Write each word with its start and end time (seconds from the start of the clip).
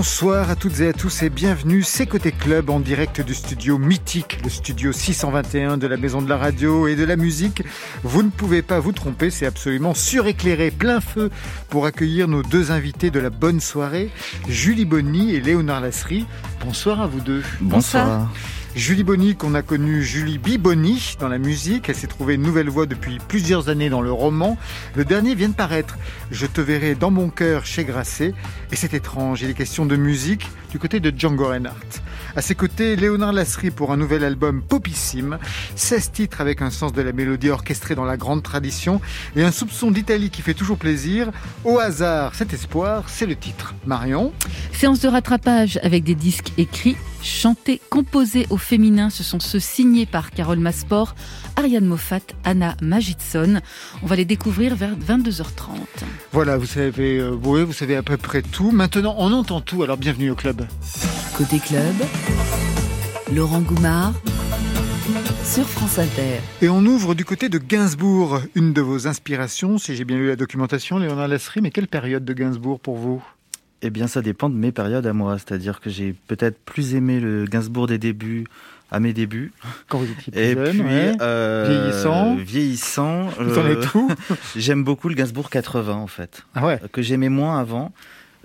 Bonsoir 0.00 0.48
à 0.48 0.56
toutes 0.56 0.80
et 0.80 0.88
à 0.88 0.94
tous 0.94 1.24
et 1.24 1.28
bienvenue, 1.28 1.82
c'est 1.82 2.06
Côté 2.06 2.32
Club 2.32 2.70
en 2.70 2.80
direct 2.80 3.20
du 3.20 3.34
studio 3.34 3.76
mythique, 3.76 4.38
le 4.42 4.48
studio 4.48 4.92
621 4.92 5.76
de 5.76 5.86
la 5.86 5.98
Maison 5.98 6.22
de 6.22 6.28
la 6.30 6.38
Radio 6.38 6.88
et 6.88 6.96
de 6.96 7.04
la 7.04 7.16
Musique. 7.16 7.62
Vous 8.02 8.22
ne 8.22 8.30
pouvez 8.30 8.62
pas 8.62 8.80
vous 8.80 8.92
tromper, 8.92 9.28
c'est 9.28 9.44
absolument 9.44 9.92
suréclairé, 9.92 10.70
plein 10.70 11.02
feu 11.02 11.28
pour 11.68 11.84
accueillir 11.84 12.28
nos 12.28 12.42
deux 12.42 12.70
invités 12.70 13.10
de 13.10 13.20
la 13.20 13.28
bonne 13.28 13.60
soirée, 13.60 14.08
Julie 14.48 14.86
Bonny 14.86 15.34
et 15.34 15.40
Léonard 15.42 15.82
Lasserie. 15.82 16.24
Bonsoir 16.64 17.02
à 17.02 17.06
vous 17.06 17.20
deux. 17.20 17.42
Bonsoir. 17.60 18.30
Julie 18.76 19.02
Bonny, 19.02 19.34
qu'on 19.34 19.54
a 19.54 19.62
connue 19.62 20.02
Julie 20.02 20.38
Biboni 20.38 21.16
dans 21.18 21.28
la 21.28 21.38
musique. 21.38 21.88
Elle 21.88 21.96
s'est 21.96 22.06
trouvée 22.06 22.34
une 22.34 22.42
nouvelle 22.42 22.68
voix 22.68 22.86
depuis 22.86 23.18
plusieurs 23.26 23.68
années 23.68 23.90
dans 23.90 24.00
le 24.00 24.12
roman. 24.12 24.56
Le 24.94 25.04
dernier 25.04 25.34
vient 25.34 25.48
de 25.48 25.54
paraître. 25.54 25.98
Je 26.30 26.46
te 26.46 26.60
verrai 26.60 26.94
dans 26.94 27.10
mon 27.10 27.30
cœur 27.30 27.66
chez 27.66 27.84
Grasset. 27.84 28.32
Et 28.70 28.76
c'est 28.76 28.94
étrange, 28.94 29.42
il 29.42 29.50
est 29.50 29.54
question 29.54 29.86
de 29.86 29.96
musique 29.96 30.46
du 30.70 30.78
côté 30.78 31.00
de 31.00 31.12
Django 31.16 31.48
Reinhardt. 31.48 32.00
À 32.36 32.42
ses 32.42 32.54
côtés, 32.54 32.94
Léonard 32.94 33.32
Lasserie 33.32 33.72
pour 33.72 33.90
un 33.90 33.96
nouvel 33.96 34.22
album 34.22 34.62
popissime. 34.62 35.38
16 35.74 36.12
titres 36.12 36.40
avec 36.40 36.62
un 36.62 36.70
sens 36.70 36.92
de 36.92 37.02
la 37.02 37.10
mélodie 37.10 37.50
orchestrée 37.50 37.96
dans 37.96 38.04
la 38.04 38.16
grande 38.16 38.44
tradition 38.44 39.00
et 39.34 39.42
un 39.42 39.50
soupçon 39.50 39.90
d'Italie 39.90 40.30
qui 40.30 40.42
fait 40.42 40.54
toujours 40.54 40.78
plaisir. 40.78 41.32
Au 41.64 41.80
hasard, 41.80 42.36
cet 42.36 42.52
espoir, 42.52 43.08
c'est 43.08 43.26
le 43.26 43.34
titre. 43.34 43.74
Marion? 43.84 44.32
Séance 44.72 45.00
de 45.00 45.08
rattrapage 45.08 45.80
avec 45.82 46.04
des 46.04 46.14
disques 46.14 46.52
écrits, 46.56 46.96
chantés, 47.20 47.80
composés 47.90 48.46
au 48.50 48.58
féminin. 48.60 49.10
Ce 49.10 49.22
sont 49.22 49.40
ceux 49.40 49.60
signés 49.60 50.06
par 50.06 50.30
Carole 50.30 50.58
Masport, 50.58 51.14
Ariane 51.56 51.84
Moffat, 51.84 52.20
Anna 52.44 52.76
Magidson. 52.82 53.60
On 54.02 54.06
va 54.06 54.16
les 54.16 54.24
découvrir 54.24 54.76
vers 54.76 54.96
22h30. 54.96 55.78
Voilà, 56.32 56.56
vous 56.56 56.66
savez, 56.66 57.18
euh, 57.18 57.36
oui, 57.44 57.64
vous 57.64 57.72
savez 57.72 57.96
à 57.96 58.02
peu 58.02 58.16
près 58.16 58.42
tout. 58.42 58.70
Maintenant, 58.70 59.14
on 59.18 59.32
entend 59.32 59.60
tout, 59.60 59.82
alors 59.82 59.96
bienvenue 59.96 60.30
au 60.30 60.34
club. 60.36 60.66
Côté 61.36 61.58
club, 61.58 61.94
Laurent 63.32 63.60
Goumard 63.60 64.12
sur 65.44 65.68
France 65.68 65.98
Inter. 65.98 66.40
Et 66.62 66.68
on 66.68 66.84
ouvre 66.84 67.14
du 67.14 67.24
côté 67.24 67.48
de 67.48 67.58
Gainsbourg, 67.58 68.40
une 68.54 68.72
de 68.72 68.80
vos 68.80 69.06
inspirations, 69.06 69.78
si 69.78 69.96
j'ai 69.96 70.04
bien 70.04 70.16
lu 70.16 70.28
la 70.28 70.36
documentation, 70.36 70.98
Léonard 70.98 71.28
Lasserie, 71.28 71.60
mais 71.60 71.70
quelle 71.70 71.88
période 71.88 72.24
de 72.24 72.32
Gainsbourg 72.32 72.78
pour 72.78 72.96
vous? 72.96 73.22
Eh 73.82 73.90
bien, 73.90 74.06
ça 74.06 74.20
dépend 74.22 74.50
de 74.50 74.54
mes 74.54 74.72
périodes 74.72 75.06
à 75.06 75.12
moi, 75.12 75.38
c'est-à-dire 75.38 75.80
que 75.80 75.88
j'ai 75.90 76.14
peut-être 76.26 76.58
plus 76.64 76.94
aimé 76.94 77.18
le 77.20 77.44
Gainsbourg 77.46 77.86
des 77.86 77.98
débuts 77.98 78.44
à 78.90 79.00
mes 79.00 79.12
débuts. 79.12 79.52
Quand 79.88 79.98
vous 79.98 80.10
étiez 80.10 80.32
plus 80.32 80.40
Et 80.40 80.52
jeune, 80.54 80.70
puis, 80.70 80.80
ouais. 80.82 81.12
euh, 81.22 81.66
Vieillissant. 81.68 82.34
Vieillissant. 82.36 83.28
Euh, 83.40 83.78
J'aime 84.56 84.82
beaucoup 84.84 85.08
le 85.08 85.14
Gainsbourg 85.14 85.48
80, 85.48 85.94
en 85.94 86.06
fait. 86.08 86.44
Ah 86.54 86.66
ouais 86.66 86.80
Que 86.92 87.00
j'aimais 87.00 87.28
moins 87.28 87.58
avant. 87.60 87.92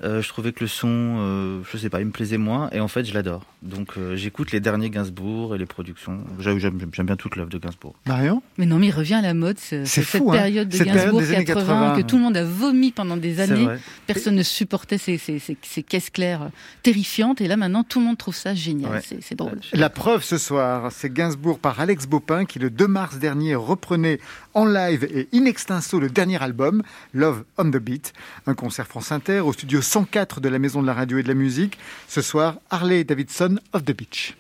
Euh, 0.04 0.22
je 0.22 0.28
trouvais 0.28 0.52
que 0.52 0.60
le 0.62 0.68
son, 0.68 0.88
euh, 0.90 1.60
je 1.72 1.78
sais 1.78 1.90
pas, 1.90 2.02
il 2.02 2.06
me 2.08 2.12
plaisait 2.12 2.38
moins. 2.38 2.70
Et 2.72 2.80
en 2.82 2.88
fait, 2.90 3.06
je 3.06 3.14
l'adore. 3.14 3.44
Donc, 3.64 3.94
euh, 3.98 4.16
j'écoute 4.16 4.52
les 4.52 4.60
derniers 4.60 4.90
Gainsbourg 4.90 5.56
et 5.56 5.58
les 5.58 5.66
productions. 5.66 6.20
J'aime, 6.40 6.60
bien 6.78 7.16
toute 7.16 7.36
l'œuvre 7.38 7.50
de 7.50 7.58
Gainsbourg. 7.58 7.96
Marion? 8.06 8.44
Mais 8.58 8.66
non, 8.66 8.78
mais 8.78 8.88
il 8.88 8.92
revient 8.92 9.16
à 9.16 9.22
la 9.22 9.34
mode, 9.34 9.58
ce- 9.58 9.86
C'est 9.86 10.04
cette 10.04 10.22
fou, 10.22 10.32
hein. 10.32 10.36
période 10.36 10.68
de 10.70 10.76
Cette 10.76 10.86
période 10.88 11.04
Gainsbourg 11.06 11.22
des 11.22 11.34
années 11.34 11.46
80, 11.46 11.66
80, 11.66 11.96
que 11.96 12.02
tout 12.08 12.18
le 12.18 12.22
monde 12.24 12.38
a 12.38 12.44
vomi 12.44 12.92
pendant 12.92 13.16
des 13.18 13.40
années. 13.40 13.68
Personne 14.06 14.36
ne 14.36 14.44
supportait 14.44 14.98
ces, 14.98 15.18
ces, 15.18 15.40
ces- 15.40 15.58
ces 15.62 15.82
caisses 15.84 16.10
claires 16.10 16.50
terrifiantes. 16.84 17.42
Et 17.42 17.48
là, 17.48 17.56
maintenant, 17.58 17.84
tout 17.84 18.00
le 18.00 18.06
monde 18.06 18.18
trouve 18.18 18.36
ça 18.36 18.54
génial. 18.54 18.92
Ouais. 18.92 19.02
C'est- 19.04 19.20
C'est 19.22 19.36
drôle. 19.36 19.60
La 19.74 19.90
preuve 19.90 20.24
ce 20.24 20.38
soir, 20.38 20.92
c'est 20.92 21.12
Gainsbourg 21.12 21.58
par 21.60 21.80
Alex 21.80 22.06
Bopin 22.06 22.46
qui 22.46 22.60
le 22.60 22.70
2 22.70 22.88
mars 22.88 23.18
dernier 23.18 23.56
reprenait 23.56 24.20
en 24.54 24.66
live 24.66 25.06
et 25.06 25.28
in 25.34 25.46
extenso 25.46 26.00
le 26.00 26.10
dernier 26.10 26.42
album, 26.42 26.84
Love 27.14 27.44
on 27.58 27.72
the 27.72 27.78
Beat, 27.78 28.14
un 28.46 28.54
concert 28.54 28.86
France 28.88 29.12
Inter 29.12 29.40
au 29.40 29.52
studio 29.54 29.82
104 29.86 30.42
de 30.42 30.50
la 30.50 30.60
Maison 30.60 30.82
de 30.82 30.88
la 30.88 30.94
Radio 30.94 31.20
et 31.20 31.24
de 31.24 31.28
la 31.28 31.36
Musique. 31.36 31.78
Ce 32.08 32.22
soir, 32.22 32.56
Harley 32.70 33.04
Davidson 33.04 33.60
of 33.72 33.86
the 33.86 33.96
Beach. 33.96 34.36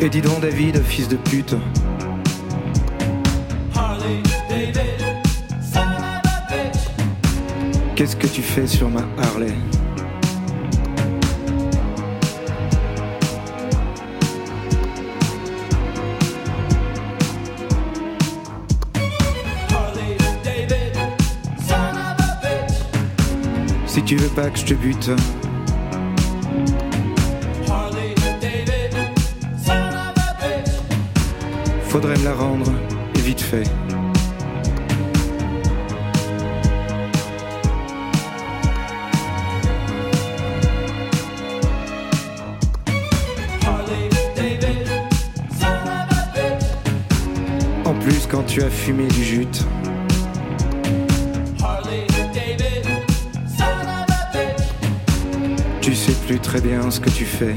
Et 0.00 0.10
dis 0.10 0.20
donc 0.20 0.40
David, 0.42 0.82
fils 0.82 1.08
de 1.08 1.16
pute. 1.16 1.54
Qu'est-ce 7.96 8.16
que 8.16 8.26
tu 8.26 8.42
fais 8.42 8.66
sur 8.66 8.88
ma 8.88 9.02
Harley? 9.22 9.54
Si 23.86 24.02
tu 24.02 24.16
veux 24.16 24.28
pas 24.30 24.50
que 24.50 24.58
je 24.58 24.64
te 24.64 24.74
bute, 24.74 25.12
faudrait 31.84 32.18
me 32.18 32.24
la 32.24 32.34
rendre, 32.34 32.72
et 33.14 33.20
vite 33.20 33.40
fait. 33.40 33.83
Plus, 48.04 48.26
quand 48.26 48.42
tu 48.42 48.62
as 48.62 48.68
fumé 48.68 49.08
du 49.08 49.24
jute, 49.24 49.64
tu 55.80 55.94
sais 55.94 56.12
plus 56.26 56.38
très 56.38 56.60
bien 56.60 56.90
ce 56.90 57.00
que 57.00 57.08
tu 57.08 57.24
fais. 57.24 57.54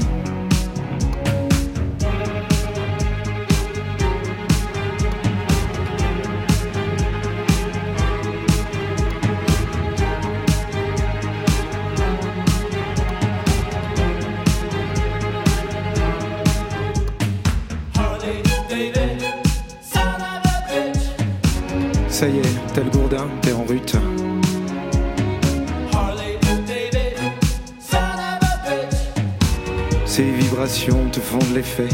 Te 31.10 31.20
font 31.20 31.38
de 31.50 31.56
l'effet. 31.56 31.88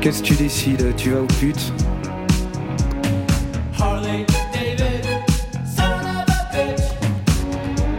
Qu'est-ce 0.00 0.20
que 0.20 0.26
tu 0.26 0.34
décides 0.34 0.96
Tu 0.96 1.10
vas 1.10 1.20
au 1.20 1.26
pute 1.26 1.72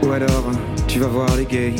Ou 0.03 0.11
alors 0.11 0.51
tu 0.87 0.99
vas 0.99 1.07
voir 1.07 1.33
les 1.37 1.45
gays 1.45 1.75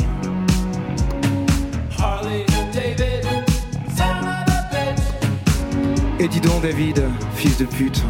David, 6.64 7.02
fils 7.34 7.58
de 7.58 7.66
pute. 7.66 8.02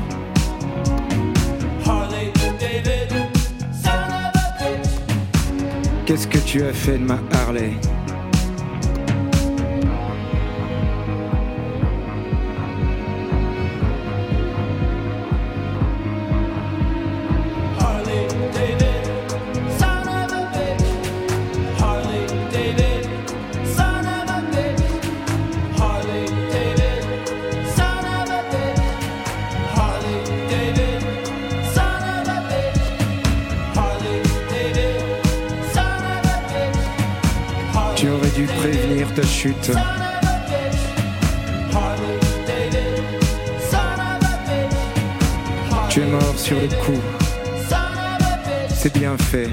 Qu'est-ce 6.06 6.29
que 6.29 6.39
tu 6.39 6.62
as 6.62 6.73
fait 6.73 6.99
de 6.99 7.05
ma 7.05 7.19
Harley? 7.33 7.73
Prévenir 38.46 39.12
ta 39.14 39.23
chute. 39.23 39.73
Tu 45.88 46.00
es 46.00 46.06
mort 46.06 46.38
sur 46.38 46.56
le 46.61 46.69
coup. 46.69 47.00
C'est 48.70 48.93
bien 48.93 49.17
fait. 49.17 49.49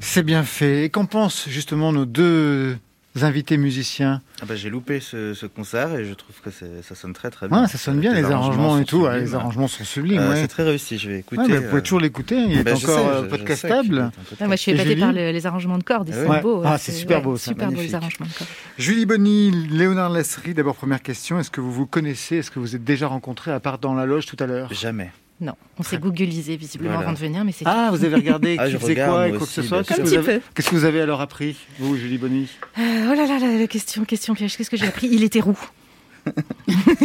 C'est 0.00 0.22
bien 0.22 0.44
fait. 0.44 0.84
Et 0.84 0.90
qu'en 0.90 1.06
pensent 1.06 1.48
justement 1.48 1.92
nos 1.92 2.06
deux 2.06 2.78
invités 3.22 3.56
musiciens 3.56 4.20
ah 4.42 4.44
bah, 4.46 4.56
J'ai 4.56 4.70
loupé 4.70 4.98
ce, 4.98 5.34
ce, 5.34 5.46
concert 5.46 5.94
et 5.94 6.04
je 6.04 6.14
trouve 6.14 6.34
que 6.42 6.50
ça 6.82 6.94
sonne 6.96 7.12
très 7.12 7.30
très 7.30 7.46
bien. 7.46 7.62
Ouais, 7.62 7.68
ça 7.68 7.78
sonne 7.78 8.00
bien, 8.00 8.12
les, 8.12 8.24
arrangements, 8.24 8.78
et 8.78 8.84
tout. 8.84 9.06
les 9.06 9.34
arrangements 9.36 9.68
sont 9.68 9.84
sublimes. 9.84 10.18
Euh, 10.18 10.34
c'est 10.34 10.48
très 10.48 10.64
réussi, 10.64 10.98
je 10.98 11.10
vais 11.10 11.18
écouter. 11.20 11.42
vous 11.42 11.62
pouvez 11.62 11.78
euh, 11.78 11.80
toujours 11.80 12.00
l'écouter, 12.00 12.36
il 12.36 12.58
est 12.58 12.64
bah, 12.64 12.74
encore 12.74 13.06
euh, 13.06 13.22
podcastable. 13.22 14.10
Ah, 14.40 14.46
moi, 14.46 14.56
je 14.56 14.62
suis 14.62 14.72
épatée 14.72 14.96
par 14.96 15.12
les 15.12 15.46
arrangements 15.46 15.78
de 15.78 15.84
cordes, 15.84 16.10
c'est 16.12 16.42
beau. 16.42 16.62
Ah, 16.64 16.76
c'est 16.78 16.92
super 16.92 17.22
beau, 17.22 17.36
super 17.36 17.70
beau 17.70 17.80
les 17.80 17.94
arrangements 17.94 18.26
de 18.26 18.32
cordes. 18.32 18.50
Julie 18.78 19.06
Bonny, 19.06 19.52
Léonard 19.70 20.10
Lasserie, 20.10 20.54
d'abord 20.54 20.74
première 20.74 21.02
question, 21.02 21.38
est-ce 21.38 21.50
que 21.50 21.60
vous 21.60 21.72
vous 21.72 21.86
connaissez 21.86 22.38
Est-ce 22.38 22.50
que 22.50 22.58
vous 22.58 22.74
êtes 22.74 22.84
déjà 22.84 23.06
rencontrés 23.06 23.52
à 23.52 23.60
part 23.60 23.78
dans 23.78 23.94
la 23.94 24.06
loge 24.06 24.26
tout 24.26 24.36
à 24.40 24.46
l'heure? 24.46 24.72
Jamais. 24.72 25.12
Non, 25.40 25.54
on 25.78 25.82
s'est 25.82 25.98
googlisé 25.98 26.56
visiblement 26.56 26.98
avant 27.00 27.12
de 27.12 27.18
venir, 27.18 27.44
mais 27.44 27.52
c'est 27.52 27.64
Ah, 27.66 27.88
vous 27.90 28.04
avez 28.04 28.14
regardé 28.14 28.56
ah, 28.60 28.68
qui 28.68 28.76
faisait 28.76 28.94
quoi 28.94 29.28
et 29.28 29.32
quoi 29.32 29.40
que 29.40 29.46
ce 29.46 29.62
soit. 29.62 29.82
Qu'est-ce 29.82 30.70
que, 30.70 30.76
vous 30.76 30.84
avez 30.84 31.00
alors 31.00 31.20
appris, 31.20 31.56
vous, 31.78 31.96
Julie 31.96 32.18
Bonny? 32.18 32.48
Euh, 32.78 33.10
Oh 33.10 33.14
là 33.14 33.26
là, 33.26 33.38
la 33.38 33.66
question, 33.66 34.04
question 34.04 34.34
Qu'est-ce 34.34 34.70
que 34.70 34.76
j'ai 34.76 34.86
appris? 34.86 35.08
Il 35.10 35.22
était 35.22 35.40
roux. 35.40 35.58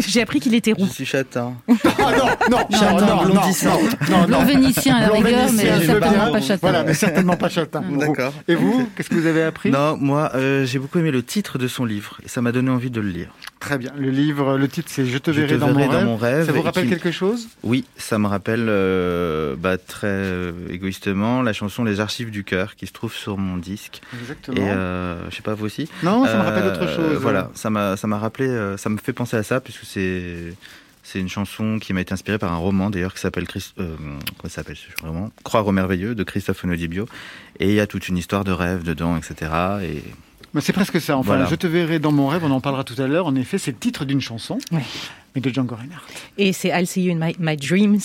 J'ai 0.08 0.22
appris 0.22 0.40
qu'il 0.40 0.54
était 0.56 0.74
roux. 0.74 0.86
Je 0.86 0.92
suis 0.92 1.06
châtain. 1.06 1.54
Ah 1.68 1.76
non, 2.18 2.26
non, 2.50 2.58
châtain, 2.72 3.06
non, 3.06 3.26
non, 3.26 3.42
non, 4.10 4.28
non, 4.28 4.46
vénitien 4.46 4.96
à 4.96 5.02
la 5.02 5.10
rigueur, 5.10 5.50
mais 5.54 5.86
certainement 5.86 6.32
pas 6.32 6.42
châtain. 6.42 6.60
Voilà, 6.62 6.84
mais 6.84 6.94
certainement 6.94 7.38
pas 7.38 7.50
châtain. 7.50 7.84
D'accord. 8.00 8.34
Et 8.48 8.56
vous, 8.56 8.90
qu'est-ce 8.96 9.10
que 9.10 9.16
vous 9.16 9.26
avez 9.26 9.44
appris? 9.44 9.72
Non, 9.72 9.98
moi, 9.98 10.32
euh, 10.36 10.66
j'ai 10.66 10.80
beaucoup 10.80 11.00
aimé 11.00 11.12
le 11.12 11.24
titre 11.24 11.58
de 11.58 11.68
son 11.68 11.86
livre 11.86 12.20
et 12.24 12.28
ça 12.28 12.42
m'a 12.42 12.52
donné 12.52 12.70
envie 12.70 12.90
de 12.90 13.02
le 13.02 13.10
lire. 13.10 13.30
Très 13.60 13.78
bien. 13.78 13.92
Le 13.98 14.10
livre, 14.10 14.58
le 14.58 14.68
titre, 14.68 14.90
c'est 14.92 15.06
Je 15.06 15.18
te 15.18 15.32
verrai, 15.32 15.58
dans, 15.58 15.74
mon 15.74 16.16
rêve. 16.16 16.46
Ça 16.46 16.52
vous 16.52 16.62
rappelle 16.62 16.88
quelque 16.88 17.12
chose? 17.12 17.50
Oui, 17.64 17.86
ça 17.98 18.18
me 18.18 18.28
rappelle 18.28 18.68
euh, 18.70 19.56
bah, 19.58 19.78
très 19.78 20.08
euh, 20.08 20.52
égoïstement 20.70 21.42
la 21.42 21.54
chanson 21.54 21.84
Les 21.84 22.00
Archives 22.00 22.32
du 22.32 22.44
cœur 22.44 22.76
qui 22.76 22.88
se 22.88 22.94
trouve 22.94 23.14
sur 23.14 23.38
mon 23.38 23.58
disque. 23.58 24.02
Exactement. 24.22 24.58
Et 24.58 25.30
je 25.30 25.36
sais 25.36 25.42
pas 25.42 25.54
vous 25.54 25.66
aussi? 25.66 25.90
Non, 26.04 26.26
ça 26.26 26.38
me 26.38 26.44
rappelle 26.44 26.68
autre 26.68 26.88
chose. 26.96 27.18
Voilà, 27.20 27.50
ça 27.54 27.70
m'a, 27.70 27.98
ça 27.98 28.08
m'a 28.08 28.18
rappelé, 28.18 28.76
ça 28.78 28.90
me 28.90 28.98
fait 28.98 29.09
penser 29.14 29.38
à 29.38 29.44
ça 29.44 29.60
puisque 29.62 29.86
c'est 29.86 30.54
c'est 31.04 31.20
une 31.20 31.30
chanson 31.30 31.80
qui 31.80 31.94
m'a 31.94 32.02
été 32.02 32.14
inspirée 32.14 32.38
par 32.38 32.54
un 32.54 32.58
roman 32.58 32.90
d'ailleurs 32.90 33.14
qui 33.14 33.20
s'appelle 33.20 33.46
euh, 33.80 33.96
comment 34.38 34.50
s'appelle 34.50 34.76
ce 34.76 35.06
roman? 35.06 35.32
Croire 35.44 35.66
au 35.66 35.72
merveilleux 35.72 36.14
de 36.14 36.24
Christophe 36.24 36.64
Onodibio 36.64 37.08
et 37.60 37.70
il 37.70 37.76
y 37.76 37.80
a 37.80 37.88
toute 37.88 38.08
une 38.10 38.18
histoire 38.18 38.44
de 38.44 38.52
rêve 38.52 38.84
dedans 38.84 39.18
etc 39.18 39.52
et 39.84 40.04
c'est 40.60 40.74
presque 40.74 41.00
ça. 41.00 41.18
Enfin, 41.18 41.46
je 41.46 41.56
te 41.56 41.68
verrai 41.68 42.00
dans 42.00 42.12
mon 42.12 42.28
rêve. 42.28 42.44
On 42.44 42.52
en 42.52 42.62
parlera 42.62 42.84
tout 42.84 43.00
à 43.00 43.08
l'heure. 43.08 43.28
En 43.28 43.36
effet, 43.36 43.58
c'est 43.58 43.72
le 43.72 43.78
titre 43.78 44.06
d'une 44.06 44.22
chanson, 44.22 44.58
mais 44.72 45.42
de 45.42 45.50
Django 45.54 45.76
Reinhardt. 45.76 46.04
Et 46.38 46.54
c'est 46.54 46.70
I'll 46.70 46.88
See 46.88 47.04
You 47.04 47.16
in 47.16 47.34
My 47.40 47.56
Dreams 47.56 48.00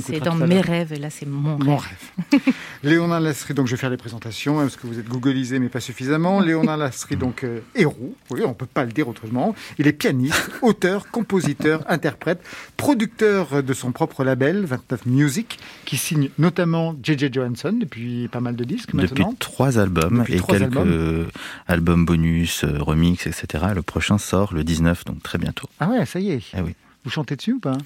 c'est 0.00 0.20
dans 0.20 0.34
mes 0.34 0.60
rêves, 0.60 0.92
et 0.92 0.98
là 0.98 1.10
c'est 1.10 1.26
mon, 1.26 1.58
mon 1.58 1.76
rêve. 1.76 2.42
Léonard 2.82 3.20
Lasserie, 3.20 3.54
donc 3.54 3.66
je 3.66 3.72
vais 3.72 3.76
faire 3.76 3.90
les 3.90 3.96
présentations, 3.96 4.58
hein, 4.58 4.62
parce 4.62 4.76
que 4.76 4.86
vous 4.86 4.98
êtes 4.98 5.08
googlisé, 5.08 5.58
mais 5.58 5.68
pas 5.68 5.80
suffisamment? 5.80 6.40
Léonard 6.48 6.76
Lasserie, 6.76 7.16
donc 7.16 7.44
euh, 7.44 7.60
héros, 7.74 8.14
oui, 8.30 8.42
on 8.44 8.54
peut 8.54 8.66
pas 8.66 8.84
le 8.84 8.92
dire 8.92 9.08
autrement. 9.08 9.54
Il 9.78 9.86
est 9.86 9.92
pianiste, 9.92 10.50
auteur, 10.62 11.10
compositeur, 11.10 11.84
interprète, 11.88 12.40
producteur 12.76 13.62
de 13.62 13.72
son 13.72 13.92
propre 13.92 14.24
label, 14.24 14.64
29 14.64 15.06
Music, 15.06 15.58
qui 15.84 15.96
signe 15.96 16.30
notamment 16.38 16.94
J.J. 17.02 17.30
Johansson 17.32 17.72
depuis 17.72 18.28
pas 18.28 18.40
mal 18.40 18.56
de 18.56 18.64
disques 18.64 18.94
maintenant. 18.94 19.30
Depuis 19.30 19.38
trois 19.38 19.78
albums 19.78 20.24
et 20.28 20.40
quelques 20.40 21.28
albums. 21.66 22.04
bonus, 22.04 22.64
euh, 22.64 22.78
remix, 22.78 23.26
etc. 23.26 23.64
Le 23.74 23.82
prochain 23.82 24.18
sort 24.18 24.54
le 24.54 24.64
19, 24.64 25.04
donc 25.04 25.22
très 25.22 25.38
bientôt. 25.38 25.68
Ah 25.80 25.88
ouais, 25.88 26.04
ça 26.06 26.20
y 26.20 26.30
est. 26.30 26.42
Ah 26.54 26.62
oui. 26.64 26.74
Vous 27.04 27.10
chantez 27.10 27.36
dessus 27.36 27.54
ou 27.54 27.60
pas? 27.60 27.78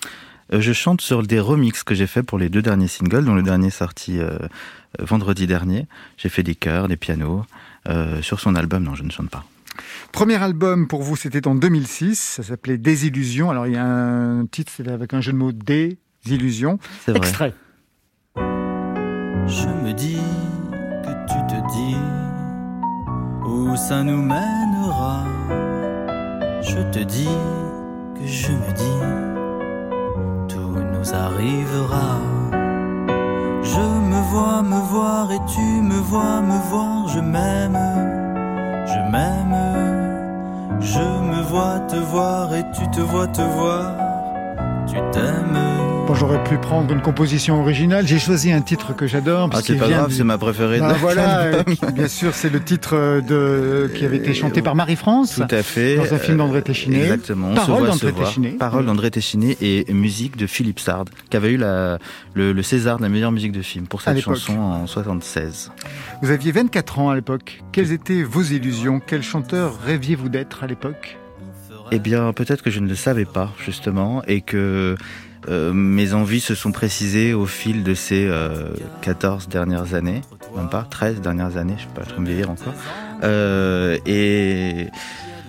Je 0.60 0.72
chante 0.72 1.00
sur 1.00 1.22
des 1.22 1.40
remixes 1.40 1.82
que 1.82 1.94
j'ai 1.94 2.06
fait 2.06 2.22
pour 2.22 2.38
les 2.38 2.48
deux 2.48 2.62
derniers 2.62 2.88
singles, 2.88 3.24
dont 3.24 3.34
le 3.34 3.42
dernier 3.42 3.68
est 3.68 3.70
sorti 3.70 4.18
euh, 4.18 4.38
vendredi 4.98 5.46
dernier. 5.46 5.86
J'ai 6.16 6.28
fait 6.28 6.42
des 6.42 6.54
chœurs, 6.54 6.88
des 6.88 6.96
pianos. 6.96 7.44
Euh, 7.88 8.22
sur 8.22 8.38
son 8.38 8.54
album, 8.54 8.84
non, 8.84 8.94
je 8.94 9.02
ne 9.02 9.10
chante 9.10 9.30
pas. 9.30 9.44
Premier 10.12 10.36
album 10.42 10.86
pour 10.86 11.02
vous, 11.02 11.16
c'était 11.16 11.46
en 11.46 11.54
2006. 11.54 12.18
Ça 12.18 12.42
s'appelait 12.42 12.78
Désillusion. 12.78 13.50
Alors 13.50 13.66
il 13.66 13.74
y 13.74 13.78
a 13.78 13.84
un 13.84 14.46
titre, 14.46 14.72
avec 14.86 15.14
un 15.14 15.20
jeu 15.20 15.32
de 15.32 15.38
mots 15.38 15.52
Désillusion. 15.52 16.78
C'est 17.04 17.16
Extrait. 17.16 17.54
Je 18.36 19.66
me 19.84 19.92
dis 19.92 20.18
que 21.02 21.26
tu 21.26 21.38
te 21.48 21.72
dis 21.72 21.96
où 23.46 23.76
ça 23.76 24.02
nous 24.02 24.22
mènera. 24.22 25.24
Je 26.62 26.90
te 26.92 27.02
dis 27.02 27.28
que 28.14 28.26
je 28.26 28.52
me 28.52 28.72
dis 28.76 29.31
arrivera. 31.12 32.18
Je 33.62 33.86
me 34.10 34.20
vois 34.30 34.62
me 34.62 34.80
voir 34.90 35.30
et 35.32 35.40
tu 35.46 35.82
me 35.82 35.98
vois 36.10 36.40
me 36.40 36.58
voir, 36.70 37.08
je 37.08 37.20
m'aime, 37.20 37.78
je 38.86 39.10
m'aime. 39.10 39.42
Je 40.80 40.98
me 40.98 41.42
vois 41.42 41.78
te 41.80 41.96
voir 41.96 42.52
et 42.54 42.64
tu 42.72 42.88
te 42.90 43.00
vois 43.00 43.28
te 43.28 43.40
voir, 43.40 43.94
tu 44.86 44.96
t'aimes. 45.12 45.82
Bon, 46.06 46.14
j'aurais 46.14 46.42
pu 46.42 46.58
prendre 46.58 46.92
une 46.92 47.00
composition 47.00 47.60
originale. 47.60 48.06
J'ai 48.06 48.18
choisi 48.18 48.50
un 48.50 48.60
titre 48.60 48.94
que 48.94 49.06
j'adore. 49.06 49.48
Ah, 49.52 49.60
c'est 49.62 49.76
pas 49.76 49.88
grave, 49.88 50.10
c'est 50.12 50.24
ma 50.24 50.36
préférée. 50.36 50.80
Bah, 50.80 50.96
voilà, 50.98 51.62
bien 51.94 52.08
sûr, 52.08 52.34
c'est 52.34 52.50
le 52.50 52.60
titre 52.60 53.22
de 53.26 53.88
qui 53.94 54.04
avait 54.04 54.16
été 54.16 54.34
chanté 54.34 54.62
par 54.62 54.74
Marie-France. 54.74 55.36
Tout 55.36 55.54
à 55.54 55.62
fait. 55.62 55.96
Dans 55.96 56.12
un 56.12 56.18
film 56.18 56.38
d'André 56.38 56.62
Téchiné. 56.62 57.02
Exactement. 57.02 57.54
Parole 57.54 57.86
d'André 57.86 58.12
Téchiné. 58.12 58.50
Parole 58.50 58.86
d'André 58.86 59.10
Téchiné 59.10 59.56
et 59.60 59.92
musique 59.92 60.36
de 60.36 60.46
Philippe 60.46 60.80
Sard, 60.80 61.04
qui 61.30 61.36
avait 61.36 61.52
eu 61.52 61.56
la, 61.56 61.98
le, 62.34 62.62
César 62.62 62.96
de 62.96 63.02
la 63.02 63.08
meilleure 63.08 63.32
musique 63.32 63.52
de 63.52 63.62
film 63.62 63.86
pour 63.86 64.02
cette 64.02 64.18
chanson 64.18 64.58
en 64.58 64.86
76. 64.86 65.70
Vous 66.22 66.30
aviez 66.30 66.50
24 66.50 66.98
ans 66.98 67.10
à 67.10 67.14
l'époque. 67.14 67.62
Quelles 67.70 67.92
étaient 67.92 68.22
vos 68.22 68.42
illusions? 68.42 69.00
Quel 69.04 69.22
chanteur 69.22 69.78
rêviez-vous 69.84 70.28
d'être 70.28 70.64
à 70.64 70.66
l'époque? 70.66 71.18
Eh 71.94 71.98
bien, 71.98 72.32
peut-être 72.32 72.62
que 72.62 72.70
je 72.70 72.80
ne 72.80 72.88
le 72.88 72.94
savais 72.94 73.26
pas, 73.26 73.52
justement, 73.62 74.22
et 74.26 74.40
que 74.40 74.96
euh, 75.50 75.72
mes 75.74 76.14
envies 76.14 76.40
se 76.40 76.54
sont 76.54 76.72
précisées 76.72 77.34
au 77.34 77.44
fil 77.44 77.84
de 77.84 77.92
ces 77.92 78.30
14 79.02 79.44
euh, 79.44 79.50
dernières 79.50 79.92
années, 79.92 80.22
même 80.56 80.70
pas 80.70 80.84
13 80.88 81.20
dernières 81.20 81.58
années, 81.58 81.74
je 81.76 81.84
ne 81.84 81.88
sais 81.88 81.94
pas 81.94 82.06
trop 82.06 82.22
me 82.22 82.26
vieillir 82.26 82.48
encore. 82.48 82.72
Euh, 83.24 83.98
et 84.06 84.86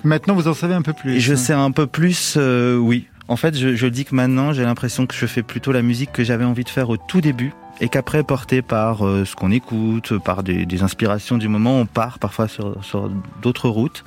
maintenant, 0.03 0.35
vous 0.35 0.49
en 0.49 0.53
savez 0.53 0.73
un 0.73 0.81
peu 0.81 0.91
plus. 0.91 1.17
Je 1.21 1.33
sais 1.33 1.53
un 1.53 1.71
peu 1.71 1.87
plus, 1.87 2.37
oui. 2.37 3.07
En 3.29 3.37
fait, 3.37 3.57
je, 3.57 3.73
je 3.73 3.87
dis 3.87 4.03
que 4.03 4.13
maintenant, 4.13 4.51
j'ai 4.51 4.63
l'impression 4.63 5.05
que 5.05 5.15
je 5.15 5.25
fais 5.25 5.43
plutôt 5.43 5.71
la 5.71 5.81
musique 5.81 6.11
que 6.11 6.25
j'avais 6.25 6.43
envie 6.43 6.65
de 6.65 6.69
faire 6.69 6.89
au 6.89 6.97
tout 6.97 7.21
début, 7.21 7.53
et 7.79 7.87
qu'après, 7.87 8.21
porté 8.21 8.61
par 8.61 8.97
ce 8.97 9.33
qu'on 9.33 9.49
écoute, 9.49 10.17
par 10.25 10.43
des, 10.43 10.65
des, 10.65 10.83
inspirations 10.83 11.37
du 11.37 11.47
moment, 11.47 11.79
on 11.79 11.85
part 11.85 12.19
parfois 12.19 12.49
sur, 12.49 12.83
sur 12.83 13.09
d'autres 13.41 13.69
routes. 13.69 14.03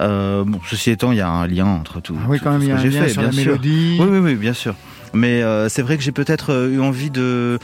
Euh, 0.00 0.44
bon, 0.44 0.60
ceci 0.68 0.90
étant, 0.90 1.12
il 1.12 1.18
y 1.18 1.20
a 1.20 1.28
un 1.28 1.46
lien 1.46 1.66
entre 1.66 2.00
tout. 2.00 2.16
Ah 2.20 2.26
oui, 2.28 2.38
quand 2.42 2.52
même, 2.52 2.62
il 2.62 2.68
y 2.68 2.72
a 2.72 2.76
un 2.76 2.84
lien 2.84 3.02
fait, 3.02 3.08
sur 3.10 3.22
la 3.22 3.32
mélodie. 3.32 3.96
Oui, 4.00 4.06
oui, 4.10 4.18
oui, 4.18 4.34
bien 4.34 4.52
sûr. 4.52 4.74
Mais 5.12 5.42
euh, 5.42 5.68
c'est 5.68 5.82
vrai 5.82 5.96
que 5.96 6.02
j'ai 6.02 6.12
peut-être 6.12 6.52
euh, 6.52 6.70
eu 6.70 6.80
envie 6.80 7.10
de... 7.10 7.58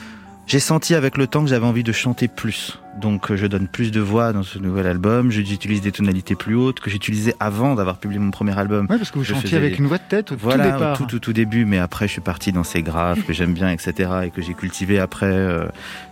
J'ai 0.47 0.61
senti 0.61 0.95
avec 0.95 1.17
le 1.17 1.27
temps 1.27 1.43
que 1.43 1.49
j'avais 1.49 1.65
envie 1.65 1.85
de 1.85 1.93
chanter 1.93 2.29
plus. 2.29 2.79
Donc 3.01 3.31
euh, 3.31 3.37
je 3.37 3.47
donne 3.47 3.67
plus 3.67 3.91
de 3.91 4.01
voix 4.01 4.33
dans 4.35 4.43
ce 4.43 4.59
nouvel 4.59 4.87
album, 4.87 5.31
j'utilise 5.31 5.81
des 5.81 5.91
tonalités 5.91 6.35
plus 6.35 6.55
hautes 6.55 6.81
que 6.81 6.91
j'utilisais 6.91 7.35
avant 7.41 7.75
d'avoir 7.75 7.97
publié 7.97 8.21
mon 8.21 8.31
premier 8.31 8.57
album. 8.59 8.87
Oui, 8.91 8.99
parce 8.99 9.11
que 9.11 9.19
vous 9.19 9.25
chantiez 9.25 9.57
avec 9.57 9.79
une 9.79 9.87
voix 9.87 9.97
de 9.97 10.03
tête 10.07 10.33
au 10.33 10.37
voilà, 10.37 10.67
tout 10.67 10.73
départ. 10.73 10.97
Tout, 10.99 11.07
tout, 11.07 11.19
tout 11.19 11.33
début, 11.33 11.65
mais 11.65 11.79
après 11.79 12.07
je 12.09 12.13
suis 12.13 12.21
parti 12.21 12.53
dans 12.53 12.63
ces 12.63 12.83
graves 12.83 13.23
que 13.23 13.33
j'aime 13.33 13.55
bien, 13.55 13.71
etc. 13.71 14.11
et 14.25 14.31
que 14.31 14.43
j'ai 14.43 14.53
cultivé 14.53 14.99
après 14.99 15.49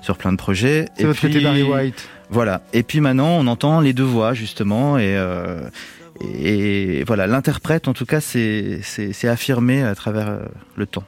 sur 0.00 0.16
plein 0.16 0.32
de 0.32 0.38
projets. 0.38 0.88
C'est 0.96 1.04
votre 1.04 1.20
puis, 1.20 1.42
Barry 1.42 1.62
White. 1.62 2.08
Voilà. 2.30 2.62
Et 2.72 2.82
puis 2.82 3.00
maintenant 3.00 3.36
on 3.38 3.46
entend 3.46 3.80
les 3.80 3.92
deux 3.92 4.02
voix 4.02 4.32
justement 4.32 4.96
et... 4.96 5.14
et 6.22 7.04
voilà, 7.04 7.26
l'interprète, 7.26 7.88
en 7.88 7.92
tout 7.92 8.06
cas, 8.06 8.20
c'est 8.20 8.80
affirmé 9.24 9.82
à 9.82 9.94
travers 9.94 10.38
le 10.76 10.86
temps. 10.86 11.04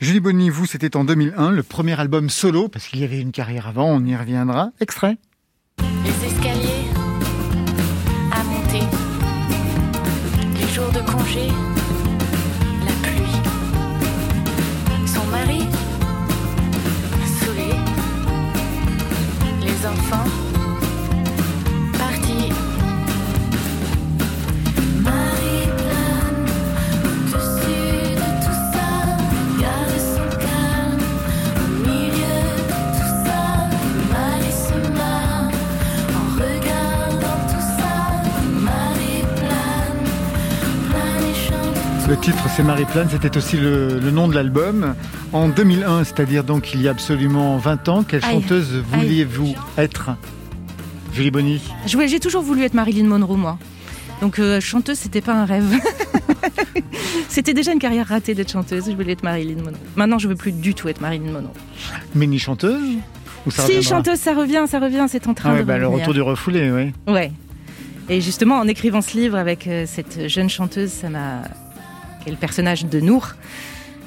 Julie 0.00 0.20
Bonny, 0.20 0.50
vous, 0.50 0.66
c'était 0.66 0.94
en 0.94 1.04
2001, 1.04 1.52
le 1.52 1.62
premier 1.62 1.98
album 1.98 2.28
solo, 2.28 2.68
parce 2.68 2.86
qu'il 2.86 3.00
y 3.00 3.04
avait 3.04 3.20
une 3.20 3.32
carrière 3.32 3.66
avant, 3.66 3.88
on 3.88 4.04
y 4.04 4.14
reviendra. 4.14 4.70
Extrait. 4.80 5.16
Les 6.04 6.26
escaliers 6.26 6.84
à 8.30 8.44
monter, 8.44 8.84
les 10.60 10.68
jours 10.74 10.92
de 10.92 11.00
congé, 11.10 11.48
Le 42.08 42.16
titre 42.16 42.44
c'est 42.54 42.62
Marie-Plane, 42.62 43.08
c'était 43.10 43.36
aussi 43.36 43.56
le, 43.56 43.98
le 43.98 44.10
nom 44.12 44.28
de 44.28 44.34
l'album. 44.34 44.94
En 45.32 45.48
2001, 45.48 46.04
c'est-à-dire 46.04 46.44
donc 46.44 46.72
il 46.72 46.80
y 46.80 46.86
a 46.86 46.92
absolument 46.92 47.56
20 47.56 47.88
ans, 47.88 48.04
quelle 48.04 48.22
chanteuse 48.24 48.80
vouliez-vous 48.92 49.56
être? 49.76 50.10
Julie 51.12 51.32
Bonny 51.32 51.60
J'ai 51.84 52.20
toujours 52.20 52.42
voulu 52.42 52.62
être 52.62 52.74
Marilyn 52.74 53.06
Monroe, 53.08 53.36
moi. 53.36 53.58
Donc 54.20 54.38
euh, 54.38 54.60
chanteuse, 54.60 54.98
c'était 54.98 55.20
pas 55.20 55.34
un 55.34 55.44
rêve. 55.46 55.64
c'était 57.28 57.54
déjà 57.54 57.72
une 57.72 57.80
carrière 57.80 58.06
ratée 58.06 58.34
d'être 58.34 58.52
chanteuse. 58.52 58.84
Je 58.88 58.94
voulais 58.94 59.12
être 59.12 59.24
Marilyn 59.24 59.56
Monroe. 59.56 59.80
Maintenant, 59.96 60.18
je 60.18 60.28
veux 60.28 60.36
plus 60.36 60.52
du 60.52 60.74
tout 60.74 60.88
être 60.88 61.00
Marilyn 61.00 61.32
Monroe. 61.32 61.52
Mini 62.14 62.38
chanteuse 62.38 62.98
Ou 63.46 63.50
ça 63.50 63.64
si 63.64 63.82
chanteuse, 63.82 64.20
ça 64.20 64.32
revient, 64.32 64.66
ça 64.68 64.78
revient, 64.78 65.06
c'est 65.08 65.26
en 65.26 65.34
train 65.34 65.50
Ah 65.50 65.54
ouais, 65.54 65.60
de 65.60 65.64
bah, 65.64 65.78
le 65.78 65.88
retour 65.88 66.14
du 66.14 66.22
refoulé, 66.22 66.70
oui. 66.70 66.92
Ouais. 67.12 67.32
Et 68.08 68.20
justement, 68.20 68.60
en 68.60 68.68
écrivant 68.68 69.00
ce 69.00 69.16
livre 69.16 69.36
avec 69.36 69.66
euh, 69.66 69.84
cette 69.86 70.28
jeune 70.28 70.48
chanteuse, 70.48 70.90
ça 70.90 71.10
m'a, 71.10 71.42
qui 72.26 72.30
est 72.30 72.32
le 72.32 72.38
personnage 72.38 72.84
de 72.86 72.98
Nour, 73.00 73.28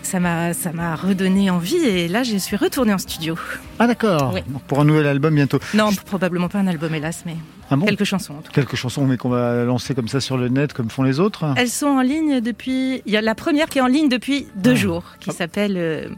ça 0.04 0.20
m'a, 0.20 0.54
ça 0.54 0.74
m'a 0.74 0.94
redonné 0.96 1.50
envie. 1.50 1.78
Et 1.78 2.10
là, 2.10 2.24
je 2.24 2.36
suis 2.36 2.58
retournée 2.58 2.94
en 2.94 2.98
studio. 2.98 3.36
Ah 3.80 3.88
d'accord, 3.88 4.34
Oui. 4.34 4.42
Pour 4.68 4.82
un 4.82 4.84
nouvel 4.86 5.08
album 5.08 5.34
bientôt. 5.36 5.60
Non, 5.74 5.90
probablement 6.06 6.50
pas 6.50 6.60
un 6.60 6.68
album, 6.68 6.94
hélas, 6.94 7.24
mais 7.26 7.36
Ah 7.72 7.78
bon 7.78 7.86
quelques 7.86 8.04
chansons. 8.04 8.34
En 8.34 8.42
tout. 8.42 8.52
cas. 8.52 8.62
Quelques 8.62 8.76
chansons 8.76 9.06
mais 9.06 9.16
qu'on 9.16 9.30
va 9.30 9.64
lancer 9.64 9.96
comme 9.96 10.10
ça 10.10 10.20
sur 10.20 10.36
le 10.38 10.50
net, 10.50 10.74
comme 10.74 10.90
font 10.90 11.04
les 11.04 11.22
autres 11.22 11.54
Elles 11.56 11.70
sont 11.70 11.88
en 11.88 12.02
ligne 12.02 12.42
depuis. 12.42 13.02
Il 13.06 13.14
y 13.14 13.18
a 13.18 13.22
la 13.22 13.36
première 13.36 13.68
qui 13.68 13.78
est 13.78 13.82
en 13.82 13.88
ligne 13.88 14.10
depuis 14.10 14.48
deux 14.56 14.72
Ah. 14.72 14.76
jours, 14.76 15.04
qui 15.22 15.32
s'appelle. 15.32 15.76
euh, 15.78 16.10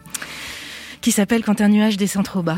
qui 1.01 1.11
s'appelle 1.11 1.43
Quand 1.43 1.61
un 1.61 1.67
nuage 1.69 1.97
descend 1.97 2.25
trop 2.25 2.41
bas. 2.41 2.57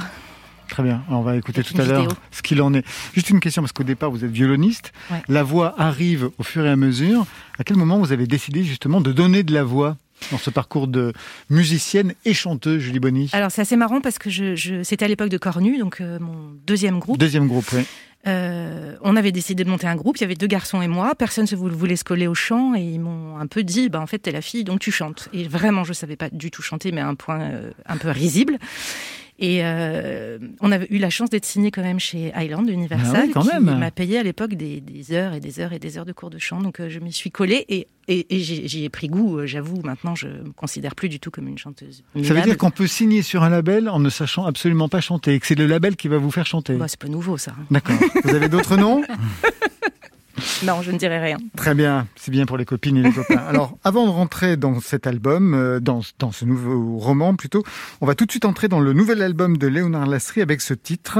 Très 0.73 0.81
bien, 0.81 1.03
on 1.07 1.21
va 1.21 1.35
écouter 1.35 1.61
tout 1.63 1.79
à 1.79 1.85
l'heure 1.85 2.07
ce 2.31 2.41
qu'il 2.41 2.59
en 2.59 2.73
est. 2.73 2.83
Juste 3.13 3.29
une 3.29 3.39
question, 3.39 3.61
parce 3.61 3.71
qu'au 3.73 3.83
départ 3.83 4.09
vous 4.09 4.25
êtes 4.25 4.31
violoniste, 4.31 4.91
Ouais. 5.11 5.21
la 5.27 5.43
voix 5.43 5.75
arrive 5.79 6.31
au 6.39 6.43
fur 6.43 6.65
et 6.65 6.69
à 6.69 6.75
mesure. 6.75 7.27
À 7.59 7.63
quel 7.63 7.77
moment 7.77 7.99
vous 7.99 8.11
avez 8.11 8.25
décidé 8.25 8.63
justement 8.63 8.99
de 8.99 9.11
donner 9.11 9.43
de 9.43 9.53
la 9.53 9.63
voix 9.63 9.97
dans 10.31 10.39
ce 10.39 10.49
parcours 10.49 10.87
de 10.87 11.13
musicienne 11.51 12.13
et 12.25 12.33
chanteuse, 12.33 12.81
Julie 12.81 12.99
Bonny 12.99 13.29
Alors 13.33 13.51
c'est 13.51 13.61
assez 13.61 13.75
marrant 13.75 14.01
parce 14.01 14.17
que 14.17 14.31
je, 14.31 14.55
je- 14.55 14.81
c'était 14.81 15.05
à 15.05 15.07
l'époque 15.07 15.29
de 15.29 15.37
Cornu, 15.37 15.77
donc 15.77 16.01
euh, 16.01 16.17
mon 16.19 16.53
deuxième 16.65 16.97
groupe. 16.97 17.19
Deuxième 17.19 17.47
groupe, 17.47 17.67
oui. 17.73 17.83
Euh, 18.25 18.95
on 19.01 19.15
avait 19.15 19.33
décidé 19.33 19.63
de 19.65 19.69
monter 19.69 19.85
un 19.85 19.95
groupe. 19.97 20.17
Il 20.17 20.21
y 20.21 20.23
avait 20.23 20.33
deux 20.35 20.47
garçons 20.47 20.81
et 20.81 20.87
moi. 20.87 21.13
Personne 21.13 21.45
ne 21.51 21.55
voulait 21.55 21.97
se 21.97 22.05
coller 22.05 22.25
au 22.25 22.33
chant 22.33 22.73
et 22.73 22.81
ils 22.81 22.99
m'ont 22.99 23.37
un 23.37 23.45
peu 23.47 23.63
dit, 23.63 23.89
bah 23.89 23.99
en 23.99 24.07
fait 24.07 24.17
t'es 24.17 24.31
la 24.31 24.41
fille 24.41 24.63
donc 24.63 24.79
tu 24.79 24.91
chantes. 24.91 25.29
Et 25.33 25.47
vraiment 25.47 25.83
je 25.83 25.93
savais 25.93 26.15
pas 26.15 26.29
du 26.31 26.49
tout 26.49 26.61
chanter, 26.63 26.91
mais 26.93 27.01
à 27.01 27.07
un 27.07 27.15
point 27.15 27.41
euh, 27.41 27.71
un 27.85 27.97
peu 27.97 28.09
risible. 28.09 28.57
Et 29.39 29.65
euh, 29.65 30.37
on 30.61 30.71
avait 30.71 30.87
eu 30.91 30.99
la 30.99 31.09
chance 31.09 31.29
d'être 31.31 31.45
signé 31.45 31.71
quand 31.71 31.81
même 31.81 31.99
chez 31.99 32.31
Highland 32.33 32.65
Universal, 32.67 33.15
Ah 33.15 33.23
oui, 33.25 33.31
quand 33.33 33.41
qui 33.41 33.59
m'a 33.59 33.89
payé 33.91 34.19
à 34.19 34.23
l'époque 34.23 34.53
des, 34.53 34.79
des 34.79 35.11
heures 35.11 35.33
et 35.33 35.39
des 35.39 35.59
heures 35.59 35.73
et 35.73 35.79
des 35.79 35.97
heures 35.97 36.05
de 36.05 36.13
cours 36.13 36.29
de 36.29 36.37
chant. 36.37 36.61
Donc 36.61 36.79
euh, 36.79 36.87
je 36.89 36.99
m'y 36.99 37.11
suis 37.11 37.31
collée 37.31 37.65
et, 37.67 37.87
et, 38.07 38.35
et 38.35 38.39
j'y 38.39 38.83
ai 38.85 38.89
pris 38.89 39.07
goût. 39.07 39.39
euh, 39.39 39.45
J'avoue, 39.47 39.81
maintenant 39.83 40.13
je 40.13 40.27
me 40.27 40.51
considère 40.55 40.93
plus 40.95 41.09
du 41.09 41.19
tout 41.19 41.31
comme 41.31 41.47
une 41.47 41.57
chanteuse. 41.57 42.03
Ça 42.23 42.33
veut 42.35 42.41
dire 42.41 42.57
qu'on 42.57 42.69
peut 42.71 42.87
signer 42.87 43.23
sur 43.23 43.43
un 43.43 43.49
label 43.49 43.89
en 43.89 43.99
ne 43.99 44.09
sachant 44.09 44.45
absolument 44.45 44.87
pas 44.87 45.01
chanter 45.01 45.33
et 45.33 45.39
que 45.39 45.47
c'est 45.47 45.55
le 45.55 45.65
label 45.65 45.95
qui 45.95 46.07
va 46.09 46.17
vous 46.19 46.31
faire 46.31 46.45
chanter. 46.45 46.75
Bah, 46.75 46.87
c'est 46.87 46.99
pas 46.99 47.07
nouveau 47.07 47.37
ça. 47.37 47.53
D'accord. 47.71 47.95
Vous 48.23 48.35
avez 48.35 48.49
d'autres 48.49 48.77
noms? 48.77 49.03
Non, 50.63 50.81
je 50.81 50.91
ne 50.91 50.97
dirai 50.97 51.19
rien. 51.19 51.37
Très 51.55 51.73
bien, 51.73 52.07
c'est 52.15 52.31
bien 52.31 52.45
pour 52.45 52.57
les 52.57 52.65
copines 52.65 52.97
et 52.97 53.03
les 53.03 53.11
copains. 53.11 53.37
Alors, 53.47 53.77
avant 53.83 54.05
de 54.05 54.11
rentrer 54.11 54.57
dans 54.57 54.79
cet 54.79 55.07
album, 55.07 55.53
euh, 55.53 55.79
dans, 55.79 56.01
dans 56.19 56.31
ce 56.31 56.45
nouveau 56.45 56.97
roman 56.97 57.35
plutôt, 57.35 57.63
on 58.01 58.05
va 58.05 58.15
tout 58.15 58.25
de 58.25 58.31
suite 58.31 58.45
entrer 58.45 58.67
dans 58.67 58.79
le 58.79 58.93
nouvel 58.93 59.21
album 59.21 59.57
de 59.57 59.67
Léonard 59.67 60.05
Lasserie 60.05 60.41
avec 60.41 60.61
ce 60.61 60.73
titre, 60.73 61.19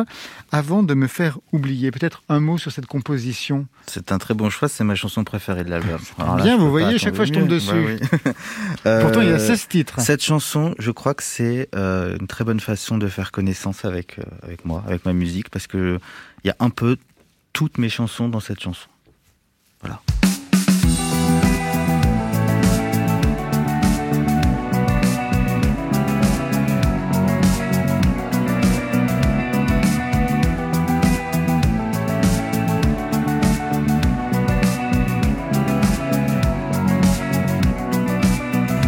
Avant 0.52 0.84
de 0.84 0.94
me 0.94 1.08
faire 1.08 1.40
oublier. 1.52 1.92
Peut-être 1.92 2.24
un 2.30 2.40
mot 2.40 2.58
sur 2.58 2.72
cette 2.72 2.86
composition. 2.86 3.68
C'est 3.88 4.12
un 4.12 4.18
très 4.18 4.34
bon 4.34 4.50
choix, 4.50 4.70
c'est 4.70 4.84
ma 4.84 4.96
chanson 4.96 5.24
préférée 5.24 5.64
de 5.64 5.70
l'album. 5.70 6.00
Bien, 6.42 6.58
vous 6.58 6.70
voyez, 6.70 6.98
chaque 6.98 7.16
fois 7.16 7.26
je 7.26 7.34
tombe 7.34 7.48
dessus. 7.48 7.72
Bah 7.72 8.00
oui. 8.26 8.32
Pourtant, 9.02 9.22
il 9.22 9.28
y 9.28 9.32
a 9.32 9.36
Euh, 9.36 9.40
16 9.40 9.68
titres. 9.68 10.00
Cette 10.00 10.24
chanson, 10.24 10.74
je 10.80 10.92
crois 10.92 11.14
que 11.14 11.24
c'est 11.24 11.70
euh, 11.76 12.18
une 12.20 12.28
très 12.28 12.44
bonne 12.44 12.60
façon 12.60 12.98
de 12.98 13.08
faire 13.08 13.32
connaissance 13.32 13.84
avec, 13.86 14.20
euh, 14.20 14.24
avec 14.44 14.64
moi, 14.66 14.84
avec 14.88 15.06
ma 15.06 15.14
musique, 15.14 15.50
parce 15.50 15.68
que 15.68 16.00
il 16.44 16.48
y 16.48 16.52
a 16.52 16.56
un 16.60 16.70
peu 16.70 16.98
toutes 17.54 17.78
mes 17.78 17.90
chansons 17.90 18.30
dans 18.30 18.40
cette 18.40 18.60
chanson. 18.62 18.88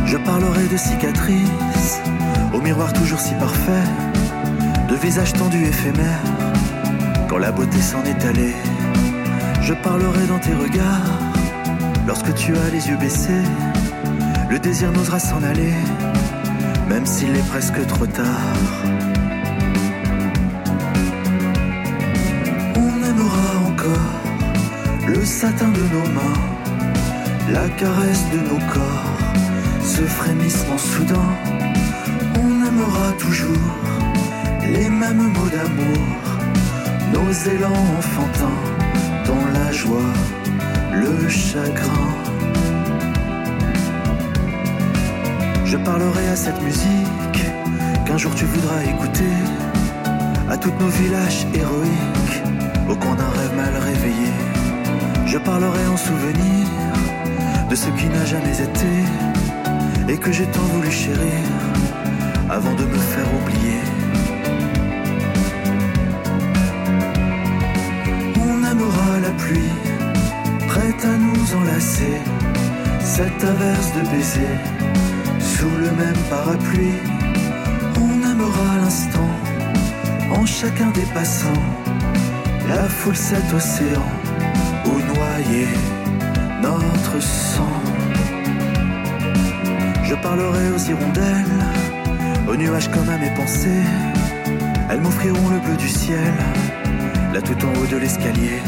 Je 0.08 0.18
parlerai 0.18 0.68
de 0.68 0.78
cicatrices, 0.78 2.00
au 2.54 2.62
miroir 2.62 2.94
toujours 2.94 3.20
si 3.20 3.34
parfait, 3.36 3.84
de 4.90 4.96
visages 4.96 5.34
tendus 5.34 5.66
éphémères, 5.66 6.24
quand 7.28 7.38
la 7.38 7.52
beauté 7.52 7.82
s'en 7.82 8.04
est 8.04 8.24
allée. 8.24 8.56
Je 9.66 9.74
parlerai 9.74 10.28
dans 10.28 10.40
tes 10.40 10.54
regards, 10.54 11.20
lorsque 12.08 12.34
tu 12.36 12.56
as 12.56 12.70
les 12.72 12.88
yeux 12.88 12.98
baissés, 12.98 13.48
le 14.50 14.60
désir 14.60 14.92
n'osera 14.92 15.20
s'en 15.20 15.42
aller, 15.44 15.74
même 16.88 17.06
s'il 17.06 17.36
est 17.36 17.48
presque 17.50 17.86
trop 17.88 18.06
tard. 18.06 18.56
On 22.78 22.94
aimera 23.10 23.48
encore 23.70 24.22
le 25.08 25.26
satin 25.26 25.70
de 25.70 25.84
nos 25.96 26.08
mains, 26.18 26.42
la 27.52 27.68
caresse 27.70 28.24
de 28.34 28.38
nos 28.38 28.62
corps 28.72 29.16
ce 29.96 30.02
frémissement 30.02 30.78
soudain, 30.78 31.30
on 32.40 32.66
aimera 32.68 33.12
toujours 33.18 33.72
les 34.62 34.90
mêmes 34.90 35.28
mots 35.36 35.52
d'amour, 35.56 36.06
nos 37.14 37.32
élans 37.50 37.84
enfantins, 37.98 38.75
dans 39.26 39.46
la 39.60 39.72
joie, 39.72 40.14
le 40.94 41.30
chagrin. 41.30 42.10
Je 45.66 45.78
parlerai 45.78 46.28
à 46.30 46.36
cette 46.36 46.62
musique 46.62 47.42
qu'un 48.06 48.18
jour 48.18 48.34
tu 48.36 48.46
voudras 48.46 48.84
écouter, 48.84 49.36
à 50.50 50.58
tous 50.58 50.74
nos 50.80 50.88
villages 50.88 51.46
héroïques, 51.54 52.38
au 52.90 52.96
coin 52.96 53.16
d'un 53.16 53.32
rêve 53.40 53.56
mal 53.56 53.76
réveillé. 53.90 54.32
Je 55.26 55.38
parlerai 55.40 55.86
en 55.88 55.98
souvenir 55.98 56.68
de 57.70 57.76
ce 57.76 57.90
qui 57.98 58.08
n'a 58.08 58.26
jamais 58.26 58.58
été 58.70 58.94
et 60.08 60.18
que 60.18 60.32
j'ai 60.32 60.46
tant 60.46 60.68
voulu 60.74 60.92
chérir 60.92 61.46
avant 62.50 62.74
de 62.76 62.86
me 62.86 63.00
faire 63.14 63.30
oublier. 63.40 63.85
Enlacer, 71.54 72.18
cette 73.02 73.44
averse 73.44 73.92
de 73.94 74.10
baisers 74.10 74.60
sous 75.40 75.70
le 75.70 75.92
même 75.92 76.22
parapluie. 76.30 77.00
On 77.98 78.32
aimera 78.32 78.78
l'instant 78.82 79.30
en 80.32 80.46
chacun 80.46 80.90
des 80.92 81.06
passants, 81.14 81.64
la 82.68 82.84
foule 82.84 83.16
cet 83.16 83.54
océan 83.54 84.10
où 84.86 84.94
noyer 85.14 85.68
notre 86.62 87.22
sang. 87.22 87.82
Je 90.04 90.16
parlerai 90.16 90.70
aux 90.72 90.84
hirondelles, 90.90 91.64
aux 92.48 92.56
nuages 92.56 92.90
comme 92.90 93.10
à 93.10 93.18
mes 93.18 93.34
pensées. 93.36 93.86
Elles 94.90 95.02
m'offriront 95.02 95.50
le 95.50 95.60
bleu 95.60 95.76
du 95.78 95.90
ciel, 95.90 96.34
là 97.34 97.42
tout 97.42 97.58
en 97.66 97.80
haut 97.80 97.88
de 97.92 97.98
l'escalier. 97.98 98.62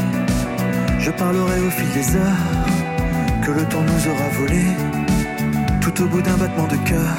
Je 1.08 1.12
parlerai 1.14 1.58
au 1.66 1.70
fil 1.70 1.90
des 1.94 2.16
heures, 2.16 2.46
que 3.42 3.50
le 3.50 3.64
temps 3.64 3.80
nous 3.80 4.10
aura 4.12 4.28
volé, 4.40 4.64
tout 5.80 6.02
au 6.02 6.06
bout 6.06 6.20
d'un 6.20 6.36
battement 6.36 6.66
de 6.66 6.76
cœur, 6.86 7.14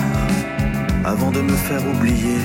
avant 1.04 1.32
de 1.32 1.42
me 1.42 1.56
faire 1.68 1.82
oublier. 1.94 2.38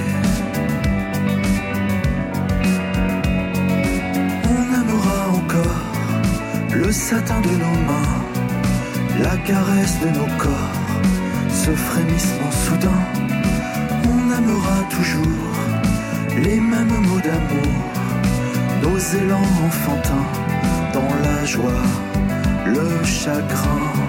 On 4.54 4.62
aimera 4.80 5.18
encore 5.40 5.84
le 6.72 6.90
satin 6.90 7.40
de 7.42 7.54
nos 7.64 7.78
mains, 7.88 8.14
la 9.22 9.36
caresse 9.48 10.00
de 10.00 10.08
nos 10.18 10.30
corps 10.38 10.80
ce 11.50 11.72
frémissement 11.72 12.52
soudain, 12.64 13.02
on 14.12 14.20
aimera 14.38 14.78
toujours 14.96 15.52
les 16.42 16.58
mêmes 16.58 16.98
mots 17.08 17.24
d'amour, 17.28 17.74
nos 18.82 18.98
élans 19.20 19.50
enfantins, 19.66 20.28
le 21.46 23.04
chagrin. 23.04 24.03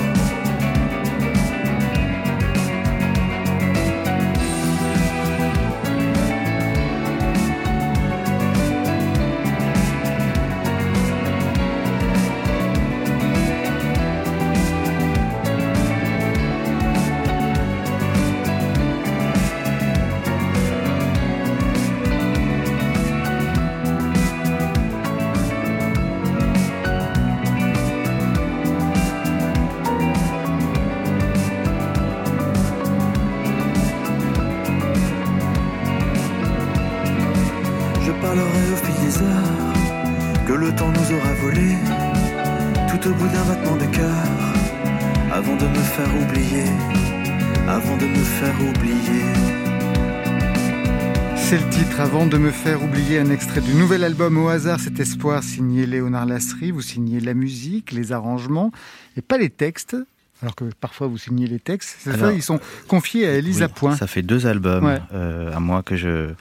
Avant 52.26 52.38
de 52.40 52.44
me 52.44 52.50
faire 52.52 52.82
oublier 52.84 53.20
un 53.20 53.30
extrait 53.30 53.62
du 53.62 53.76
nouvel 53.76 54.04
album 54.04 54.38
au 54.40 54.48
hasard, 54.48 54.80
cet 54.80 55.00
espoir 55.00 55.44
signé 55.44 55.86
Léonard 55.86 56.26
Lasserie. 56.26 56.72
Vous 56.72 56.82
signez 56.82 57.20
la 57.20 57.36
musique, 57.36 57.92
les 57.92 58.14
arrangements 58.14 58.72
et 59.16 59.22
pas 59.22 59.38
les 59.38 59.52
textes. 59.52 59.96
Alors 60.42 60.56
que 60.56 60.66
parfois 60.82 61.06
vous 61.06 61.20
signez 61.20 61.46
les 61.46 61.60
textes. 61.60 61.98
C'est 62.00 62.18
ça, 62.18 62.34
ils 62.34 62.42
sont 62.42 62.60
confiés 62.88 63.28
à 63.28 63.34
Elisa 63.34 63.68
Oui, 63.68 63.72
Point. 63.76 63.96
Ça 63.96 64.08
fait 64.08 64.24
deux 64.24 64.48
albums 64.48 64.86
Ouais. 64.86 65.00
euh, 65.14 65.54
à 65.56 65.60
moi 65.60 65.84
que 65.84 65.96
je, 65.96 66.32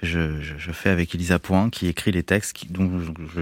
que 0.00 0.06
je, 0.06 0.40
je, 0.40 0.54
je 0.58 0.72
fais 0.72 0.88
avec 0.90 1.14
Elisa 1.14 1.38
Point, 1.38 1.70
qui 1.70 1.86
écrit 1.88 2.12
les 2.12 2.22
textes, 2.22 2.52
qui, 2.54 2.66
dont 2.68 2.90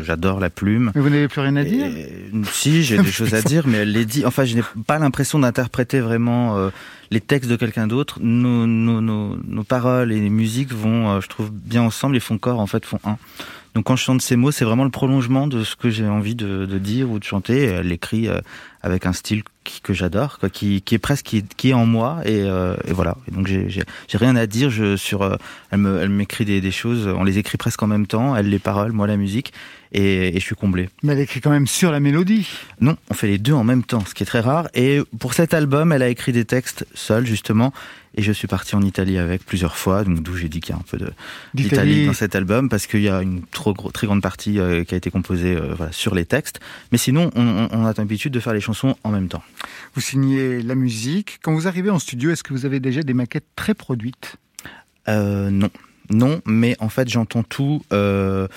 j'adore 0.03 0.41
la 0.41 0.51
plume. 0.51 0.93
Mais 0.95 1.01
vous 1.01 1.11
n'avez 1.11 1.29
plus 1.29 1.41
rien 1.41 1.57
à 1.57 1.65
dire? 1.65 1.87
Et- 1.87 2.31
si, 2.53 2.83
j'ai 2.83 2.99
des 2.99 3.11
choses 3.13 3.35
à 3.35 3.43
dire, 3.43 3.67
mais 3.67 3.79
elle 3.79 3.93
les 3.93 4.05
dit. 4.05 4.25
Enfin, 4.27 4.45
je 4.45 4.57
n'ai 4.57 4.63
pas 4.87 4.99
l'impression 4.99 5.39
d'interpréter 5.39 6.01
vraiment 6.01 6.57
euh, 6.59 6.71
les 7.11 7.21
textes 7.21 7.51
de 7.51 7.57
quelqu'un 7.57 7.87
d'autre. 7.87 8.19
Nos, 8.21 8.67
nos, 8.67 9.01
nos, 9.01 9.37
nos 9.47 9.65
paroles 9.65 10.13
et 10.13 10.21
les 10.21 10.31
musiques 10.31 10.73
vont, 10.73 11.11
euh, 11.11 11.21
je 11.21 11.29
trouve, 11.29 11.51
bien 11.51 11.83
ensemble. 11.83 12.15
Les 12.15 12.21
font 12.21 12.39
corps, 12.39 12.61
en 12.61 12.67
fait, 12.67 12.85
font 12.85 13.01
un. 13.05 13.19
Donc, 13.75 13.85
quand 13.85 13.97
je 13.97 14.03
chante 14.03 14.23
ces 14.23 14.35
mots, 14.35 14.51
c'est 14.51 14.65
vraiment 14.65 14.85
le 14.85 14.91
prolongement 14.91 15.47
de 15.47 15.63
ce 15.63 15.77
que 15.77 15.91
j'ai 15.91 16.09
envie 16.09 16.35
de, 16.35 16.67
de 16.67 16.79
dire 16.79 17.11
ou 17.11 17.19
de 17.19 17.25
chanter. 17.25 17.59
Et 17.65 17.67
elle 17.67 17.87
l'écrit 17.89 18.27
euh, 18.29 18.41
avec 18.89 19.07
un 19.07 19.13
style 19.13 19.43
qui, 19.65 19.81
que 19.81 19.93
j'adore, 19.93 20.39
qui, 20.53 20.83
qui 20.83 20.95
est 20.95 20.99
presque 20.99 21.27
qui, 21.27 21.37
est- 21.39 21.55
qui 21.55 21.71
est 21.71 21.75
en 21.75 21.87
moi. 21.87 22.19
Et, 22.25 22.43
euh, 22.43 22.75
et 22.87 22.93
voilà. 22.93 23.17
Et 23.29 23.31
donc, 23.35 23.47
j'ai 23.47 23.85
rien 24.15 24.35
à 24.37 24.47
dire. 24.47 24.71
Je, 24.71 24.97
sur, 24.97 25.23
euh, 25.23 25.37
elle 25.71 26.09
m'écrit 26.09 26.45
des, 26.45 26.61
des 26.61 26.71
choses. 26.71 27.07
On 27.07 27.25
les 27.25 27.39
écrit 27.39 27.59
presque 27.59 27.83
en 27.83 27.87
même 27.87 28.07
temps. 28.07 28.35
Elle 28.37 28.49
les 28.49 28.59
paroles, 28.59 28.93
moi 28.93 29.07
la 29.07 29.17
musique. 29.17 29.53
Et, 29.93 30.37
et 30.37 30.41
je 30.41 30.45
suis 30.45 30.55
comblé. 30.55 30.91
Mais 31.03 31.13
elle 31.15 31.21
écrit 31.21 31.41
quand 31.41 31.51
même 31.51 31.67
sur 31.67 31.91
la 31.91 32.01
mélodie. 32.01 32.47
Non, 32.81 32.97
on 33.11 33.15
fait 33.15 33.27
les 33.29 33.39
deux 33.39 33.55
en 33.55 33.65
même 33.65 33.85
temps, 33.85 34.05
ce 34.07 34.15
qui 34.15 34.23
est 34.23 34.27
très 34.27 34.41
rare. 34.41 34.69
Et 34.75 35.01
pour 35.19 35.33
cet 35.35 35.55
album, 35.55 35.93
elle 35.93 36.03
a 36.03 36.09
écrit 36.09 36.33
des 36.33 36.45
textes 36.45 36.87
seule, 36.95 37.25
justement. 37.27 37.73
Et 38.17 38.23
je 38.23 38.33
suis 38.33 38.49
parti 38.49 38.75
en 38.75 38.83
Italie 38.83 39.19
avec 39.19 39.45
plusieurs 39.45 39.77
fois, 39.77 40.03
donc 40.05 40.23
d'où 40.23 40.37
j'ai 40.37 40.49
dit 40.49 40.61
qu'il 40.61 40.75
y 40.75 40.77
a 40.77 40.81
un 40.81 40.85
peu 40.91 40.99
d'Italie 41.55 42.07
dans 42.07 42.13
cet 42.15 42.35
album, 42.35 42.69
parce 42.69 42.87
qu'il 42.87 43.03
y 43.03 43.09
a 43.09 43.23
une 43.23 43.43
trop 43.43 43.73
gros, 43.75 43.91
très 43.93 44.07
grande 44.07 44.23
partie 44.23 44.59
euh, 44.59 44.83
qui 44.85 44.95
a 44.95 44.97
été 44.97 45.11
composée 45.11 45.55
euh, 45.55 45.75
voilà, 45.77 45.93
sur 45.93 46.15
les 46.15 46.25
textes. 46.25 46.59
Mais 46.91 46.99
sinon, 46.99 47.31
on, 47.37 47.43
on- 47.47 47.69
on 47.71 47.87
a 47.87 47.93
l'habitude 47.97 48.33
de 48.33 48.41
faire 48.41 48.55
les 48.55 48.61
chansons 48.61 48.97
en 49.05 49.11
même 49.11 49.29
temps. 49.29 49.43
Vous 49.95 50.01
signez 50.01 50.63
la 50.63 50.75
musique. 50.75 51.39
Quand 51.43 51.53
vous 51.55 51.69
arrivez 51.69 51.91
en 51.91 51.99
studio, 51.99 52.31
est-ce 52.31 52.43
que 52.43 52.53
vous 52.53 52.67
avez 52.67 52.81
déjà 52.81 53.03
des 53.03 53.15
maquettes 53.15 53.47
très 53.57 53.75
produites? 53.75 54.37
Euh, 55.09 55.51
non. 55.51 55.71
Non, 56.11 56.41
mais 56.47 56.77
en 56.81 56.89
fait 56.89 57.09
j'entends 57.09 57.43
tout 57.43 57.83
euh, 57.93 58.49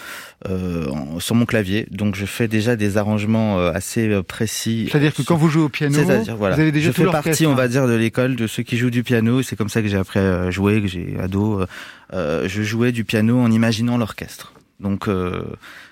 euh, 0.50 0.86
sur 1.20 1.36
mon 1.36 1.46
clavier, 1.46 1.88
donc 1.92 2.16
je 2.16 2.26
fais 2.26 2.48
déjà 2.48 2.76
des 2.76 2.98
arrangements 2.98 3.60
euh, 3.60 3.72
assez 3.74 4.08
euh, 4.08 4.24
précis. 4.24 4.88
C'est-à-dire 4.90 5.14
que 5.14 5.22
quand 5.22 5.36
vous 5.36 5.50
jouez 5.50 5.64
au 5.64 5.70
piano, 5.70 5.98
voilà. 6.38 6.56
vous 6.56 6.62
avez 6.62 6.72
déjà 6.72 6.88
je 6.88 6.94
fais 6.94 7.06
partie, 7.06 7.46
on 7.46 7.52
hein. 7.52 7.56
va 7.56 7.68
dire, 7.68 7.88
de 7.88 7.94
l'école 7.94 8.36
de 8.36 8.48
ceux 8.48 8.64
qui 8.64 8.78
jouent 8.78 8.90
du 8.90 9.04
piano. 9.04 9.42
C'est 9.42 9.56
comme 9.56 9.70
ça 9.70 9.82
que 9.82 9.88
j'ai 9.88 9.98
appris 9.98 10.20
à 10.20 10.50
jouer, 10.50 10.82
que 10.82 10.88
j'ai 10.88 11.18
ado. 11.20 11.62
euh, 11.62 11.66
euh, 12.14 12.48
je 12.48 12.62
jouais 12.64 12.92
du 12.92 13.04
piano 13.04 13.40
en 13.40 13.52
imaginant 13.52 13.98
l'orchestre. 13.98 14.54
Donc, 14.80 15.08
euh, 15.08 15.44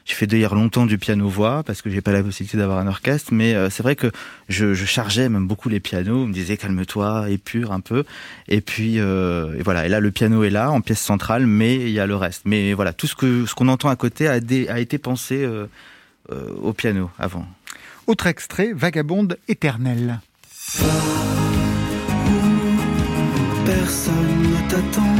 j'ai 0.09 0.15
fait 0.15 0.25
d'ailleurs 0.25 0.55
longtemps 0.55 0.87
du 0.87 0.97
piano-voix 0.97 1.61
parce 1.63 1.83
que 1.83 1.89
j'ai 1.91 2.01
pas 2.01 2.11
la 2.11 2.23
possibilité 2.23 2.57
d'avoir 2.57 2.79
un 2.79 2.87
orchestre. 2.87 3.31
Mais 3.31 3.53
euh, 3.53 3.69
c'est 3.69 3.83
vrai 3.83 3.95
que 3.95 4.11
je, 4.47 4.73
je 4.73 4.85
chargeais 4.85 5.29
même 5.29 5.45
beaucoup 5.47 5.69
les 5.69 5.79
pianos. 5.79 6.23
On 6.23 6.25
me 6.25 6.33
disait 6.33 6.57
calme-toi, 6.57 7.29
épure 7.29 7.71
un 7.71 7.79
peu. 7.79 8.03
Et 8.47 8.59
puis, 8.61 8.95
euh, 8.99 9.55
et 9.57 9.61
voilà. 9.61 9.85
Et 9.85 9.89
là, 9.89 9.99
le 9.99 10.09
piano 10.09 10.43
est 10.43 10.49
là 10.49 10.71
en 10.71 10.81
pièce 10.81 10.99
centrale, 11.01 11.45
mais 11.45 11.75
il 11.75 11.91
y 11.91 11.99
a 11.99 12.07
le 12.07 12.15
reste. 12.15 12.41
Mais 12.45 12.73
voilà, 12.73 12.91
tout 12.91 13.05
ce 13.05 13.13
que 13.15 13.45
ce 13.45 13.53
qu'on 13.53 13.67
entend 13.67 13.89
à 13.89 13.95
côté 13.95 14.27
a, 14.27 14.39
dé- 14.39 14.67
a 14.67 14.79
été 14.79 14.97
pensé 14.97 15.43
euh, 15.45 15.67
euh, 16.31 16.49
au 16.61 16.73
piano 16.73 17.11
avant. 17.19 17.45
Autre 18.07 18.25
extrait, 18.25 18.71
Vagabonde 18.73 19.37
éternelle. 19.47 20.19
Personne 23.63 24.41
ne 24.41 24.69
t'attend. 24.71 25.15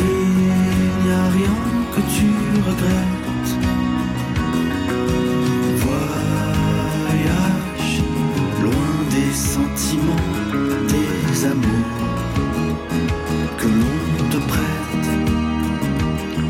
Il 0.00 1.06
n'y 1.06 1.12
a 1.12 1.28
rien 1.30 1.56
que 1.94 2.00
tu 2.00 2.26
regrettes. 2.68 3.15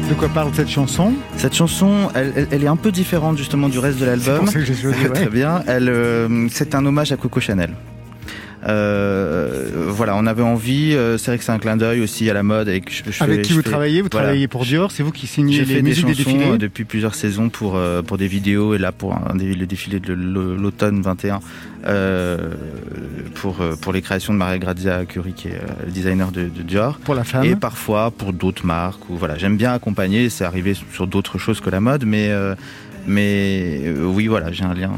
De 0.09 0.15
quoi 0.15 0.29
parle 0.29 0.51
cette 0.55 0.69
chanson 0.69 1.13
Cette 1.37 1.55
chanson, 1.55 2.09
elle, 2.15 2.33
elle- 2.37 2.49
elle 2.53 2.65
est 2.65 2.69
un 2.69 2.77
peu 2.77 2.93
différente 2.93 3.37
justement 3.39 3.69
du 3.69 3.79
reste 3.79 3.99
de 3.99 4.05
C'est 4.05 4.11
l'album. 4.11 4.39
pour 4.45 4.49
ça 4.49 4.61
que 4.61 4.65
j'ai 4.65 4.75
choisi. 4.75 4.99
Très 5.13 5.27
bien. 5.29 5.63
Elle, 5.67 5.89
euh, 5.89 6.47
c'est 6.51 6.75
un 6.75 6.87
hommage 6.87 7.11
à 7.13 7.17
Coco 7.17 7.41
Chanel. 7.41 7.71
Euh, 8.69 9.69
voilà, 9.89 10.17
on 10.17 10.27
avait 10.27 10.43
envie. 10.43 10.93
euh, 10.95 11.19
c'est 11.19 11.31
vrai 11.31 11.39
que 11.39 11.45
c'est 11.45 11.53
un 11.53 11.59
clin 11.59 11.77
d'œil 11.77 12.01
aussi 12.01 12.29
à 12.31 12.35
la 12.35 12.43
mode. 12.43 12.69
Avec, 12.69 12.91
je- 12.91 13.11
je 13.13 13.23
Avec 13.23 13.37
fais- 13.37 13.43
qui 13.43 13.53
vous 13.53 13.63
fais- 13.63 13.69
travaillez 13.71 14.01
Vous 14.03 14.09
voilà. 14.11 14.27
travaillez 14.27 14.49
pour 14.49 14.65
Dior, 14.65 14.91
c'est 14.91 15.03
vous 15.03 15.13
qui 15.13 15.27
signez 15.27 15.59
les 15.65 15.75
des 15.77 15.83
musiques 15.83 16.07
des 16.07 16.15
défilés 16.15 16.59
depuis 16.59 16.85
plusieurs 16.85 17.15
saisons 17.15 17.49
pour 17.49 17.79
pour 18.07 18.17
des 18.19 18.27
vidéos 18.29 18.75
et 18.75 18.79
là 18.79 18.93
pour 18.93 19.15
un 19.15 19.35
des, 19.37 19.55
le 19.55 19.67
défilé 19.67 20.01
de 20.01 20.13
l'au- 20.15 20.57
l'automne 20.57 21.01
21 21.03 21.41
euh, 21.87 22.51
pour 23.37 23.61
euh, 23.61 23.77
pour 23.81 23.93
les 23.93 24.03
créations 24.03 24.33
de 24.33 24.39
Maria 24.39 24.59
Grazia 24.59 25.05
Curie 25.05 25.33
qui 25.35 25.49
est 25.49 25.55
euh, 25.55 25.85
le 25.87 25.93
designer 25.93 26.31
de, 26.33 26.43
de 26.49 26.63
Dior. 26.63 26.99
pour 26.99 27.15
la 27.15 27.25
femme. 27.25 27.45
Et 27.45 27.57
parfois 27.57 28.11
pour 28.11 28.33
d'autres 28.33 28.67
marques. 28.67 29.09
Ou 29.11 29.17
voilà, 29.17 29.37
j'aime 29.39 29.57
bien 29.57 29.73
accompagner. 29.73 30.29
C'est 30.31 30.45
arrivé 30.45 30.75
sur 30.93 31.07
d'autres 31.07 31.39
choses 31.39 31.61
que 31.61 31.71
la 31.71 31.81
mode, 31.81 32.05
mais 32.05 32.29
euh, 32.31 32.55
mais 33.07 33.93
oui, 34.03 34.27
voilà, 34.27 34.51
j'ai 34.53 34.65
un 34.65 34.75
lien 34.75 34.91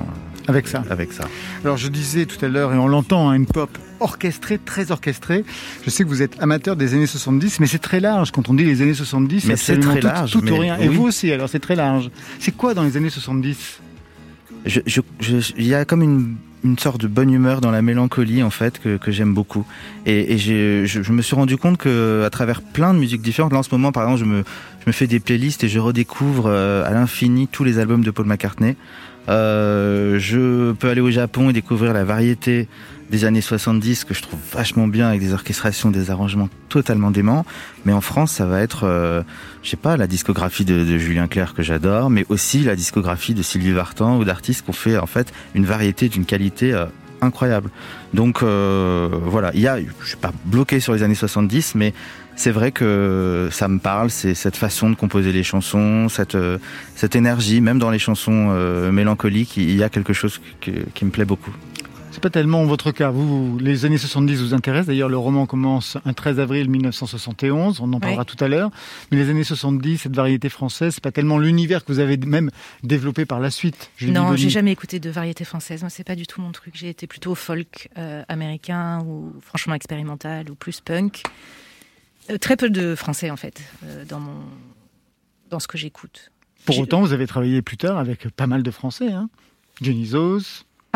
Avec 0.47 0.67
ça. 0.67 0.83
avec 0.89 1.13
ça. 1.13 1.25
Alors 1.65 1.77
je 1.77 1.89
disais 1.89 2.25
tout 2.25 2.43
à 2.45 2.49
l'heure, 2.49 2.73
et 2.73 2.79
on 2.79 2.89
l'entend, 2.89 3.29
hein, 3.29 3.35
une 3.35 3.45
pop 3.47 3.69
orchestrée, 4.01 4.59
très 4.59 4.91
orchestrée. 4.93 5.45
Je 5.85 5.91
sais 5.91 6.05
que 6.05 6.09
vous 6.09 6.23
êtes 6.23 6.41
amateur 6.41 6.75
des 6.77 6.95
années 6.95 7.07
70, 7.07 7.61
mais 7.61 7.67
c'est 7.67 7.79
très 7.81 8.01
large. 8.01 8.31
Quand 8.31 8.49
on 8.49 8.55
dit 8.55 8.65
les 8.65 8.81
années 8.81 8.95
70, 8.95 9.45
Mais 9.47 9.57
c'est 9.57 9.79
très 9.79 9.99
tout- 10.01 10.07
large, 10.07 10.31
Tout, 10.33 10.39
ou 10.39 10.43
mais 10.45 10.59
rien. 10.59 10.79
Et 10.79 10.89
vous 10.89 11.03
aussi, 11.05 11.31
alors 11.33 11.49
c'est 11.51 11.59
très 11.59 11.77
large. 11.77 12.09
C'est 12.39 12.53
quoi 12.57 12.73
dans 12.75 12.85
les 12.85 12.97
années 12.97 13.11
70 13.11 13.81
Je, 14.65 14.81
je, 14.87 15.01
je- 15.21 15.53
il 15.59 15.67
y 15.67 15.75
a 15.75 15.85
comme 15.85 16.03
une, 16.03 16.37
une 16.65 16.79
sorte 16.79 17.01
de 17.01 17.07
bonne 17.07 17.33
humeur 17.33 17.61
dans 17.61 17.71
la 17.71 17.83
mélancolie 17.83 18.43
en 18.43 18.51
fait 18.51 18.81
que, 18.81 18.97
que 18.97 19.11
j'aime 19.11 19.35
beaucoup. 19.35 19.65
Et, 20.07 20.35
et 20.35 20.39
je, 20.39 20.85
je 20.87 21.13
me 21.13 21.23
suis 21.23 21.35
rendu 21.37 21.57
compte 21.57 21.77
que 21.77 22.25
à 22.25 22.31
travers 22.31 22.63
plein 22.63 22.95
de 22.95 22.99
musiques 22.99 23.23
différentes, 23.23 23.53
là 23.53 23.59
en 23.59 23.63
ce 23.63 23.71
moment 23.73 23.93
par 23.93 24.05
exemple, 24.05 24.21
je 24.21 24.25
me, 24.25 24.45
je 24.81 24.87
me 24.87 24.93
fais 24.93 25.07
des 25.07 25.21
playlists 25.21 25.65
et 25.65 25.69
je 25.69 25.79
redécouvre 25.79 26.47
euh, 26.47 26.85
à 26.85 26.93
l'infini 26.93 27.49
tous 27.49 27.65
les 27.65 27.79
albums 27.79 28.03
de 28.03 28.11
Paul 28.11 28.27
McCartney. 28.27 28.77
Euh, 29.29 30.19
je 30.19 30.73
peux 30.73 30.89
aller 30.89 31.03
au 31.03 31.11
Japon 31.11 31.51
et 31.51 31.53
découvrir 31.53 31.93
la 31.93 32.05
variété 32.05 32.67
des 33.11 33.25
années 33.25 33.41
70 33.41 34.05
que 34.05 34.15
je 34.15 34.23
trouve 34.23 34.39
vachement 34.53 34.87
bien 34.87 35.09
avec 35.09 35.21
des 35.21 35.33
orchestrations, 35.33 35.91
des 35.91 36.11
arrangements 36.11 36.49
totalement 36.69 37.11
déments. 37.11 37.45
Mais 37.85 37.93
en 37.93 38.01
France, 38.01 38.33
ça 38.33 38.47
va 38.47 38.61
être, 38.61 38.85
euh, 38.85 39.23
je 39.63 39.71
sais 39.71 39.77
pas, 39.77 39.97
la 39.97 40.07
discographie 40.07 40.65
de, 40.65 40.99
Julien 40.99 41.29
Clerc 41.29 41.55
que 41.55 41.63
j'adore, 41.63 42.11
mais 42.11 42.25
aussi 42.29 42.63
la 42.63 42.77
discographie 42.77 43.35
de 43.35 43.43
Sylvie 43.43 43.73
Vartan 43.73 44.19
ou 44.19 44.25
d'artistes 44.25 44.65
qui 44.65 44.71
ont 44.71 44.75
fait 44.75 44.99
en 44.99 45.07
fait 45.07 45.33
une 45.55 45.65
variété 45.65 46.09
d'une 46.09 46.25
qualité 46.25 46.75
euh, 46.75 46.87
incroyable. 47.21 47.71
Donc 48.15 48.43
euh, 48.43 49.09
voilà, 49.25 49.51
il 49.55 49.61
y 49.61 49.69
a, 49.69 49.79
je 49.79 50.07
suis 50.07 50.17
pas 50.17 50.33
bloqué 50.45 50.81
sur 50.81 50.93
les 50.93 51.03
années 51.03 51.15
70, 51.15 51.75
mais 51.75 51.95
c'est 52.37 52.51
vrai 52.51 52.73
que 52.73 53.49
ça 53.51 53.69
me 53.69 53.79
parle, 53.79 54.11
c'est 54.11 54.35
cette 54.35 54.57
façon 54.57 54.91
de 54.91 54.95
composer 54.95 55.33
les 55.33 55.43
chansons, 55.43 56.09
cette 56.09 56.37
euh, 56.37 56.59
cette 56.95 57.17
énergie, 57.17 57.61
même 57.61 57.79
dans 57.79 57.91
les 57.91 57.99
chansons 57.99 58.49
mélancoliques, 58.93 59.57
il 59.57 59.77
y 59.77 59.83
a 59.83 59.89
quelque 59.89 60.13
chose 60.13 60.41
qui 60.61 61.05
me 61.05 61.11
plaît 61.11 61.25
beaucoup. 61.25 61.53
C'est 62.19 62.23
pas 62.23 62.31
tellement 62.31 62.65
votre 62.65 62.91
cas. 62.91 63.11
Vous, 63.11 63.59
les 63.61 63.85
années 63.85 63.97
70 63.97 64.43
vous 64.43 64.53
intéressent. 64.53 64.89
D'ailleurs, 64.89 65.09
le 65.09 65.17
roman 65.17 65.47
commence 65.47 65.99
un 66.05 66.13
13 66.13 66.41
avril 66.41 66.69
1971. 66.69 67.79
On 67.79 67.93
en 67.93 68.01
parlera 68.01 68.25
tout 68.25 68.43
à 68.43 68.49
l'heure. 68.49 68.73
Mais 69.13 69.19
les 69.19 69.31
années 69.31 69.45
70, 69.45 69.99
cette 69.99 70.17
variété 70.17 70.49
française, 70.49 70.95
c'est 70.95 71.01
pas 71.01 71.13
tellement 71.13 71.39
l'univers 71.39 71.85
que 71.85 71.93
vous 71.93 72.01
avez 72.01 72.17
même 72.17 72.51
développé 72.83 73.25
par 73.25 73.39
la 73.39 73.53
suite. 73.53 73.93
Julie 73.97 74.11
Non, 74.11 74.35
j'ai 74.35 74.51
jamais 74.51 74.73
écouté 74.73 74.99
de 74.99 75.11
variété 75.11 75.45
française. 75.45 75.83
Moi, 75.83 75.91
c'est 75.91 76.03
pas 76.03 76.17
du 76.17 76.27
tout 76.27 76.41
mon 76.41 76.51
truc. 76.51 76.75
J'ai 76.75 76.89
été 76.89 77.07
plutôt 77.07 77.37
folk 77.37 77.89
euh, 77.97 78.25
américain 78.27 78.99
ou 79.07 79.33
franchement 79.41 79.75
expérimental 79.75 80.51
ou 80.51 80.57
plus 80.57 80.81
punk. 80.81 81.23
Euh, 82.31 82.37
très 82.37 82.57
peu 82.57 82.69
de 82.69 82.97
français 82.97 83.31
en 83.31 83.37
fait 83.37 83.63
euh, 83.85 84.05
dans 84.05 84.19
mon 84.19 84.43
dans 85.51 85.61
ce 85.61 85.69
que 85.69 85.79
j'écoute. 85.79 86.33
Pour 86.65 86.81
autant, 86.81 87.01
vous 87.01 87.13
avez 87.13 87.29
travaillé 87.29 87.63
plus 87.63 87.77
tard 87.77 87.97
avec 87.97 88.29
pas 88.31 88.49
mal 88.49 88.65
de 88.65 88.71
Français. 88.73 89.13
Hein. 89.13 89.31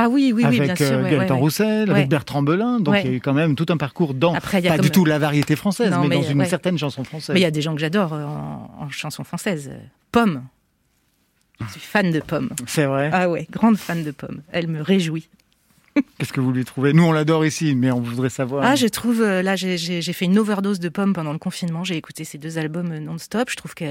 Ah 0.04 0.08
oui, 0.08 0.32
oui, 0.34 0.42
oui, 0.42 0.44
avec 0.44 0.62
bien 0.62 0.74
sûr. 0.76 0.86
euh, 0.86 1.02
ouais, 1.02 1.10
Gaëtan 1.10 1.24
ouais, 1.24 1.30
ouais. 1.30 1.38
Roussel, 1.40 1.88
Ouais. 1.90 1.96
avec 1.96 2.08
Bertrand 2.08 2.42
Belin. 2.42 2.80
Donc 2.80 2.96
il 3.02 3.06
y 3.06 3.12
a 3.12 3.16
eu 3.16 3.20
quand 3.20 3.32
même 3.34 3.54
tout 3.54 3.66
un 3.68 3.76
parcours 3.76 4.14
dans, 4.14 4.34
Après, 4.34 4.58
il 4.58 4.64
y 4.64 4.68
a 4.68 4.72
pas 4.76 4.78
du 4.78 4.90
tout 4.90 5.04
la 5.04 5.18
variété 5.18 5.54
française, 5.56 5.90
Non, 5.90 6.00
mais, 6.02 6.08
mais, 6.08 6.16
dans 6.16 6.22
une 6.22 6.44
certaine 6.46 6.76
chanson 6.78 7.04
française. 7.04 7.34
Mais 7.34 7.40
il 7.40 7.44
y 7.44 7.46
a 7.46 7.50
des 7.50 7.62
gens 7.62 7.74
que 7.74 7.80
j'adore 7.80 8.12
euh, 8.14 8.24
en, 8.24 8.70
en 8.80 8.90
chanson 8.90 9.22
française. 9.24 9.70
Pomme. 10.10 10.42
Je 11.60 11.70
suis 11.72 11.80
fan 11.80 12.10
de 12.10 12.18
Pomme. 12.20 12.50
C'est 12.66 12.86
vrai. 12.86 13.10
Ah 13.12 13.28
ouais, 13.30 13.46
grande 13.50 13.76
fan 13.76 14.02
de 14.02 14.10
Pomme. 14.10 14.42
Elle 14.50 14.66
me 14.66 14.82
réjouit. 14.82 15.28
Qu'est-ce 16.16 16.32
que 16.32 16.40
vous 16.40 16.52
lui 16.52 16.64
trouvez? 16.64 16.94
Nous, 16.94 17.04
on 17.04 17.12
l'adore 17.12 17.44
ici, 17.44 17.74
mais 17.74 17.92
on 17.92 18.00
voudrait 18.00 18.30
savoir. 18.30 18.64
Ah, 18.64 18.74
je 18.76 18.86
trouve, 18.86 19.20
euh, 19.20 19.42
là, 19.42 19.56
j'ai- 19.56 19.76
fait 20.00 20.24
une 20.24 20.38
overdose 20.38 20.80
de 20.80 20.88
pommes 20.88 21.12
pendant 21.12 21.32
le 21.32 21.38
confinement. 21.38 21.84
J'ai 21.84 21.96
écouté 21.98 22.24
ces 22.24 22.38
deux 22.38 22.56
albums 22.56 22.96
non-stop. 22.98 23.50
Je 23.50 23.56
trouve 23.56 23.74
que 23.74 23.84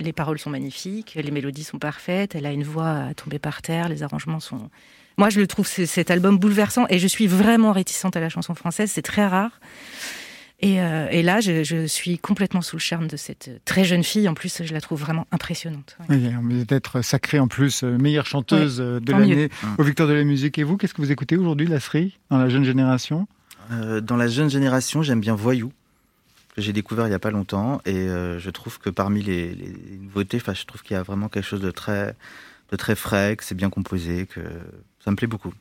les 0.00 0.12
paroles 0.12 0.38
sont 0.38 0.50
magnifiques, 0.50 1.18
les 1.20 1.30
mélodies 1.32 1.64
sont 1.64 1.80
parfaites. 1.80 2.36
Elle 2.36 2.46
a 2.46 2.52
une 2.52 2.62
voix 2.62 2.90
à 3.10 3.14
tomber 3.14 3.40
par 3.40 3.62
terre, 3.62 3.88
les 3.88 4.02
arrangements 4.04 4.38
sont. 4.40 4.70
Moi, 5.20 5.28
je 5.28 5.38
le 5.38 5.46
trouve 5.46 5.68
cet 5.68 6.10
album 6.10 6.38
bouleversant 6.38 6.86
et 6.88 6.98
je 6.98 7.06
suis 7.06 7.26
vraiment 7.26 7.72
réticente 7.72 8.16
à 8.16 8.20
la 8.20 8.30
chanson 8.30 8.54
française. 8.54 8.90
C'est 8.90 9.02
très 9.02 9.26
rare. 9.26 9.60
Et, 10.60 10.80
euh, 10.80 11.08
et 11.10 11.22
là, 11.22 11.40
je, 11.40 11.62
je 11.62 11.86
suis 11.86 12.18
complètement 12.18 12.62
sous 12.62 12.76
le 12.76 12.80
charme 12.80 13.06
de 13.06 13.18
cette 13.18 13.50
très 13.66 13.84
jeune 13.84 14.02
fille. 14.02 14.26
En 14.30 14.32
plus, 14.32 14.62
je 14.64 14.72
la 14.72 14.80
trouve 14.80 14.98
vraiment 14.98 15.26
impressionnante. 15.30 15.98
Ouais. 16.08 16.16
Oui, 16.16 16.30
mais 16.42 16.64
d'être 16.64 17.02
sacrée 17.02 17.38
en 17.38 17.48
plus 17.48 17.84
euh, 17.84 17.98
meilleure 17.98 18.24
chanteuse 18.24 18.80
euh, 18.80 18.98
de 18.98 19.12
l'année 19.12 19.50
aux 19.76 19.82
Victoires 19.82 20.08
de 20.08 20.14
la 20.14 20.24
musique. 20.24 20.56
Et 20.56 20.62
vous, 20.62 20.78
qu'est-ce 20.78 20.94
que 20.94 21.02
vous 21.02 21.12
écoutez 21.12 21.36
aujourd'hui, 21.36 21.66
Lasserie, 21.66 22.18
dans 22.30 22.38
la 22.38 22.48
jeune 22.48 22.64
génération? 22.64 23.28
Euh, 23.72 24.00
dans 24.00 24.16
la 24.16 24.26
jeune 24.26 24.48
génération, 24.48 25.02
j'aime 25.02 25.20
bien 25.20 25.34
Voyou, 25.34 25.70
que 26.56 26.62
j'ai 26.62 26.72
découvert 26.72 27.08
il 27.08 27.10
y 27.10 27.14
a 27.14 27.18
pas 27.18 27.30
longtemps, 27.30 27.82
et 27.84 27.94
euh, 27.94 28.38
je 28.38 28.48
trouve 28.48 28.78
que 28.78 28.88
parmi 28.88 29.22
les, 29.22 29.54
les 29.54 29.98
nouveautés, 30.00 30.38
enfin, 30.38 30.54
je 30.54 30.64
trouve 30.64 30.82
qu'il 30.82 30.94
y 30.94 30.98
a 30.98 31.02
vraiment 31.02 31.28
quelque 31.28 31.46
chose 31.46 31.60
de 31.60 31.70
très, 31.70 32.16
de 32.72 32.76
très 32.76 32.94
frais, 32.94 33.36
que 33.36 33.44
c'est 33.44 33.54
bien 33.54 33.68
composé, 33.68 34.24
que 34.24 34.40
ça 35.04 35.10
me 35.10 35.16
plaît 35.16 35.26
beaucoup. 35.26 35.52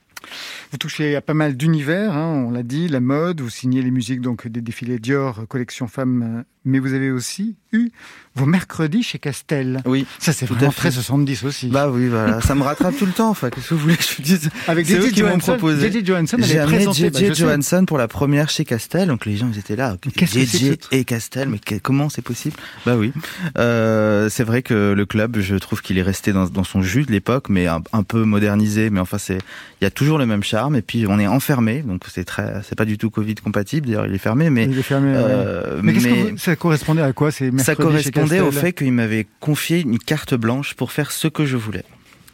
Vous 0.71 0.77
touchez 0.77 1.15
à 1.15 1.21
pas 1.21 1.33
mal 1.33 1.55
d'univers, 1.55 2.13
hein, 2.13 2.45
on 2.47 2.51
l'a 2.51 2.63
dit, 2.63 2.87
la 2.87 2.99
mode, 2.99 3.41
vous 3.41 3.49
signez 3.49 3.81
les 3.81 3.91
musiques 3.91 4.21
donc 4.21 4.47
des 4.47 4.61
défilés 4.61 4.99
Dior, 4.99 5.47
collection 5.47 5.87
femmes, 5.87 6.39
euh, 6.39 6.43
mais 6.65 6.79
vous 6.79 6.93
avez 6.93 7.09
aussi 7.09 7.55
eu 7.71 7.91
vos 8.35 8.45
mercredis 8.45 9.03
chez 9.03 9.19
Castel. 9.19 9.81
Oui, 9.85 10.05
Ça, 10.19 10.31
c'est 10.33 10.45
vraiment 10.45 10.71
très 10.71 10.91
70 10.91 11.43
aussi. 11.43 11.67
bah 11.67 11.89
oui, 11.89 12.07
voilà, 12.07 12.39
ça 12.41 12.55
me 12.55 12.61
rattrape 12.63 12.95
tout 12.97 13.05
le 13.05 13.11
temps. 13.11 13.29
Enfin, 13.29 13.49
qu'est-ce 13.49 13.69
que 13.69 13.73
vous 13.73 13.81
voulez 13.81 13.97
que 13.97 14.03
je 14.03 14.15
vous 14.15 14.21
dise? 14.23 14.49
Avec 14.67 14.85
c'est 14.87 15.01
JJ 15.01 15.11
qui 15.13 15.21
m'ont 15.23 15.29
Johansson, 15.29 15.51
proposé. 15.53 15.91
JJ 15.91 16.05
Johansson 16.05 16.37
J'ai 16.39 16.51
avait 16.51 16.59
amené 16.59 16.75
présenté. 16.77 17.09
bah, 17.09 17.19
je 17.21 17.33
JJ. 17.33 17.37
Johansson 17.39 17.83
pour 17.85 17.97
la 17.97 18.07
première 18.07 18.49
chez 18.49 18.63
Castel, 18.65 19.07
donc 19.09 19.25
les 19.25 19.35
gens 19.35 19.49
ils 19.53 19.59
étaient 19.59 19.75
là. 19.75 19.97
c'est 20.25 20.45
JJ 20.45 20.77
et 20.91 21.03
Castel, 21.03 21.49
mais 21.49 21.59
comment 21.81 22.07
c'est 22.09 22.21
possible? 22.21 22.55
Bah 22.85 22.95
oui, 22.97 23.11
Euh, 23.57 24.29
c'est 24.29 24.43
vrai 24.43 24.61
que 24.61 24.93
le 24.93 25.05
club, 25.05 25.39
je 25.39 25.55
trouve 25.55 25.81
qu'il 25.81 25.97
est 25.97 26.01
resté 26.03 26.31
dans, 26.33 26.45
dans 26.47 26.63
son 26.63 26.81
jus 26.81 27.03
de 27.03 27.11
l'époque, 27.11 27.49
mais 27.49 27.67
un, 27.67 27.81
un 27.93 28.03
peu 28.03 28.23
modernisé. 28.23 28.89
Mais 28.89 28.99
enfin, 28.99 29.17
c'est 29.17 29.39
il 29.81 29.83
y 29.83 29.87
a 29.87 29.91
toujours 29.91 30.17
le 30.17 30.25
même 30.25 30.43
charme. 30.43 30.75
Et 30.75 30.81
puis 30.81 31.05
on 31.07 31.19
est 31.19 31.27
enfermé, 31.27 31.81
donc 31.81 32.03
c'est 32.11 32.23
très, 32.25 32.61
c'est 32.67 32.75
pas 32.77 32.85
du 32.85 32.97
tout 32.97 33.09
Covid 33.09 33.35
compatible. 33.35 33.87
D'ailleurs, 33.87 34.05
il 34.05 34.13
est 34.13 34.17
fermé, 34.19 34.49
mais 34.49 34.65
Il 34.65 34.77
est 34.79 34.83
fermé. 34.83 35.11
ouais. 35.11 35.17
euh, 35.17 35.79
Mais, 35.83 35.93
qu'est-ce 35.93 36.05
que 36.07 36.09
mais- 36.13 36.31
vous- 36.31 36.37
ça 36.37 36.55
correspondait 36.55 37.01
à 37.01 37.11
quoi 37.13 37.31
ces 37.31 37.51
ça 37.59 37.75
correspondait 37.75 38.39
au 38.39 38.51
fait 38.51 38.73
qu'il 38.73 38.91
m'avait 38.91 39.27
confié 39.39 39.79
une 39.79 39.99
carte 39.99 40.33
blanche 40.33 40.73
pour 40.73 40.91
faire 40.91 41.11
ce 41.11 41.27
que 41.27 41.45
je 41.45 41.57
voulais. 41.57 41.85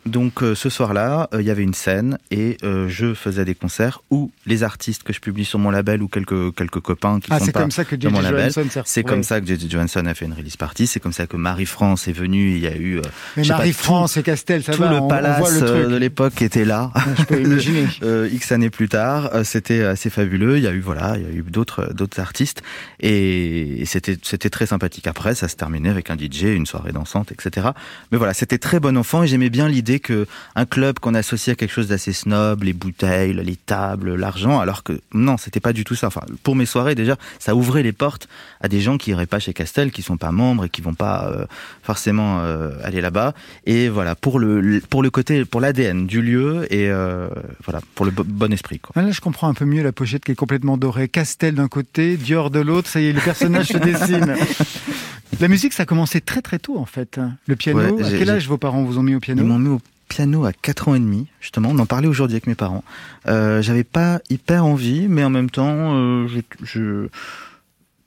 Donc 0.06 0.44
euh, 0.44 0.54
ce 0.54 0.70
soir-là, 0.70 1.30
euh, 1.34 1.42
il 1.42 1.48
y 1.48 1.50
avait 1.50 1.64
une 1.64 1.74
scène 1.74 2.20
et 2.30 2.58
euh, 2.64 2.88
je 2.88 3.16
faisais 3.16 3.44
des 3.44 3.56
concerts 3.56 4.02
où 4.12 4.32
les 4.46 4.62
artistes 4.62 5.02
que 5.02 5.12
je 5.14 5.20
publie 5.20 5.46
sur 5.46 5.58
mon 5.58 5.72
label 5.72 6.04
ou 6.04 6.08
quelques 6.08 6.54
quelques 6.56 6.80
copains 6.80 7.20
qui 7.20 7.30
Ah, 7.32 7.40
sont 7.40 7.46
c'est 7.46 7.52
pas 7.52 7.62
comme 7.62 7.72
ça 7.72 7.86
que 7.86 7.96
dans 7.96 8.12
mon 8.12 8.22
label. 8.22 8.52
C'est 8.86 9.04
comme 9.04 9.24
ça 9.24 9.42
que 9.42 9.48
J.J. 9.48 9.68
Johansson 9.70 10.06
a 10.06 10.14
fait 10.14 10.26
une 10.26 10.34
release 10.34 10.58
party, 10.58 10.86
c'est 10.86 11.00
comme 11.00 11.12
ça 11.12 11.26
que 11.26 11.38
Marie-France 11.38 12.08
est 12.08 12.12
venue, 12.12 12.52
il 12.52 12.60
y 12.60 12.68
a 12.68 12.76
eu 12.76 12.98
euh, 13.00 13.02
Mais 13.36 13.42
pas, 13.48 13.58
Marie-France 13.58 14.18
et 14.18 14.24
Castel, 14.24 14.62
ça 14.64 14.74
tout 14.74 14.82
va, 14.84 14.92
le 14.92 14.98
on- 14.98 15.06
on, 15.06 15.08
palace 15.08 15.40
voit 15.40 15.50
le 15.52 15.64
euh, 15.64 15.80
truc. 15.82 15.92
de 15.92 15.98
l'époque 15.98 16.42
était 16.44 16.66
là. 16.66 16.92
Je 17.18 17.24
peux 17.24 17.42
imaginer. 17.42 17.88
Euh, 18.04 18.30
X 18.32 18.52
années 18.52 18.70
plus 18.70 18.90
tard, 18.90 19.32
euh, 19.34 19.44
c'était 19.44 19.82
assez 19.84 20.12
fabuleux. 20.12 20.58
Il 20.58 20.64
y 20.64 20.68
a 20.68 20.72
eu 20.72 20.82
voilà, 20.82 21.16
il 21.18 21.24
y 21.24 21.26
a 21.26 21.32
eu 21.34 21.42
d'autres 21.42 21.92
d'autres 21.96 22.20
artistes 22.20 22.62
et, 23.00 23.82
et 23.82 23.86
c'était 23.86 24.18
c'était 24.22 24.52
très 24.52 24.68
sympathique. 24.68 25.08
Après, 25.08 25.34
ça 25.34 25.48
se 25.48 25.56
terminait 25.56 25.90
avec 25.90 26.12
un 26.12 26.16
DJ, 26.16 26.44
une 26.44 26.68
soirée 26.68 26.92
dansante, 26.92 27.32
etc. 27.32 27.70
Mais 28.12 28.20
voilà, 28.20 28.36
c'était 28.36 28.60
très 28.60 28.80
bon 28.80 28.96
enfant 28.98 29.24
et 29.24 29.28
j'aimais 29.28 29.50
bien 29.50 29.68
l'idée 29.68 29.95
que 30.00 30.28
un 30.56 30.66
club 30.66 31.00
qu'on 31.00 31.14
associait 31.16 31.54
à 31.54 31.56
quelque 31.56 31.72
chose 31.72 31.88
d'assez 31.88 32.14
snob, 32.14 32.64
les 32.64 32.74
bouteilles, 32.74 33.34
les 33.34 33.56
tables, 33.56 34.16
l'argent, 34.16 34.60
alors 34.60 34.84
que 34.84 35.00
non, 35.14 35.38
c'était 35.38 35.60
pas 35.60 35.74
du 35.74 35.84
tout 35.84 35.96
ça. 35.96 36.08
Enfin, 36.08 36.22
pour 36.44 36.56
mes 36.56 36.66
soirées 36.66 36.96
déjà, 36.96 37.16
ça 37.40 37.56
ouvrait 37.56 37.84
les 37.84 37.92
portes 37.94 38.28
à 38.62 38.68
des 38.68 38.82
gens 38.82 38.98
qui 38.98 39.12
iraient 39.12 39.26
pas 39.28 39.40
chez 39.40 39.54
Castel, 39.54 39.92
qui 39.92 40.02
sont 40.02 40.18
pas 40.18 40.32
membres 40.32 40.66
et 40.66 40.70
qui 40.70 40.82
vont 40.82 40.94
pas 40.94 41.30
euh, 41.32 41.46
forcément 41.84 42.40
euh, 42.42 42.72
aller 42.84 43.02
là-bas. 43.02 43.34
Et 43.66 43.90
voilà, 43.90 44.16
pour 44.16 44.40
le 44.40 44.82
pour 44.90 45.04
le 45.04 45.10
côté, 45.10 45.46
pour 45.46 45.62
l'ADN 45.62 46.08
du 46.08 46.22
lieu 46.22 46.66
et 46.74 46.90
euh, 46.90 47.28
voilà, 47.64 47.82
pour 47.96 48.06
le 48.06 48.12
bo- 48.12 48.24
bon 48.26 48.52
esprit. 48.54 48.80
Quoi. 48.80 49.02
Là, 49.02 49.12
je 49.12 49.22
comprends 49.22 49.48
un 49.48 49.54
peu 49.54 49.66
mieux 49.66 49.84
la 49.84 49.92
pochette 49.92 50.24
qui 50.24 50.32
est 50.32 50.36
complètement 50.36 50.78
dorée. 50.78 51.08
Castel 51.10 51.56
d'un 51.56 51.68
côté, 51.68 52.18
Dior 52.18 52.50
de 52.50 52.60
l'autre. 52.60 52.90
Ça 52.90 53.00
y 53.02 53.08
est, 53.08 53.14
le 53.14 53.22
personnage 53.22 53.68
se 53.68 53.78
dessine. 53.78 54.36
La 55.42 55.48
musique, 55.48 55.74
ça 55.74 55.84
a 55.84 55.86
commencé 55.86 56.22
très 56.22 56.42
très 56.42 56.60
tôt 56.60 56.78
en 56.78 56.86
fait. 56.86 57.20
Le 57.48 57.56
piano. 57.56 57.80
Ouais, 57.80 58.04
à 58.04 58.10
quel 58.10 58.30
âge 58.30 58.48
vos 58.48 58.58
parents 58.58 58.84
vous 58.84 58.98
ont 58.98 59.04
mis 59.04 59.14
au 59.16 59.18
Ils 59.18 59.22
piano 59.22 59.44
m'ont 59.44 59.60
mis 59.60 59.70
au 59.70 59.82
piano 60.08 60.46
à 60.46 60.54
4 60.54 60.90
ans 60.90 60.96
et 60.96 61.00
demi, 61.00 61.28
justement. 61.42 61.70
On 61.72 61.80
en 61.80 61.86
parlait 61.86 62.08
aujourd'hui 62.08 62.36
avec 62.36 62.48
mes 62.48 62.56
parents. 62.56 62.84
Euh, 63.28 63.62
j'avais 63.62 63.84
pas 63.84 64.22
hyper 64.30 64.66
envie, 64.66 65.08
mais 65.10 65.24
en 65.24 65.30
même 65.30 65.50
temps, 65.50 65.96
euh, 65.96 66.28
je, 66.28 66.40
je- 66.64 67.08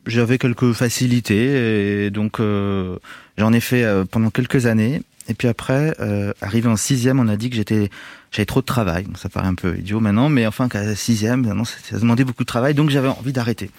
j'avais 0.06 0.38
quelques 0.38 0.72
facilités 0.72 2.04
et 2.06 2.10
donc 2.10 2.40
euh, 2.40 2.96
j'en 3.36 3.52
ai 3.52 3.60
fait 3.60 3.84
euh, 3.84 4.04
pendant 4.04 4.30
quelques 4.30 4.66
années. 4.66 5.02
Et 5.30 5.34
puis 5.34 5.48
après, 5.48 5.94
euh, 6.00 6.32
arrivé 6.40 6.68
en 6.68 6.76
sixième, 6.76 7.20
on 7.20 7.28
a 7.28 7.36
dit 7.36 7.50
que 7.50 7.56
j'étais, 7.56 7.90
j'avais 8.30 8.46
trop 8.46 8.60
de 8.60 8.66
travail. 8.66 9.06
Ça 9.16 9.28
paraît 9.28 9.48
un 9.48 9.54
peu 9.54 9.78
idiot 9.78 10.00
maintenant, 10.00 10.28
mais 10.28 10.46
enfin 10.46 10.68
qu'à 10.68 10.84
la 10.84 10.94
sixième, 10.94 11.42
non, 11.42 11.64
ça, 11.64 11.98
demandait 11.98 12.24
beaucoup 12.24 12.42
de 12.42 12.48
travail, 12.48 12.74
donc 12.74 12.90
j'avais 12.90 13.08
envie 13.08 13.32
d'arrêter. 13.32 13.70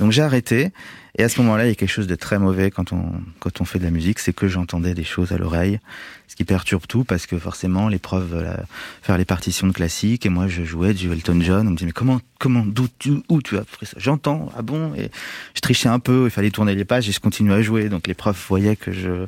Donc 0.00 0.12
j'ai 0.12 0.22
arrêté. 0.22 0.72
Et 1.16 1.24
à 1.24 1.28
ce 1.28 1.40
moment-là, 1.40 1.66
il 1.66 1.68
y 1.68 1.72
a 1.72 1.74
quelque 1.74 1.90
chose 1.90 2.06
de 2.06 2.14
très 2.14 2.38
mauvais 2.38 2.70
quand 2.70 2.92
on 2.92 3.20
quand 3.40 3.60
on 3.60 3.64
fait 3.64 3.80
de 3.80 3.84
la 3.84 3.90
musique, 3.90 4.20
c'est 4.20 4.32
que 4.32 4.46
j'entendais 4.46 4.94
des 4.94 5.04
choses 5.04 5.32
à 5.32 5.38
l'oreille, 5.38 5.80
ce 6.28 6.36
qui 6.36 6.44
perturbe 6.44 6.86
tout 6.86 7.02
parce 7.02 7.26
que 7.26 7.38
forcément 7.38 7.88
veulent 7.88 8.46
euh, 8.46 8.56
faire 9.02 9.18
les 9.18 9.24
partitions 9.24 9.66
de 9.66 9.72
classique 9.72 10.26
et 10.26 10.28
moi 10.28 10.46
je 10.46 10.62
jouais 10.62 10.94
du 10.94 11.10
Elton 11.10 11.40
John. 11.40 11.66
On 11.66 11.72
me 11.72 11.76
dit 11.76 11.86
mais 11.86 11.92
comment 11.92 12.20
comment 12.38 12.64
d'où 12.64 12.86
tu 13.00 13.14
où 13.28 13.42
tu 13.42 13.56
as 13.56 13.62
appris 13.62 13.86
ça? 13.86 13.96
J'entends 13.98 14.52
ah 14.56 14.62
bon? 14.62 14.94
Et 14.94 15.10
je 15.54 15.60
trichais 15.60 15.88
un 15.88 15.98
peu. 15.98 16.26
Il 16.26 16.30
fallait 16.30 16.50
tourner 16.50 16.76
les 16.76 16.84
pages 16.84 17.08
et 17.08 17.12
je 17.12 17.20
continuais 17.20 17.56
à 17.56 17.62
jouer. 17.62 17.88
Donc 17.88 18.06
les 18.06 18.14
profs 18.14 18.46
voyaient 18.48 18.76
que 18.76 18.92
je 18.92 19.26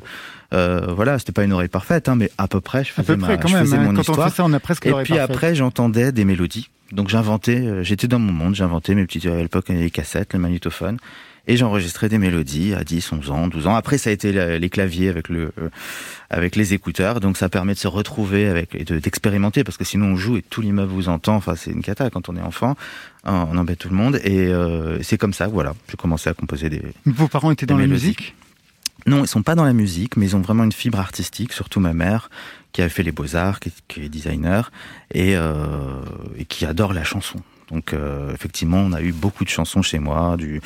euh, 0.53 0.87
voilà, 0.95 1.17
c'était 1.19 1.31
pas 1.31 1.43
une 1.43 1.53
oreille 1.53 1.67
parfaite, 1.69 2.09
hein, 2.09 2.15
mais 2.15 2.29
à 2.37 2.47
peu 2.47 2.61
près, 2.61 2.83
je 2.83 2.91
À 2.91 3.03
faisais, 3.03 3.13
peu 3.15 3.17
près 3.21 3.35
ma, 3.35 3.37
quand 3.41 3.47
je 3.47 3.55
même. 3.55 3.65
faisais 3.65 3.77
hein. 3.77 3.81
mon 3.83 3.93
Quand 3.93 4.01
histoire. 4.01 4.19
on 4.27 4.29
fait 4.29 4.35
ça, 4.35 4.43
on 4.45 4.53
a 4.53 4.59
presque 4.59 4.85
Et 4.85 4.89
puis 4.89 5.13
parfaite. 5.15 5.17
après, 5.19 5.55
j'entendais 5.55 6.11
des 6.11 6.25
mélodies. 6.25 6.69
Donc 6.91 7.07
j'inventais, 7.09 7.55
euh, 7.61 7.83
j'étais 7.83 8.07
dans 8.07 8.19
mon 8.19 8.33
monde, 8.33 8.55
j'inventais 8.55 8.95
mes 8.95 9.05
petites, 9.05 9.25
à 9.25 9.35
l'époque, 9.37 9.69
les 9.69 9.89
cassettes, 9.89 10.33
le 10.33 10.39
magnétophone. 10.39 10.97
Et 11.47 11.57
j'enregistrais 11.57 12.07
des 12.07 12.19
mélodies 12.19 12.75
à 12.75 12.83
10, 12.83 13.13
11 13.13 13.31
ans, 13.31 13.47
12 13.47 13.65
ans. 13.65 13.73
Après, 13.73 13.97
ça 13.97 14.11
a 14.11 14.13
été 14.13 14.31
les 14.59 14.69
claviers 14.69 15.09
avec 15.09 15.27
le, 15.27 15.51
euh, 15.59 15.69
avec 16.29 16.55
les 16.55 16.75
écouteurs. 16.75 17.19
Donc 17.19 17.35
ça 17.35 17.49
permet 17.49 17.73
de 17.73 17.79
se 17.79 17.87
retrouver 17.87 18.47
avec, 18.47 18.75
et 18.75 18.83
de- 18.83 18.99
d'expérimenter 18.99 19.63
parce 19.63 19.75
que 19.75 19.83
sinon 19.83 20.07
on 20.07 20.15
joue 20.17 20.37
et 20.37 20.43
tout 20.43 20.61
l'immeuble 20.61 20.91
vous 20.91 21.09
entend. 21.09 21.35
Enfin, 21.35 21.55
c'est 21.55 21.71
une 21.71 21.81
cata 21.81 22.11
quand 22.11 22.29
on 22.29 22.35
est 22.35 22.41
enfant. 22.41 22.75
On 23.25 23.57
embête 23.57 23.79
tout 23.79 23.89
le 23.89 23.95
monde. 23.95 24.19
Et 24.23 24.49
euh, 24.49 25.01
c'est 25.01 25.17
comme 25.17 25.33
ça, 25.33 25.47
voilà. 25.47 25.73
J'ai 25.89 25.97
commencé 25.97 26.29
à 26.29 26.33
composer 26.35 26.69
des, 26.69 26.83
Vos 27.07 27.27
parents 27.27 27.49
étaient 27.49 27.65
dans 27.65 27.77
la 27.77 27.87
musique? 27.87 28.35
Non, 29.05 29.23
ils 29.23 29.27
sont 29.27 29.43
pas 29.43 29.55
dans 29.55 29.63
la 29.65 29.73
musique, 29.73 30.17
mais 30.17 30.25
ils 30.27 30.35
ont 30.35 30.41
vraiment 30.41 30.63
une 30.63 30.71
fibre 30.71 30.99
artistique, 30.99 31.53
surtout 31.53 31.79
ma 31.79 31.93
mère, 31.93 32.29
qui 32.71 32.81
a 32.81 32.89
fait 32.89 33.03
les 33.03 33.11
beaux-arts, 33.11 33.59
qui, 33.59 33.71
est- 34.01 34.09
designer, 34.09 34.71
et, 35.13 35.35
euh, 35.35 36.01
et 36.37 36.45
qui 36.45 36.65
adore 36.65 36.93
la 36.93 37.03
chanson. 37.03 37.39
Donc 37.69 37.93
euh, 37.93 38.33
effectivement, 38.33 38.77
on 38.79 38.93
a 38.93 39.01
eu 39.01 39.11
beaucoup 39.11 39.43
de 39.43 39.49
chansons 39.49 39.81
chez 39.81 39.99
moi, 39.99 40.35
du, 40.37 40.61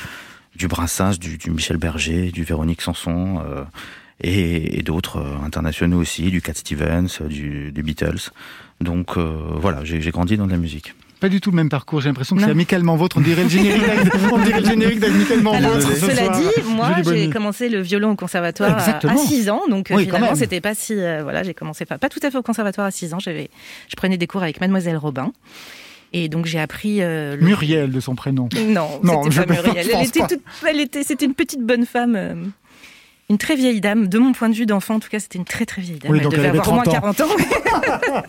du 0.56 0.68
Brassens, 0.68 1.18
du, 1.20 1.38
du 1.38 1.52
Michel 1.52 1.78
Berger, 1.78 2.32
du 2.32 2.44
Véronique 2.44 2.82
Sanson, 2.82 3.42
euh, 3.46 3.64
et, 4.22 4.80
et 4.80 4.82
d'autres 4.84 5.24
internationaux 5.44 6.00
aussi, 6.00 6.32
du 6.32 6.42
Cat 6.42 6.54
Stevens, 6.56 7.08
du, 7.28 7.72
des 7.72 7.84
Beatles. 7.84 8.32
Donc 8.82 9.18
voilà, 9.18 9.84
j'ai 9.84 10.00
grandi 10.12 10.38
dans 10.38 10.46
de 10.48 10.52
la 10.52 10.58
musique. 10.58 10.94
Pas 11.26 11.30
du 11.30 11.42
tout 11.42 11.50
le 11.50 11.56
même 11.56 11.70
parcours. 11.70 12.02
J'ai 12.02 12.10
l'impression 12.10 12.36
que 12.36 12.44
c'est 12.44 12.52
amicalement 12.52 12.96
vôtre. 12.98 13.18
On 13.18 13.22
dirait 13.22 13.42
le 13.44 13.50
générique 13.50 15.00
d'amicalement 15.00 15.54
Alors, 15.56 15.72
vôtre. 15.72 15.92
ce 15.92 16.02
cela 16.06 16.26
soir. 16.26 16.40
dit, 16.40 16.46
moi, 16.70 16.92
j'ai 17.04 17.32
commencé 17.32 17.68
le 17.68 17.82
violon 17.82 18.12
au 18.12 18.16
conservatoire 18.16 18.76
à- 18.76 18.78
Exactement. 18.78 19.14
à 19.14 19.18
6 19.18 19.50
ans, 19.50 19.62
donc 19.68 19.90
euh, 19.90 19.96
Oui, 19.96 20.06
finalement, 20.06 20.36
c'était 20.36 20.62
pas 20.62 20.76
si. 20.76 20.94
euh, 20.94 21.22
voilà, 21.24 21.42
j'ai 21.42 21.56
commencé 21.56 21.86
pas, 21.86 21.98
pas 21.98 22.10
tout 22.10 22.20
à 22.22 22.30
fait 22.30 22.38
au 22.38 22.44
conservatoire 22.44 22.86
à 22.86 22.92
6 22.92 23.16
ans. 23.16 23.20
J'avais, 23.20 23.50
je 23.90 23.96
prenais 23.96 24.18
des 24.18 24.28
cours 24.28 24.44
avec 24.44 24.62
Mademoiselle 24.62 24.98
Robin. 24.98 25.32
Et 26.14 26.30
donc, 26.30 26.46
j'ai 26.46 26.60
appris. 26.60 27.02
euh, 27.02 27.36
le- 27.36 27.42
Muriel 27.44 27.90
de 27.92 28.00
son 28.00 28.14
prénom. 28.14 28.48
Non, 28.68 29.00
Non, 29.02 29.24
c'était 29.24 29.46
pas 29.48 29.54
Muriel. 29.64 29.88
Elle 29.96 30.06
était 30.08 30.20
toute, 30.28 30.42
elle 30.70 30.80
était, 30.80 31.04
c'était 31.04 31.26
une 31.26 31.34
petite 31.34 31.62
bonne 31.62 31.88
femme. 31.88 32.52
Une 33.30 33.40
très 33.40 33.56
vieille 33.56 33.82
dame, 33.82 34.08
de 34.08 34.20
mon 34.20 34.34
point 34.34 34.50
de 34.50 34.54
vue 34.54 34.68
d'enfant, 34.68 34.96
en 34.96 35.00
tout 35.00 35.10
cas, 35.10 35.20
c'était 35.20 35.40
une 35.40 35.46
très 35.46 35.66
très 35.66 35.82
vieille 35.82 35.98
dame. 35.98 36.12
Oui, 36.12 36.20
elle 36.22 36.30
devait 36.30 36.44
elle 36.44 36.60
avoir 36.60 36.70
au 36.70 36.74
moins 36.74 36.84
30 36.84 36.96
ans. 36.96 37.02
40 37.02 37.22
ans. 37.22 37.28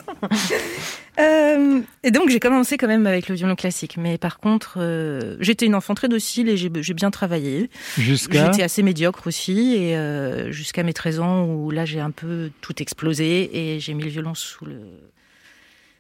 Euh, 1.18 1.80
et 2.02 2.10
donc 2.10 2.28
j'ai 2.28 2.40
commencé 2.40 2.76
quand 2.76 2.88
même 2.88 3.06
avec 3.06 3.30
le 3.30 3.34
violon 3.34 3.54
classique, 3.54 3.96
mais 3.96 4.18
par 4.18 4.38
contre 4.38 4.74
euh, 4.76 5.36
j'étais 5.40 5.64
une 5.64 5.74
enfant 5.74 5.94
très 5.94 6.08
docile 6.08 6.50
et 6.50 6.58
j'ai 6.58 6.70
j'ai 6.80 6.92
bien 6.92 7.10
travaillé. 7.10 7.70
Jusqu'à. 7.96 8.44
J'étais 8.44 8.62
assez 8.62 8.82
médiocre 8.82 9.26
aussi, 9.26 9.76
et 9.76 9.96
euh, 9.96 10.52
jusqu'à 10.52 10.82
mes 10.82 10.92
13 10.92 11.20
ans 11.20 11.44
où 11.46 11.70
là 11.70 11.86
j'ai 11.86 12.00
un 12.00 12.10
peu 12.10 12.50
tout 12.60 12.82
explosé 12.82 13.48
et 13.50 13.80
j'ai 13.80 13.94
mis 13.94 14.02
le 14.02 14.10
violon 14.10 14.34
sous 14.34 14.66
le 14.66 14.78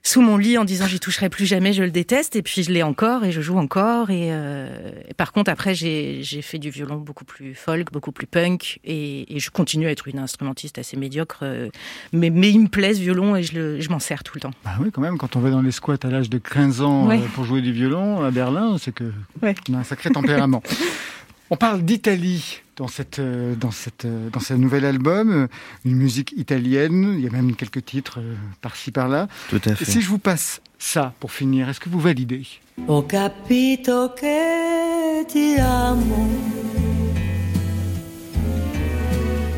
sous 0.08 0.20
mon 0.20 0.36
lit 0.36 0.56
en 0.56 0.64
disant 0.64 0.86
j'y 0.86 1.00
toucherai 1.00 1.28
plus 1.28 1.46
jamais, 1.46 1.72
je 1.72 1.82
le 1.82 1.90
déteste. 1.90 2.36
Et 2.36 2.42
puis 2.42 2.62
je 2.62 2.70
l'ai 2.70 2.84
encore 2.84 3.24
et 3.24 3.32
je 3.32 3.40
joue 3.40 3.58
encore. 3.58 4.10
Et, 4.10 4.28
euh, 4.30 4.68
et 5.08 5.14
par 5.14 5.32
contre, 5.32 5.50
après, 5.50 5.74
j'ai 5.74 6.22
j'ai 6.22 6.42
fait 6.42 6.58
du 6.58 6.70
violon 6.70 6.96
beaucoup 6.96 7.24
plus 7.24 7.54
folk, 7.56 7.90
beaucoup 7.92 8.12
plus 8.12 8.28
punk. 8.28 8.78
Et, 8.84 9.34
et 9.36 9.40
je 9.40 9.50
continue 9.50 9.86
à 9.88 9.90
être 9.90 10.06
une 10.06 10.20
instrumentiste 10.20 10.78
assez 10.78 10.96
médiocre. 10.96 11.40
euh, 11.42 11.68
mais, 12.12 12.30
mais 12.30 12.50
il 12.50 12.60
me 12.60 12.68
plaît 12.68 12.94
ce 12.94 13.00
violon 13.00 13.34
et 13.34 13.42
je, 13.42 13.80
je 13.80 13.88
m'en 13.88 13.98
sers 13.98 14.22
tout 14.22 14.32
le 14.36 14.40
temps. 14.42 14.52
Bah 14.64 14.76
oui, 14.80 14.90
quand 14.92 15.00
même, 15.02 15.18
quand 15.18 15.34
on 15.34 15.40
va 15.40 15.50
dans 15.50 15.60
les 15.62 15.72
squats 15.72 15.96
à 16.04 16.06
l'âge 16.08 16.30
de 16.30 16.38
15 16.38 16.82
ans 16.82 17.06
Ouais. 17.08 17.18
euh, 17.18 17.26
pour 17.34 17.44
jouer 17.44 17.60
du 17.60 17.72
violon 17.72 18.22
à 18.22 18.30
Berlin, 18.30 18.76
c'est 18.78 18.92
que 18.94 19.10
Ouais. 19.42 19.54
on 19.68 19.74
a 19.74 19.78
un 19.78 19.84
sacré 19.84 20.10
tempérament. 20.10 20.62
on 21.50 21.56
parle 21.56 21.82
d'Italie 21.82 22.60
dans 22.76 22.88
cette 22.88 23.18
euh, 23.18 23.54
dans 23.54 23.70
cette 23.70 24.04
euh, 24.04 24.28
dans 24.30 24.40
ce 24.40 24.54
nouvel 24.54 24.84
album, 24.84 25.30
euh, 25.30 25.46
une 25.84 25.96
musique 25.96 26.32
italienne. 26.36 27.14
Il 27.18 27.24
y 27.24 27.26
a 27.26 27.30
même 27.30 27.54
quelques 27.56 27.84
titres 27.84 28.18
par-ci 28.60 28.90
par-là. 28.90 29.28
Tout 29.48 29.60
à 29.66 29.70
Et 29.72 29.74
fait. 29.74 29.84
si 29.84 30.00
je 30.02 30.08
vous 30.08 30.18
passe 30.18 30.60
ça 30.78 31.14
pour 31.20 31.32
finir, 31.32 31.68
est-ce 31.68 31.80
que 31.80 31.88
vous 31.88 32.00
validez? 32.00 32.42
Ho 32.86 33.02
capito 33.02 34.12
che 34.14 35.24
ti 35.26 35.56
amo 35.58 36.28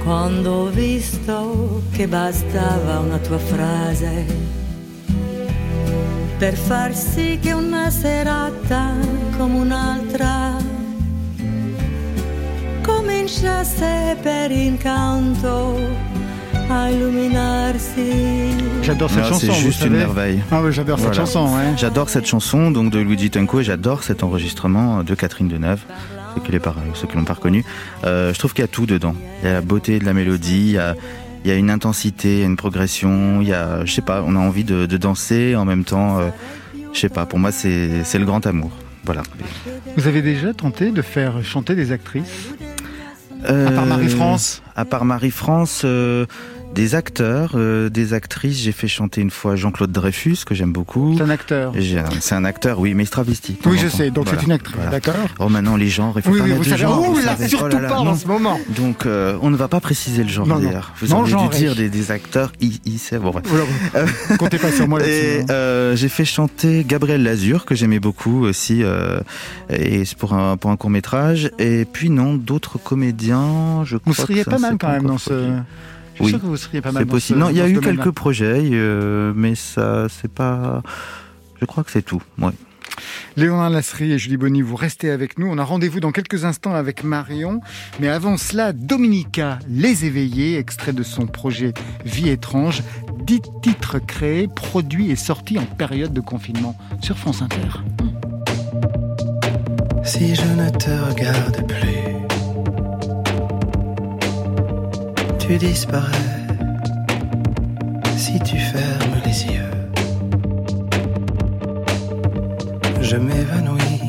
quando 0.04 0.50
ho 0.52 0.66
visto 0.70 1.82
che 1.92 2.06
bastava 2.06 3.00
una 3.00 3.18
tua 3.18 3.38
frase 3.38 4.24
per 6.38 6.54
far 6.56 6.94
sì 6.94 7.38
che 7.42 7.52
una 7.52 7.90
serata 7.90 8.94
come 9.36 9.58
un'altra 9.58 10.67
cominciasse 12.88 14.16
per 14.22 14.50
incanto 14.50 15.78
a 16.70 16.88
illuminarsi. 16.90 18.54
J'adore 18.82 19.10
cette 19.10 19.22
Non, 19.24 19.28
chanson. 19.28 19.40
C'est 19.40 19.46
vous 19.52 19.54
juste 19.66 19.80
une 19.82 19.88
savez. 19.88 19.98
merveille. 19.98 20.40
Ah 20.50 20.60
oui, 20.62 20.72
j'adore 20.72 20.98
cette 20.98 21.08
Voilà. 21.08 21.20
chanson. 21.26 21.46
Ouais. 21.54 21.74
J'adore 21.76 22.08
cette 22.08 22.26
chanson 22.26 22.70
donc 22.70 22.90
de 22.90 22.98
Luigi 22.98 23.30
Tenco 23.30 23.60
et 23.60 23.64
j'adore 23.64 24.02
cet 24.02 24.22
enregistrement 24.22 25.02
de 25.04 25.14
Catherine 25.14 25.48
Deneuve. 25.48 25.80
Ceux 26.34 26.40
qui, 26.42 26.58
ceux 26.94 27.06
qui 27.08 27.16
l'ont 27.16 27.24
pas 27.24 27.34
reconnu. 27.34 27.64
Euh, 28.04 28.32
je 28.32 28.38
trouve 28.38 28.52
qu'il 28.54 28.62
y 28.62 28.64
a 28.64 28.68
tout 28.68 28.86
dedans. 28.86 29.14
Il 29.42 29.46
y 29.46 29.50
a 29.50 29.54
la 29.54 29.60
beauté 29.60 29.98
de 29.98 30.04
la 30.04 30.12
mélodie, 30.14 30.66
il 30.68 30.70
y 30.72 30.78
a, 30.78 30.94
il 31.44 31.48
y 31.50 31.52
a 31.52 31.56
une 31.56 31.70
intensité, 31.70 32.34
il 32.34 32.38
y 32.40 32.42
a 32.42 32.46
une 32.46 32.56
progression, 32.56 33.40
il 33.40 33.48
y 33.48 33.52
a, 33.54 33.84
je 33.84 33.92
sais 33.92 34.02
pas, 34.02 34.22
on 34.26 34.36
a 34.36 34.38
envie 34.38 34.64
de, 34.64 34.86
de 34.86 34.96
danser 34.96 35.56
en 35.56 35.64
même 35.64 35.84
temps. 35.84 36.18
euh, 36.18 36.28
je 36.92 37.00
sais 37.00 37.08
pas, 37.10 37.26
pour 37.26 37.38
moi 37.38 37.50
c'est 37.52 38.02
c'est 38.04 38.18
le 38.18 38.24
grand 38.24 38.46
amour. 38.46 38.70
Voilà. 39.04 39.22
Vous 39.96 40.06
avez 40.06 40.22
déjà 40.22 40.52
tenté 40.54 40.90
de 40.90 41.02
faire 41.02 41.42
chanter 41.42 41.74
des 41.74 41.92
actrices? 41.92 42.50
À 43.44 43.70
part 43.70 43.84
Euh, 43.84 43.86
Marie-France. 43.86 44.62
À 44.76 44.84
part 44.84 45.04
Marie-France, 45.04 45.82
euh, 45.84 46.26
des 46.74 46.94
acteurs, 46.94 47.52
euh, 47.54 47.88
des 47.88 48.12
actrices. 48.14 48.58
J'ai 48.58 48.72
fait 48.72 48.88
chanter 48.88 49.20
une 49.20 49.30
fois 49.30 49.56
Jean-Claude 49.56 49.90
Dreyfus, 49.90 50.38
que 50.46 50.54
j'aime 50.54 50.72
beaucoup. 50.72 51.14
C'est 51.16 51.22
un 51.24 51.30
acteur. 51.30 51.72
C'est 52.20 52.34
un 52.34 52.44
acteur, 52.44 52.78
oui, 52.78 52.94
mais 52.94 53.02
il 53.02 53.06
se 53.06 53.10
travestit. 53.12 53.54
de 53.54 53.58
temps 53.58 53.70
Oui, 53.70 53.78
je 53.78 53.88
temps. 53.88 53.96
sais. 53.96 54.10
Donc 54.10 54.24
Voilà, 54.26 54.38
c'est 54.40 54.46
une 54.46 54.52
actrice, 54.52 54.76
voilà. 54.76 54.90
d'accord 54.90 55.14
Oh, 55.40 55.48
maintenant, 55.48 55.76
les 55.76 55.88
genres, 55.88 56.14
il 56.16 56.22
faut 56.22 56.30
Oui, 56.30 56.38
pas 56.38 56.44
oui, 56.44 56.50
mettre 56.50 56.58
vous 56.62 56.64
de 56.64 56.70
savez. 56.70 56.82
genre. 56.82 57.04
Oh 57.08 57.12
vous 57.12 57.18
là, 57.20 57.36
savez. 57.36 57.48
surtout 57.48 57.76
Oh 57.76 57.80
là 57.80 57.88
pas 57.88 57.98
en 57.98 58.14
ce 58.16 58.26
moment. 58.26 58.60
Donc, 58.76 59.06
euh, 59.06 59.36
on 59.42 59.50
ne 59.50 59.56
va 59.56 59.68
pas 59.68 59.80
préciser 59.80 60.22
le 60.22 60.28
genre 60.28 60.46
Non, 60.46 60.58
d'ailleurs. 60.58 60.92
Vous 61.00 61.08
Non 61.08 61.24
avez 61.24 61.48
dû 61.48 61.56
dire 61.56 61.74
des, 61.74 61.88
des 61.88 62.10
acteurs, 62.10 62.52
il, 62.60 62.78
il 62.84 62.98
sait, 62.98 63.18
bon. 63.18 63.30
Voilà, 63.32 63.46
vous- 64.04 64.36
Comptez 64.36 64.58
pas 64.58 64.70
sur 64.70 64.86
moi 64.88 64.98
là-dessus. 65.00 65.14
Et 65.16 65.50
euh, 65.50 65.96
j'ai 65.96 66.08
fait 66.08 66.24
chanter 66.24 66.84
Gabriel 66.86 67.22
Lazur 67.22 67.64
que 67.64 67.74
j'aimais 67.74 67.98
beaucoup 68.00 68.44
aussi 68.44 68.82
euh, 68.82 69.20
et 69.70 70.04
c'est 70.04 70.16
pour 70.16 70.32
un 70.34 70.56
pour 70.56 70.70
un 70.70 70.76
court 70.76 70.90
métrage 70.90 71.50
et 71.58 71.84
puis 71.90 72.10
non 72.10 72.34
d'autres 72.34 72.78
comédiens 72.78 73.82
je 73.84 73.96
crois 73.96 74.12
Vous 74.12 74.14
seriez 74.14 74.44
pas 74.44 74.58
mal 74.58 74.76
quand 74.78 74.88
même 74.88 75.04
dans 75.06 75.18
ce. 75.18 75.50
Je 76.18 76.24
suis 76.24 76.24
Oui. 76.24 76.30
sûr 76.30 76.40
que 76.40 76.46
vous 76.46 76.56
seriez 76.56 76.80
pas 76.80 76.92
mal 76.92 77.02
C'est 77.04 77.08
possible. 77.10 77.38
ce- 77.38 77.44
Non, 77.44 77.50
il 77.50 77.56
y 77.56 77.60
a 77.60 77.68
eu 77.68 77.80
quelques 77.80 78.10
projets 78.10 78.68
euh, 78.72 79.32
mais 79.36 79.54
ça 79.54 80.06
c'est 80.10 80.30
pas 80.32 80.82
je 81.60 81.64
crois 81.66 81.84
que 81.84 81.90
c'est 81.90 82.02
tout. 82.02 82.22
Ouais. 82.38 82.50
Léonard 83.36 83.70
Lasserie 83.70 84.12
et 84.12 84.18
Julie 84.18 84.36
Bonny, 84.36 84.60
vous 84.62 84.74
restez 84.74 85.10
avec 85.10 85.38
nous. 85.38 85.46
On 85.48 85.58
a 85.58 85.62
rendez-vous 85.64 86.00
dans 86.00 86.10
quelques 86.10 86.44
instants 86.44 86.74
avec 86.74 87.04
Marion. 87.04 87.60
Mais 88.00 88.08
avant 88.08 88.36
cela, 88.36 88.72
Dominica, 88.72 89.60
Les 89.68 90.04
Éveillés, 90.04 90.58
extrait 90.58 90.92
de 90.92 91.04
son 91.04 91.26
projet 91.26 91.74
Vie 92.04 92.28
étrange. 92.30 92.82
Dix 93.24 93.40
titres 93.62 93.98
créés, 94.00 94.48
produits 94.48 95.10
et 95.12 95.16
sortis 95.16 95.58
en 95.58 95.64
période 95.66 96.12
de 96.12 96.20
confinement 96.20 96.76
sur 97.00 97.16
France 97.18 97.42
Inter. 97.42 97.68
Si 100.04 100.34
je 100.34 100.42
ne 100.42 100.70
te 100.70 100.90
regarde 101.10 101.66
plus, 101.68 102.07
tu 105.48 105.56
disparais. 105.56 106.28
Si 108.16 108.38
tu 108.40 108.58
fermes 108.58 109.18
les 109.24 109.46
yeux, 109.54 109.76
je 113.00 113.16
m'évanouis. 113.16 114.02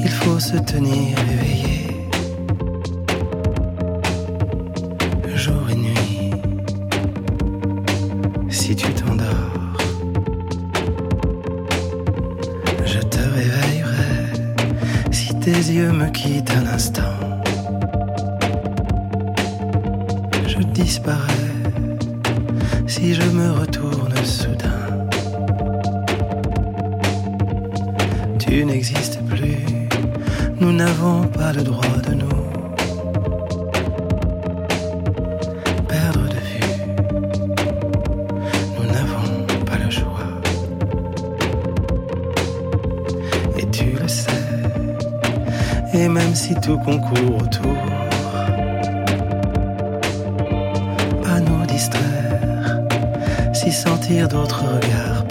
Il 0.00 0.08
faut 0.08 0.38
se 0.38 0.56
tenir 0.58 1.18
éveillé, 1.32 2.10
jour 5.34 5.64
et 5.68 5.74
nuit. 5.74 6.30
Si 8.50 8.76
tu 8.76 8.92
t'endors, 8.92 9.78
je 12.84 13.00
te 13.00 13.22
réveillerai. 13.38 14.16
Si 15.10 15.34
tes 15.40 15.60
yeux 15.76 15.90
me 15.90 16.08
quittent 16.10 16.52
un 16.52 16.66
instant, 16.66 17.17
Si 22.86 23.14
je 23.14 23.22
me 23.22 23.52
retourne 23.52 24.14
soudain, 24.24 25.08
tu 28.38 28.64
n'existes 28.64 29.20
plus. 29.26 29.56
Nous 30.60 30.72
n'avons 30.72 31.22
pas 31.28 31.52
le 31.52 31.62
droit 31.62 31.98
de 32.08 32.14
nous 32.14 32.42
perdre 35.86 36.24
de 36.34 36.40
vue. 36.50 36.74
Nous 38.76 38.86
n'avons 38.92 39.46
pas 39.64 39.78
le 39.84 39.90
choix. 39.90 40.30
Et 43.56 43.66
tu 43.70 43.92
le 44.00 44.08
sais. 44.08 44.42
Et 45.94 46.08
même 46.08 46.34
si 46.34 46.54
tout 46.56 46.78
concourt 46.78 47.36
autour 47.42 47.77
d'autres 54.26 54.64
regards 54.64 55.27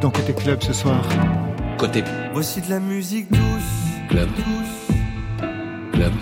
Dans 0.00 0.10
Côté 0.10 0.32
Club 0.32 0.62
ce 0.62 0.72
soir. 0.72 1.02
côté 1.76 2.04
Voici 2.32 2.60
de 2.60 2.70
la 2.70 2.78
musique 2.78 3.28
douce. 3.30 3.40
club. 4.08 4.28
Club. 5.92 6.12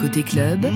Côté 0.00 0.22
club, 0.22 0.66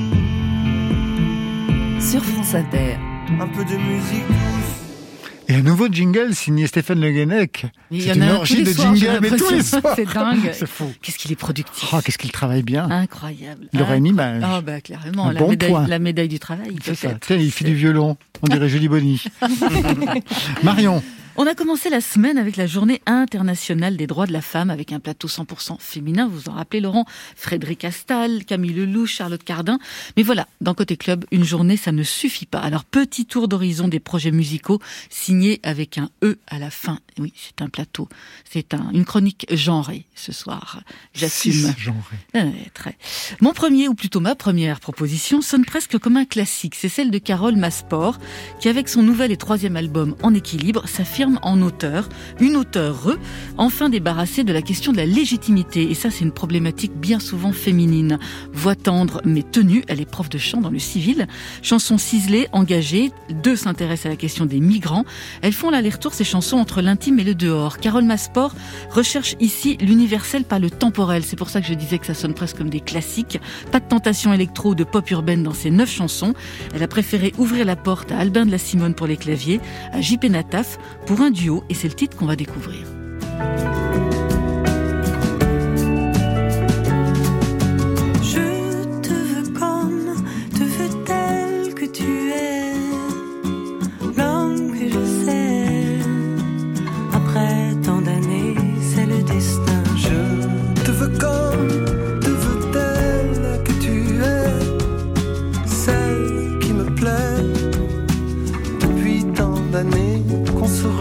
sur 2.01 2.23
France 2.23 2.55
Inter. 2.55 2.97
Un 3.41 3.47
peu 3.49 3.65
de 3.65 3.77
musique 3.79 4.27
douce. 4.29 5.49
Et 5.49 5.55
un 5.55 5.63
nouveau 5.63 5.89
jingle 5.89 6.35
signé 6.35 6.67
Stéphane 6.67 7.01
Le 7.01 7.11
Guenec. 7.13 7.67
Il 7.91 8.03
y 8.07 8.11
en 8.11 8.15
une 8.15 8.23
a 8.23 8.27
un 8.27 8.29
tous 8.35 8.37
orgie 8.41 8.63
de 8.63 8.73
soirs, 8.73 8.95
j'ai 8.95 9.07
jingle, 9.07 9.19
mais 9.23 9.29
tous 9.31 9.37
les 9.51 9.57
l'impression. 9.57 9.81
soirs. 9.81 9.93
C'est 9.97 10.15
dingue. 10.15 10.51
C'est 10.53 10.69
fou. 10.69 10.93
Qu'est-ce 11.01 11.19
qu'il 11.19 11.33
est 11.33 11.37
productif. 11.37 11.89
Oh, 11.95 11.99
qu'est-ce 12.05 12.19
qu'il 12.19 12.31
travaille 12.33 12.63
bien. 12.63 12.91
Incroyable. 12.91 13.69
Il 13.73 13.81
aurait 13.81 13.97
une 13.99 14.07
image. 14.07 14.43
Ah 14.45 14.61
bah 14.61 14.81
clairement, 14.83 15.29
Un 15.29 15.33
la, 15.33 15.41
bon 15.41 15.49
médaille, 15.49 15.71
point. 15.71 15.87
la 15.87 15.99
médaille 15.99 16.29
du 16.29 16.39
travail. 16.39 16.77
C'est 16.83 16.95
ça. 16.95 17.09
peut-être. 17.09 17.27
Tiens, 17.27 17.37
il 17.37 17.51
fait 17.51 17.65
du 17.65 17.75
violon. 17.75 18.17
On 18.43 18.49
dirait 18.49 18.69
Julie 18.71 18.89
Bonny. 18.89 19.23
Marion. 20.63 21.03
On 21.37 21.49
a 21.49 21.57
commencé 21.57 21.91
la 21.91 22.01
semaine 22.01 22.39
avec 22.39 22.57
la 22.57 22.69
journée 22.69 23.03
internationale 23.07 23.97
des 23.97 24.07
droits 24.07 24.27
de 24.27 24.33
la 24.33 24.41
femme 24.41 24.71
avec 24.71 24.93
un 24.93 25.01
plateau 25.01 25.27
100% 25.27 25.81
féminin. 25.81 26.29
Vous 26.29 26.39
vous 26.39 26.49
en 26.49 26.53
rappelez, 26.53 26.81
Laurent? 26.81 27.07
Frédéric 27.35 27.85
Astal, 27.85 28.45
Camille 28.45 28.73
Lelouch, 28.73 29.17
Charlotte 29.17 29.43
Cardin. 29.43 29.81
Mais 30.17 30.23
voilà, 30.23 30.47
dans 30.61 30.75
Côté 30.75 30.97
Club, 30.97 31.25
une 31.33 31.43
journée, 31.43 31.77
ça 31.77 31.91
ne 31.91 32.05
suffit 32.05 32.47
pas. 32.47 32.61
Alors, 32.61 32.85
petit 32.85 33.27
tour 33.27 33.49
d'horizon 33.49 33.89
des 33.89 33.99
projets 33.99 34.31
musicaux 34.31 34.79
signés 35.11 35.59
avec 35.65 35.99
un 35.99 36.09
E 36.23 36.39
à 36.47 36.61
la 36.61 36.71
fin. 36.71 37.01
Oui, 37.19 37.33
c'est 37.35 37.63
un 37.63 37.69
plateau. 37.69 38.09
C'est 38.49 38.73
un, 38.73 38.91
une 38.93 39.05
chronique 39.05 39.47
genrée 39.51 40.07
ce 40.15 40.31
soir. 40.31 40.83
J'assume. 41.15 41.75
Ouais, 42.33 42.53
très. 42.75 42.97
Mon 43.41 43.53
premier, 43.53 43.89
ou 43.89 43.95
plutôt 43.95 44.21
ma 44.21 44.37
première 44.37 44.79
proposition, 44.79 45.43
sonne 45.43 45.65
presque 45.65 45.99
comme 45.99 46.17
un 46.17 46.27
classique. 46.27 46.77
C'est 46.77 46.89
celle 46.89 47.11
de 47.11 47.19
Carole 47.19 47.57
Masport, 47.57 48.21
qui 48.61 48.69
avec 48.69 48.89
son 48.89 49.03
nouvel 49.03 49.33
et 49.33 49.37
troisième 49.37 49.75
album 49.75 50.15
En 50.23 50.33
équilibre, 50.33 50.87
s'affirme 50.87 51.24
en 51.43 51.61
auteur, 51.63 52.09
une 52.41 52.57
auteure, 52.57 53.17
enfin 53.59 53.89
débarrassée 53.89 54.45
de 54.45 54.53
la 54.53 54.63
question 54.63 54.93
de 54.93 54.97
la 54.97 55.07
légitimité. 55.07 55.91
Et 55.91 55.95
ça, 55.95 56.11
c'est 56.11 56.25
une 56.25 56.33
problématique 56.33 56.93
bien 56.95 57.21
souvent 57.21 57.53
féminine. 57.53 58.19
Voix 58.53 58.75
tendre 58.75 59.21
mais 59.25 59.43
tenue, 59.43 59.85
elle 59.89 60.01
est 60.01 60.11
prof 60.11 60.29
de 60.29 60.39
chant 60.39 60.61
dans 60.61 60.71
le 60.71 60.79
civil. 60.79 61.27
Chanson 61.63 61.99
ciselée, 61.99 62.49
engagée, 62.53 63.13
deux 63.43 63.57
s'intéressent 63.57 64.07
à 64.07 64.09
la 64.11 64.17
question 64.17 64.47
des 64.47 64.61
migrants. 64.61 65.05
Elles 65.43 65.53
font 65.53 65.71
l'aller-retour, 65.71 66.15
ces 66.15 66.25
chansons, 66.25 66.57
entre 66.57 66.83
l'intime 66.83 67.19
et 67.19 67.25
le 67.25 67.35
dehors. 67.35 67.79
Carole 67.79 68.05
Masport 68.05 68.55
recherche 68.91 69.37
ici 69.41 69.77
l'universel 69.81 70.45
par 70.45 70.59
le 70.59 70.71
temporel. 70.71 71.25
C'est 71.25 71.37
pour 71.37 71.51
ça 71.51 71.61
que 71.61 71.67
je 71.67 71.75
disais 71.75 71.99
que 71.99 72.07
ça 72.07 72.15
sonne 72.15 72.35
presque 72.35 72.59
comme 72.59 72.71
des 72.71 72.81
classiques. 72.81 73.39
Pas 73.73 73.81
de 73.81 73.89
tentation 73.89 74.33
électro 74.33 74.71
ou 74.71 74.75
de 74.75 74.85
pop 74.85 75.11
urbaine 75.11 75.43
dans 75.43 75.55
ses 75.55 75.71
neuf 75.71 75.91
chansons. 75.91 76.35
Elle 76.75 76.83
a 76.83 76.89
préféré 76.89 77.33
ouvrir 77.39 77.65
la 77.65 77.77
porte 77.77 78.13
à 78.13 78.19
Albin 78.19 78.47
de 78.47 78.51
la 78.51 78.59
Simone 78.59 78.95
pour 78.95 79.07
les 79.07 79.17
claviers, 79.17 79.61
à 79.93 80.01
JP 80.01 80.25
Nataf 80.25 80.79
pour 81.07 81.14
un 81.23 81.31
duo, 81.31 81.65
et 81.69 81.75
c'est 81.75 81.89
le 81.89 81.95
titre 81.95 82.17
qu'on 82.17 82.27
va 82.27 82.37
découvrir. 82.37 82.87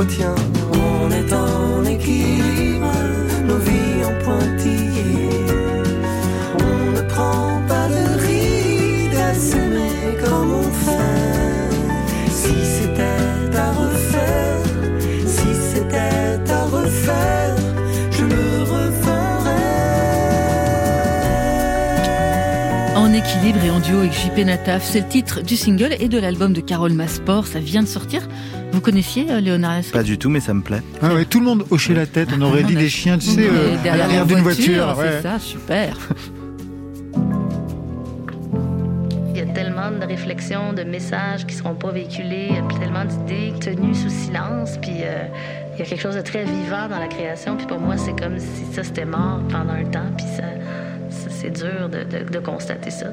Retient, 0.03 0.35
on 0.73 1.11
est 1.11 1.33
en 1.33 1.85
équilibre, 1.85 2.91
nos 3.47 3.57
vies 3.57 4.03
en 4.05 4.23
pointillés. 4.23 5.45
On 6.59 6.91
ne 6.97 7.01
prend 7.07 7.61
pas 7.67 7.87
de 7.87 8.03
ride 8.25 9.17
à 9.29 9.33
s'aimer 9.33 10.17
comme 10.23 10.51
on 10.65 10.69
fait. 10.85 11.69
Si 12.29 12.55
c'était 12.75 13.57
à 13.57 13.71
refaire, 13.71 14.52
équilibre 23.35 23.63
et 23.63 23.69
en 23.69 23.79
duo 23.79 23.99
avec 23.99 24.13
JP 24.13 24.45
Nataf, 24.45 24.83
c'est 24.83 25.01
le 25.01 25.07
titre 25.07 25.41
du 25.41 25.55
single 25.55 25.95
et 25.99 26.07
de 26.07 26.17
l'album 26.19 26.53
de 26.53 26.61
Carole 26.61 26.93
Masport. 26.93 27.47
Ça 27.47 27.59
vient 27.59 27.81
de 27.81 27.87
sortir. 27.87 28.27
Vous 28.71 28.81
connaissiez 28.81 29.31
euh, 29.31 29.39
Léonard 29.39 29.81
Pas 29.91 30.03
du 30.03 30.17
tout, 30.17 30.29
mais 30.29 30.39
ça 30.39 30.53
me 30.53 30.61
plaît. 30.61 30.81
Ah 31.01 31.13
ouais, 31.13 31.25
tout 31.25 31.39
le 31.39 31.45
monde 31.45 31.65
hochait 31.71 31.93
la 31.93 32.05
tête. 32.05 32.29
On 32.37 32.41
aurait 32.41 32.63
dit 32.63 32.75
des 32.75 32.89
chiens, 32.89 33.17
tu 33.17 33.27
sais, 33.27 33.47
euh, 33.47 33.73
à 33.75 33.77
derrière 33.77 33.97
l'arrière 33.97 34.25
la 34.25 34.33
d'une 34.33 34.43
voiture. 34.43 34.95
ouais. 34.97 35.19
C'est 35.21 35.21
ça, 35.23 35.39
super. 35.39 35.97
Il 39.33 39.37
y 39.37 39.41
a 39.41 39.45
tellement 39.45 39.91
de 39.91 40.05
réflexions, 40.05 40.73
de 40.73 40.83
messages 40.83 41.45
qui 41.45 41.55
seront 41.55 41.75
pas 41.75 41.91
véhiculés, 41.91 42.49
il 42.51 42.55
y 42.55 42.59
a 42.59 42.79
tellement 42.79 43.05
d'idées 43.05 43.53
tenues 43.59 43.95
sous 43.95 44.09
silence, 44.09 44.77
puis 44.81 44.97
euh, 45.01 45.25
il 45.73 45.79
y 45.79 45.81
a 45.81 45.85
quelque 45.85 46.01
chose 46.01 46.15
de 46.15 46.21
très 46.21 46.43
vivant 46.43 46.87
dans 46.89 46.99
la 46.99 47.07
création, 47.07 47.55
puis 47.57 47.65
pour 47.65 47.79
moi, 47.79 47.97
c'est 47.97 48.17
comme 48.19 48.37
si 48.37 48.73
ça 48.73 48.83
c'était 48.83 49.05
mort 49.05 49.39
pendant 49.49 49.73
un 49.73 49.85
temps, 49.85 50.11
puis 50.17 50.25
ça, 50.37 50.43
c'est 51.29 51.51
dur 51.51 51.89
de, 51.89 52.39
constater 52.39 52.91
ça. 52.91 53.07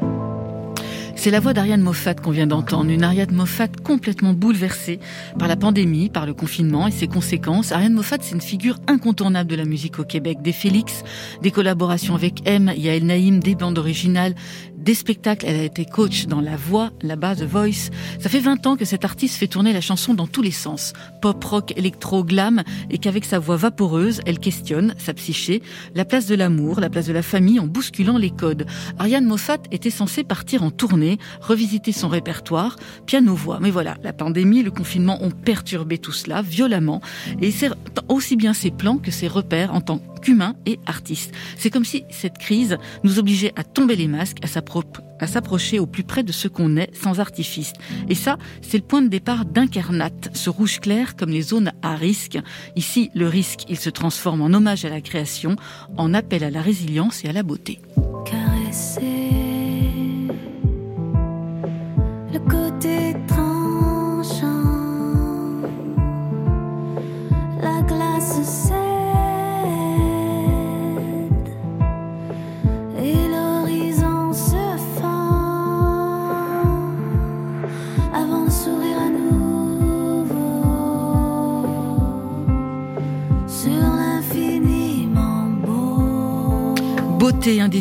C'est 1.16 1.30
la 1.30 1.40
voix 1.40 1.52
d'Ariane 1.52 1.82
Moffat 1.82 2.14
qu'on 2.14 2.30
vient 2.30 2.46
d'entendre, 2.46 2.90
une 2.90 3.02
Ariane 3.02 3.32
Moffat 3.32 3.68
complètement 3.84 4.32
bouleversée 4.32 5.00
par 5.38 5.48
la 5.48 5.56
pandémie, 5.56 6.08
par 6.08 6.24
le 6.24 6.32
confinement 6.32 6.86
et 6.86 6.90
ses 6.90 7.08
conséquences. 7.08 7.72
Ariane 7.72 7.92
Moffat, 7.92 8.16
c'est 8.22 8.34
une 8.34 8.40
figure 8.40 8.76
incontournable 8.86 9.50
de 9.50 9.56
la 9.56 9.66
musique 9.66 9.98
au 9.98 10.04
Québec. 10.04 10.38
Des 10.40 10.52
Félix, 10.52 11.04
des 11.42 11.50
collaborations 11.50 12.14
avec 12.14 12.48
M, 12.48 12.72
Yael 12.74 13.04
Naïm, 13.04 13.40
des 13.40 13.54
bandes 13.54 13.78
originales, 13.78 14.34
des 14.80 14.94
spectacles. 14.94 15.44
Elle 15.46 15.60
a 15.60 15.64
été 15.64 15.84
coach 15.84 16.26
dans 16.26 16.40
La 16.40 16.56
Voix, 16.56 16.90
là-bas, 17.02 17.36
The 17.36 17.42
Voice. 17.42 17.90
Ça 18.18 18.28
fait 18.28 18.40
20 18.40 18.66
ans 18.66 18.76
que 18.76 18.84
cette 18.84 19.04
artiste 19.04 19.36
fait 19.36 19.46
tourner 19.46 19.72
la 19.72 19.80
chanson 19.80 20.14
dans 20.14 20.26
tous 20.26 20.42
les 20.42 20.50
sens. 20.50 20.92
Pop, 21.20 21.42
rock, 21.44 21.72
électro, 21.76 22.24
glam, 22.24 22.62
et 22.90 22.98
qu'avec 22.98 23.24
sa 23.24 23.38
voix 23.38 23.56
vaporeuse, 23.56 24.20
elle 24.26 24.38
questionne 24.38 24.94
sa 24.98 25.12
psyché, 25.14 25.62
la 25.94 26.04
place 26.04 26.26
de 26.26 26.34
l'amour, 26.34 26.80
la 26.80 26.88
place 26.88 27.06
de 27.06 27.12
la 27.12 27.22
famille 27.22 27.60
en 27.60 27.66
bousculant 27.66 28.16
les 28.16 28.30
codes. 28.30 28.66
Ariane 28.98 29.26
Moffat 29.26 29.58
était 29.70 29.90
censée 29.90 30.24
partir 30.24 30.62
en 30.62 30.70
tournée, 30.70 31.18
revisiter 31.40 31.92
son 31.92 32.08
répertoire, 32.08 32.76
piano-voix. 33.06 33.58
Mais 33.60 33.70
voilà, 33.70 33.96
la 34.02 34.12
pandémie, 34.12 34.62
le 34.62 34.70
confinement 34.70 35.22
ont 35.22 35.30
perturbé 35.30 35.98
tout 35.98 36.12
cela 36.12 36.40
violemment, 36.42 37.00
et 37.42 37.50
c'est 37.50 37.70
aussi 38.08 38.36
bien 38.36 38.54
ses 38.54 38.70
plans 38.70 38.96
que 38.96 39.10
ses 39.10 39.28
repères 39.28 39.74
en 39.74 39.80
tant 39.82 40.00
qu'humain 40.22 40.54
et 40.66 40.78
artiste. 40.86 41.32
C'est 41.56 41.70
comme 41.70 41.84
si 41.84 42.04
cette 42.10 42.38
crise 42.38 42.76
nous 43.04 43.18
obligeait 43.18 43.52
à 43.56 43.64
tomber 43.64 43.96
les 43.96 44.08
masques, 44.08 44.38
à 44.42 44.46
s'appro- 44.46 44.69
à 45.18 45.26
s'approcher 45.26 45.78
au 45.78 45.86
plus 45.86 46.02
près 46.02 46.22
de 46.22 46.32
ce 46.32 46.48
qu'on 46.48 46.76
est, 46.76 46.94
sans 46.94 47.20
artifice. 47.20 47.72
Et 48.08 48.14
ça, 48.14 48.38
c'est 48.62 48.78
le 48.78 48.84
point 48.84 49.02
de 49.02 49.08
départ 49.08 49.44
d'Incarnate, 49.44 50.30
ce 50.34 50.50
rouge 50.50 50.80
clair 50.80 51.16
comme 51.16 51.30
les 51.30 51.42
zones 51.42 51.72
à 51.82 51.94
risque. 51.94 52.38
Ici, 52.76 53.10
le 53.14 53.28
risque, 53.28 53.64
il 53.68 53.78
se 53.78 53.90
transforme 53.90 54.42
en 54.42 54.46
hommage 54.46 54.84
à 54.84 54.88
la 54.88 55.00
création, 55.00 55.56
en 55.96 56.14
appel 56.14 56.44
à 56.44 56.50
la 56.50 56.62
résilience 56.62 57.24
et 57.24 57.28
à 57.28 57.32
la 57.32 57.42
beauté. 57.42 57.80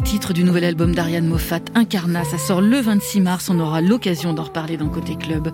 Titres 0.10 0.34
du 0.34 0.43
nouvel 0.43 0.64
album 0.64 0.95
d'Ariane 0.95 1.28
Moffat, 1.28 1.60
Incarnat. 1.76 2.24
Ça 2.24 2.39
sort 2.39 2.62
le 2.62 2.80
26 2.80 3.22
mars. 3.22 3.47
On 3.51 3.60
aura 3.60 3.80
l'occasion 3.80 4.34
d'en 4.34 4.41
reparler 4.41 4.76
dans 4.76 4.89
Côté 4.89 5.16
Club. 5.16 5.53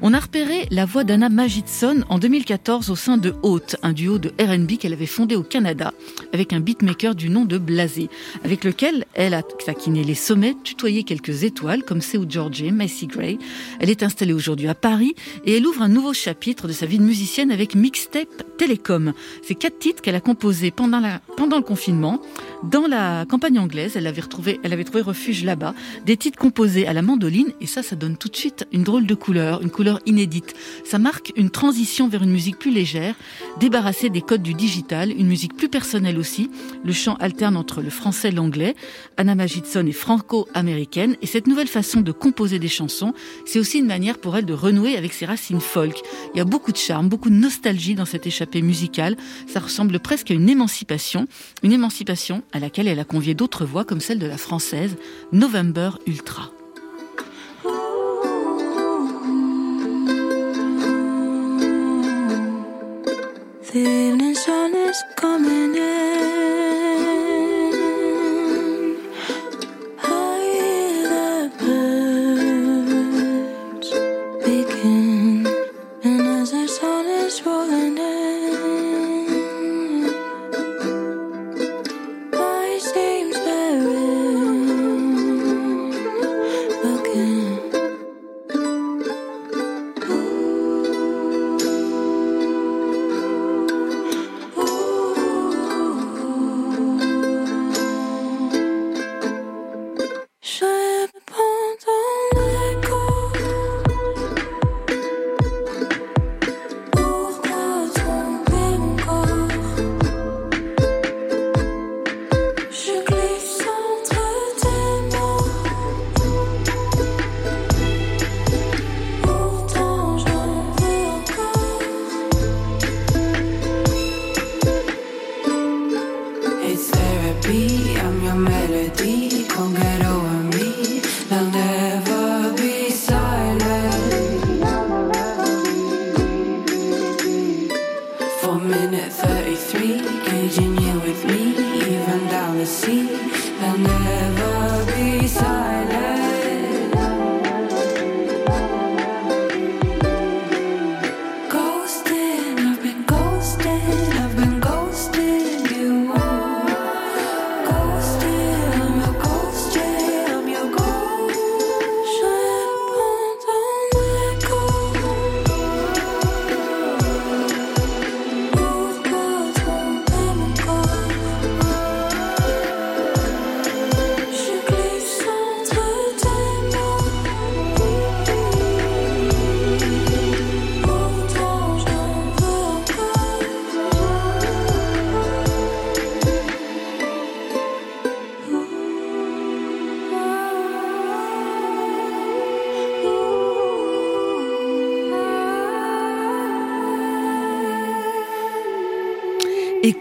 On 0.00 0.14
a 0.14 0.20
repéré 0.20 0.68
la 0.70 0.84
voix 0.84 1.02
d'Anna 1.02 1.28
Magidson 1.28 2.04
en 2.08 2.20
2014 2.20 2.88
au 2.90 2.94
sein 2.94 3.16
de 3.16 3.34
Haute, 3.42 3.74
un 3.82 3.92
duo 3.92 4.18
de 4.18 4.28
R&B 4.40 4.78
qu'elle 4.78 4.92
avait 4.92 5.06
fondé 5.06 5.34
au 5.34 5.42
Canada 5.42 5.92
avec 6.32 6.52
un 6.52 6.60
beatmaker 6.60 7.16
du 7.16 7.30
nom 7.30 7.46
de 7.46 7.58
Blasé, 7.58 8.08
avec 8.44 8.62
lequel 8.62 9.06
elle 9.14 9.34
a 9.34 9.42
taquiné 9.42 10.04
les 10.04 10.14
sommets, 10.14 10.54
tutoyé 10.62 11.02
quelques 11.02 11.42
étoiles 11.42 11.82
comme 11.82 12.00
Seu 12.00 12.24
Georgie, 12.28 12.70
Macy 12.70 13.08
Gray. 13.08 13.40
Elle 13.80 13.90
est 13.90 14.04
installée 14.04 14.34
aujourd'hui 14.34 14.68
à 14.68 14.76
Paris 14.76 15.16
et 15.44 15.56
elle 15.56 15.66
ouvre 15.66 15.82
un 15.82 15.88
nouveau 15.88 16.12
chapitre 16.12 16.68
de 16.68 16.72
sa 16.72 16.86
vie 16.86 16.98
de 16.98 17.04
musicienne 17.04 17.50
avec 17.50 17.74
Mixtape 17.74 18.56
Télécom. 18.56 19.14
C'est 19.42 19.56
quatre 19.56 19.80
titres 19.80 20.00
qu'elle 20.00 20.14
a 20.14 20.20
composés 20.20 20.70
pendant 20.70 21.00
le 21.00 21.62
confinement, 21.62 22.20
dans 22.62 22.86
la 22.86 23.24
campagne 23.28 23.58
anglaise. 23.58 23.96
Elle 23.96 24.06
avait 24.06 24.20
retrouvé, 24.20 24.60
elle 24.62 24.72
avait 24.72 24.84
trouvé 24.84 25.02
refuge 25.02 25.44
là-bas. 25.44 25.74
Des 26.04 26.16
titres 26.16 26.38
composés 26.38 26.86
à 26.86 26.92
la 26.92 27.02
mandoline 27.02 27.52
et 27.60 27.66
ça, 27.66 27.82
ça 27.82 27.96
donne 27.96 28.16
tout 28.16 28.28
de 28.28 28.36
suite 28.36 28.66
une 28.72 28.82
drôle 28.82 29.06
de 29.06 29.14
couleur, 29.14 29.62
une 29.62 29.70
couleur 29.70 30.00
inédite. 30.06 30.54
Ça 30.84 30.98
marque 30.98 31.32
une 31.36 31.50
transition 31.50 32.08
vers 32.08 32.22
une 32.22 32.30
musique 32.30 32.58
plus 32.58 32.72
légère, 32.72 33.14
débarrassée 33.60 34.10
des 34.10 34.22
codes 34.22 34.42
du 34.42 34.54
digital, 34.54 35.10
une 35.10 35.26
musique 35.26 35.56
plus 35.56 35.68
personnelle 35.68 36.18
aussi. 36.18 36.50
Le 36.84 36.92
chant 36.92 37.14
alterne 37.16 37.56
entre 37.56 37.82
le 37.82 37.90
français 37.90 38.28
et 38.28 38.32
l'anglais. 38.32 38.74
Anna 39.16 39.34
Magidson 39.34 39.86
est 39.86 39.92
franco-américaine 39.92 41.16
et 41.22 41.26
cette 41.26 41.46
nouvelle 41.46 41.68
façon 41.68 42.00
de 42.00 42.12
composer 42.12 42.58
des 42.58 42.68
chansons, 42.68 43.14
c'est 43.44 43.58
aussi 43.58 43.78
une 43.78 43.86
manière 43.86 44.18
pour 44.18 44.36
elle 44.36 44.46
de 44.46 44.52
renouer 44.52 44.96
avec 44.96 45.12
ses 45.12 45.26
racines 45.26 45.60
folk. 45.60 46.00
Il 46.34 46.38
y 46.38 46.40
a 46.40 46.44
beaucoup 46.44 46.72
de 46.72 46.76
charme, 46.76 47.08
beaucoup 47.08 47.30
de 47.30 47.34
nostalgie 47.34 47.94
dans 47.94 48.04
cette 48.04 48.26
échappée 48.26 48.62
musicale. 48.62 49.16
Ça 49.46 49.60
ressemble 49.60 49.98
presque 50.00 50.30
à 50.30 50.34
une 50.34 50.48
émancipation, 50.48 51.26
une 51.62 51.72
émancipation 51.72 52.42
à 52.52 52.58
laquelle 52.58 52.88
elle 52.88 53.00
a 53.00 53.04
convié 53.04 53.34
d'autres 53.34 53.64
voix 53.64 53.84
comme 53.84 54.00
celle 54.00 54.18
de 54.18 54.26
la 54.26 54.38
française 54.38 54.96
November 55.32 55.90
Ultra. 56.06 56.50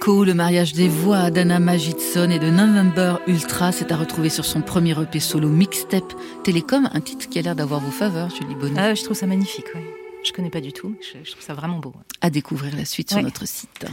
Echo, 0.06 0.24
le 0.24 0.36
mariage 0.36 0.74
des 0.74 0.88
voix 0.88 1.32
d'Anna 1.32 1.60
Magidson 1.60 2.30
et 2.30 2.38
de 2.38 2.51
November 2.51 3.16
Ultra, 3.26 3.72
c'est 3.72 3.91
à 3.91 3.97
retrouver 3.97 4.30
sur 4.30 4.45
son 4.45 4.62
premier 4.62 4.91
EP 5.01 5.20
solo 5.20 5.49
Mixtape 5.49 6.14
Télécom, 6.43 6.88
un 6.93 7.01
titre 7.01 7.28
qui 7.28 7.39
a 7.39 7.41
l'air 7.41 7.56
d'avoir 7.56 7.80
vos 7.80 7.89
faveurs, 7.89 8.30
Julie 8.30 8.53
Bonnet. 8.53 8.80
Ah, 8.80 8.93
je 8.93 9.03
trouve 9.03 9.18
ça 9.18 9.26
magnifique, 9.26 9.66
ouais. 9.74 9.84
Je 10.24 10.32
connais 10.32 10.51
pas 10.51 10.62
du 10.62 10.74
tout, 10.74 10.93
je, 11.01 11.18
je 11.24 11.32
trouve 11.32 11.43
ça 11.43 11.56
vraiment 11.56 11.80
beau. 11.80 11.91
À 12.22 12.30
découvrir 12.30 12.76
la 12.76 12.86
suite 12.86 13.10
sur 13.10 13.22
notre 13.24 13.47
site. 13.47 13.88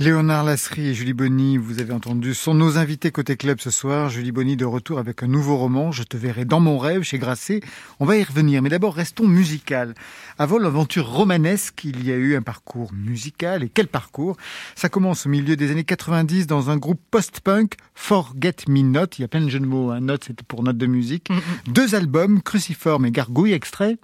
Léonard 0.00 0.44
Lasserie 0.44 0.88
et 0.88 0.94
Julie 0.94 1.12
Bonny, 1.12 1.58
vous 1.58 1.78
avez 1.78 1.92
entendu, 1.92 2.32
sont 2.32 2.54
nos 2.54 2.78
invités 2.78 3.10
côté 3.10 3.36
club 3.36 3.60
ce 3.60 3.70
soir. 3.70 4.08
Julie 4.08 4.32
Bonny 4.32 4.56
de 4.56 4.64
retour 4.64 4.98
avec 4.98 5.22
un 5.22 5.26
nouveau 5.26 5.58
roman, 5.58 5.92
Je 5.92 6.04
te 6.04 6.16
verrai 6.16 6.46
dans 6.46 6.58
mon 6.58 6.78
rêve 6.78 7.02
chez 7.02 7.18
Grasset. 7.18 7.60
On 7.98 8.06
va 8.06 8.16
y 8.16 8.22
revenir, 8.22 8.62
mais 8.62 8.70
d'abord 8.70 8.94
restons 8.94 9.28
musical. 9.28 9.94
Avant 10.38 10.56
l'aventure 10.56 11.06
romanesque, 11.06 11.84
il 11.84 12.02
y 12.02 12.10
a 12.12 12.14
eu 12.16 12.34
un 12.34 12.40
parcours 12.40 12.94
musical. 12.94 13.62
Et 13.62 13.68
quel 13.68 13.88
parcours? 13.88 14.38
Ça 14.74 14.88
commence 14.88 15.26
au 15.26 15.28
milieu 15.28 15.54
des 15.54 15.70
années 15.70 15.84
90 15.84 16.46
dans 16.46 16.70
un 16.70 16.78
groupe 16.78 17.02
post-punk, 17.10 17.74
Forget 17.94 18.56
Me 18.68 18.80
Not. 18.80 19.18
Il 19.18 19.20
y 19.20 19.24
a 19.24 19.28
plein 19.28 19.42
de 19.42 19.50
jeux 19.50 19.60
de 19.60 19.66
mots. 19.66 19.90
Hein. 19.90 20.00
Note, 20.00 20.24
c'était 20.24 20.44
pour 20.48 20.62
note 20.62 20.78
de 20.78 20.86
musique. 20.86 21.28
Deux 21.66 21.94
albums, 21.94 22.40
Cruciforme 22.40 23.04
et 23.04 23.10
Gargouille, 23.10 23.52
extrait. 23.52 23.98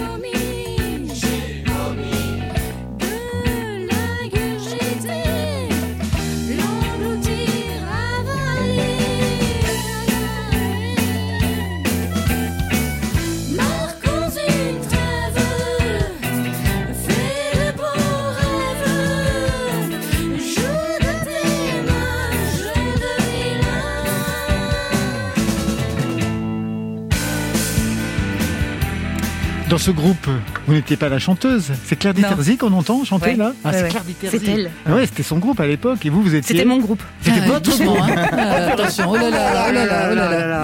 Dans 29.73 29.79
ce 29.79 29.89
groupe, 29.89 30.27
vous 30.67 30.73
n'étiez 30.75 30.97
pas 30.97 31.09
la 31.09 31.17
chanteuse. 31.17 31.71
C'est 31.83 31.95
Claire. 31.95 32.13
Diterzi 32.13 32.57
qu'on 32.57 32.71
entend 32.73 33.03
chanter 33.05 33.31
Ouais. 33.31 33.35
là? 33.37 33.53
Ah, 33.63 33.69
Ouais, 33.69 33.73
c'est 33.75 33.83
ouais. 33.85 33.89
Claire 33.89 34.03
Diterzi. 34.03 34.37
C'est 34.39 34.51
elle. 34.51 34.71
Ah 34.85 34.93
ouais, 34.93 35.07
c'était 35.07 35.23
son 35.23 35.39
groupe 35.39 35.59
à 35.59 35.65
l'époque. 35.65 36.05
Et 36.05 36.11
vous, 36.11 36.21
vous 36.21 36.35
étiez. 36.35 36.55
C'était 36.55 36.69
mon 36.69 36.77
groupe. 36.77 37.01
C'était 37.23 37.39
Ah, 37.41 37.47
votre 37.47 37.75
groupe. 37.83 37.97
hein. 37.99 38.15
Euh, 38.33 38.69
attention, 38.73 39.09
oh 39.09 39.15
là 39.15 39.31
là, 39.31 39.65
oh 39.67 39.71
là 39.73 39.85
là, 39.87 40.09
oh 40.11 40.15
là 40.15 40.47
là. 40.47 40.61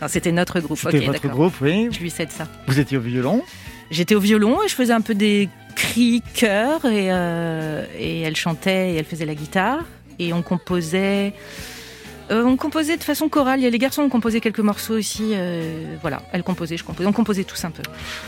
Non, 0.00 0.08
c'était 0.08 0.32
notre 0.32 0.58
groupe. 0.58 0.76
C'était 0.76 0.98
ok, 0.98 1.04
votre 1.06 1.28
groupe, 1.28 1.54
oui. 1.60 1.86
Je 1.92 2.00
lui 2.00 2.10
cède 2.10 2.32
ça. 2.32 2.48
Vous 2.66 2.80
étiez 2.80 2.96
au 2.98 3.00
violon. 3.00 3.42
J'étais 3.92 4.16
au 4.16 4.20
violon 4.20 4.58
et 4.64 4.68
je 4.68 4.74
faisais 4.74 4.92
un 4.92 5.02
peu 5.02 5.14
des 5.14 5.48
cris, 5.76 6.20
chœurs 6.34 6.84
et, 6.84 7.12
euh, 7.12 7.84
et 7.96 8.22
elle 8.22 8.34
chantait 8.34 8.90
et 8.90 8.96
elle 8.96 9.04
faisait 9.04 9.24
la 9.24 9.36
guitare 9.36 9.84
et 10.18 10.32
on 10.32 10.42
composait 10.42 11.32
Euh, 12.30 12.44
on 12.44 12.56
composait 12.56 12.96
de 12.96 13.02
façon 13.04 13.28
chorale. 13.28 13.60
Il 13.60 13.64
y 13.64 13.66
a 13.66 13.70
les 13.70 13.78
garçons 13.78 14.02
ont 14.02 14.08
composé 14.08 14.40
quelques 14.40 14.60
morceaux 14.60 14.94
aussi. 14.96 15.32
euh, 15.32 15.96
voilà, 16.00 16.22
elles 16.32 16.42
composaient, 16.42 16.76
je 16.76 16.84
composais. 16.84 17.08
On 17.08 17.12
composait 17.12 17.44
tous 17.44 17.64
un 17.64 17.70
peu. 17.70 17.82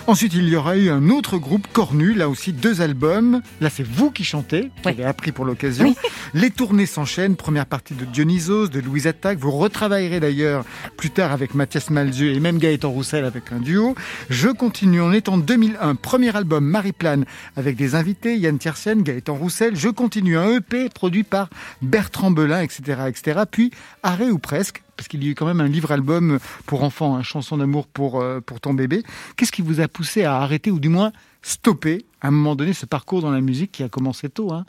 Ensuite, 0.06 0.34
il 0.34 0.48
y 0.48 0.56
aura 0.56 0.76
eu 0.76 0.88
un 0.90 1.08
autre 1.10 1.38
groupe, 1.38 1.66
Cornu, 1.72 2.14
là 2.14 2.28
aussi 2.28 2.52
deux 2.52 2.80
albums. 2.80 3.40
Là, 3.60 3.70
c'est 3.70 3.86
vous 3.86 4.10
qui 4.10 4.24
chantez, 4.24 4.70
vous 4.82 4.88
avez 4.88 5.04
appris 5.04 5.32
pour 5.32 5.44
l'occasion. 5.44 5.94
Les 6.34 6.50
tournées 6.50 6.86
s'enchaînent, 6.86 7.36
première 7.36 7.66
partie 7.66 7.94
de 7.94 8.04
Dionysos, 8.04 8.68
de 8.68 8.80
Louise 8.80 9.06
Attaque. 9.06 9.38
Vous 9.38 9.50
retravaillerez 9.50 10.20
d'ailleurs 10.20 10.64
plus 10.96 11.10
tard 11.10 11.32
avec 11.32 11.54
Mathias 11.54 11.90
Malzieu 11.90 12.32
et 12.32 12.40
même 12.40 12.58
Gaëtan 12.58 12.90
Roussel 12.90 13.24
avec 13.24 13.52
un 13.52 13.58
duo. 13.60 13.94
Je 14.30 14.48
continue, 14.48 15.00
on 15.00 15.12
est 15.12 15.28
en 15.28 15.38
2001, 15.38 15.94
premier 15.94 16.34
album 16.36 16.64
Marie-Plane 16.64 17.24
avec 17.56 17.76
des 17.76 17.94
invités, 17.94 18.36
Yann 18.36 18.58
Tiersen, 18.58 19.02
Gaëtan 19.02 19.34
Roussel. 19.34 19.76
Je 19.76 19.88
continue, 19.88 20.36
un 20.36 20.56
EP 20.56 20.88
produit 20.88 21.22
par 21.24 21.48
Bertrand 21.82 22.30
Belin, 22.30 22.60
etc., 22.62 23.02
etc. 23.08 23.42
Puis, 23.50 23.70
arrêt 24.02 24.30
ou 24.30 24.38
presque, 24.38 24.82
parce 24.96 25.08
qu'il 25.08 25.22
y 25.24 25.28
a 25.28 25.30
eu 25.30 25.34
quand 25.34 25.46
même 25.46 25.60
un 25.60 25.68
livre-album 25.68 26.38
pour 26.66 26.82
enfants, 26.84 27.16
un 27.16 27.22
chanson 27.22 27.56
d'amour 27.56 27.86
pour, 27.86 28.20
euh, 28.20 28.40
pour 28.40 28.60
ton 28.60 28.74
bébé. 28.74 29.02
Qu'est-ce 29.36 29.52
qui 29.52 29.62
vous 29.62 29.80
a 29.80 29.88
poussé 29.88 30.24
à 30.24 30.36
arrêter 30.36 30.70
ou 30.70 30.78
du 30.80 30.88
moins 30.88 31.12
stopper 31.42 32.04
à 32.22 32.28
un 32.28 32.30
moment 32.30 32.54
donné 32.56 32.72
ce 32.72 32.86
parcours 32.86 33.20
dans 33.20 33.30
la 33.30 33.40
musique 33.42 33.72
qui 33.72 33.82
a 33.82 33.88
commencé 33.88 34.28
tôt, 34.30 34.52
hein, 34.52 34.64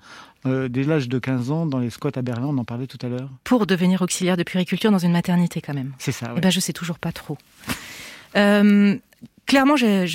euh, 0.46 0.68
dès 0.68 0.84
l'âge 0.84 1.08
de 1.10 1.20
15 1.20 1.50
ans 1.52 1.66
dans 1.66 1.80
les 1.80 1.90
squats 1.90 2.12
à 2.16 2.22
Berlin, 2.22 2.48
on 2.48 2.58
en 2.58 2.66
parlait 2.66 2.88
tout 2.88 2.98
à 3.06 3.08
l'heure. 3.10 3.30
Pour 3.46 3.66
devenir 3.66 4.02
auxiliaire 4.02 4.36
de 4.38 4.44
puériculture 4.44 4.92
dans 4.92 4.98
une 5.00 5.14
maternité, 5.14 5.62
quand 5.62 5.74
même. 5.74 5.94
C'est 5.98 6.12
ça, 6.12 6.28
Eh 6.32 6.34
ouais. 6.36 6.42
ben, 6.42 6.50
je 6.52 6.60
sais 6.60 6.74
toujours 6.74 7.00
pas 7.00 7.12
trop. 7.14 7.38
Euh, 8.36 8.96
clairement, 9.46 9.78
j'ai, 9.78 10.06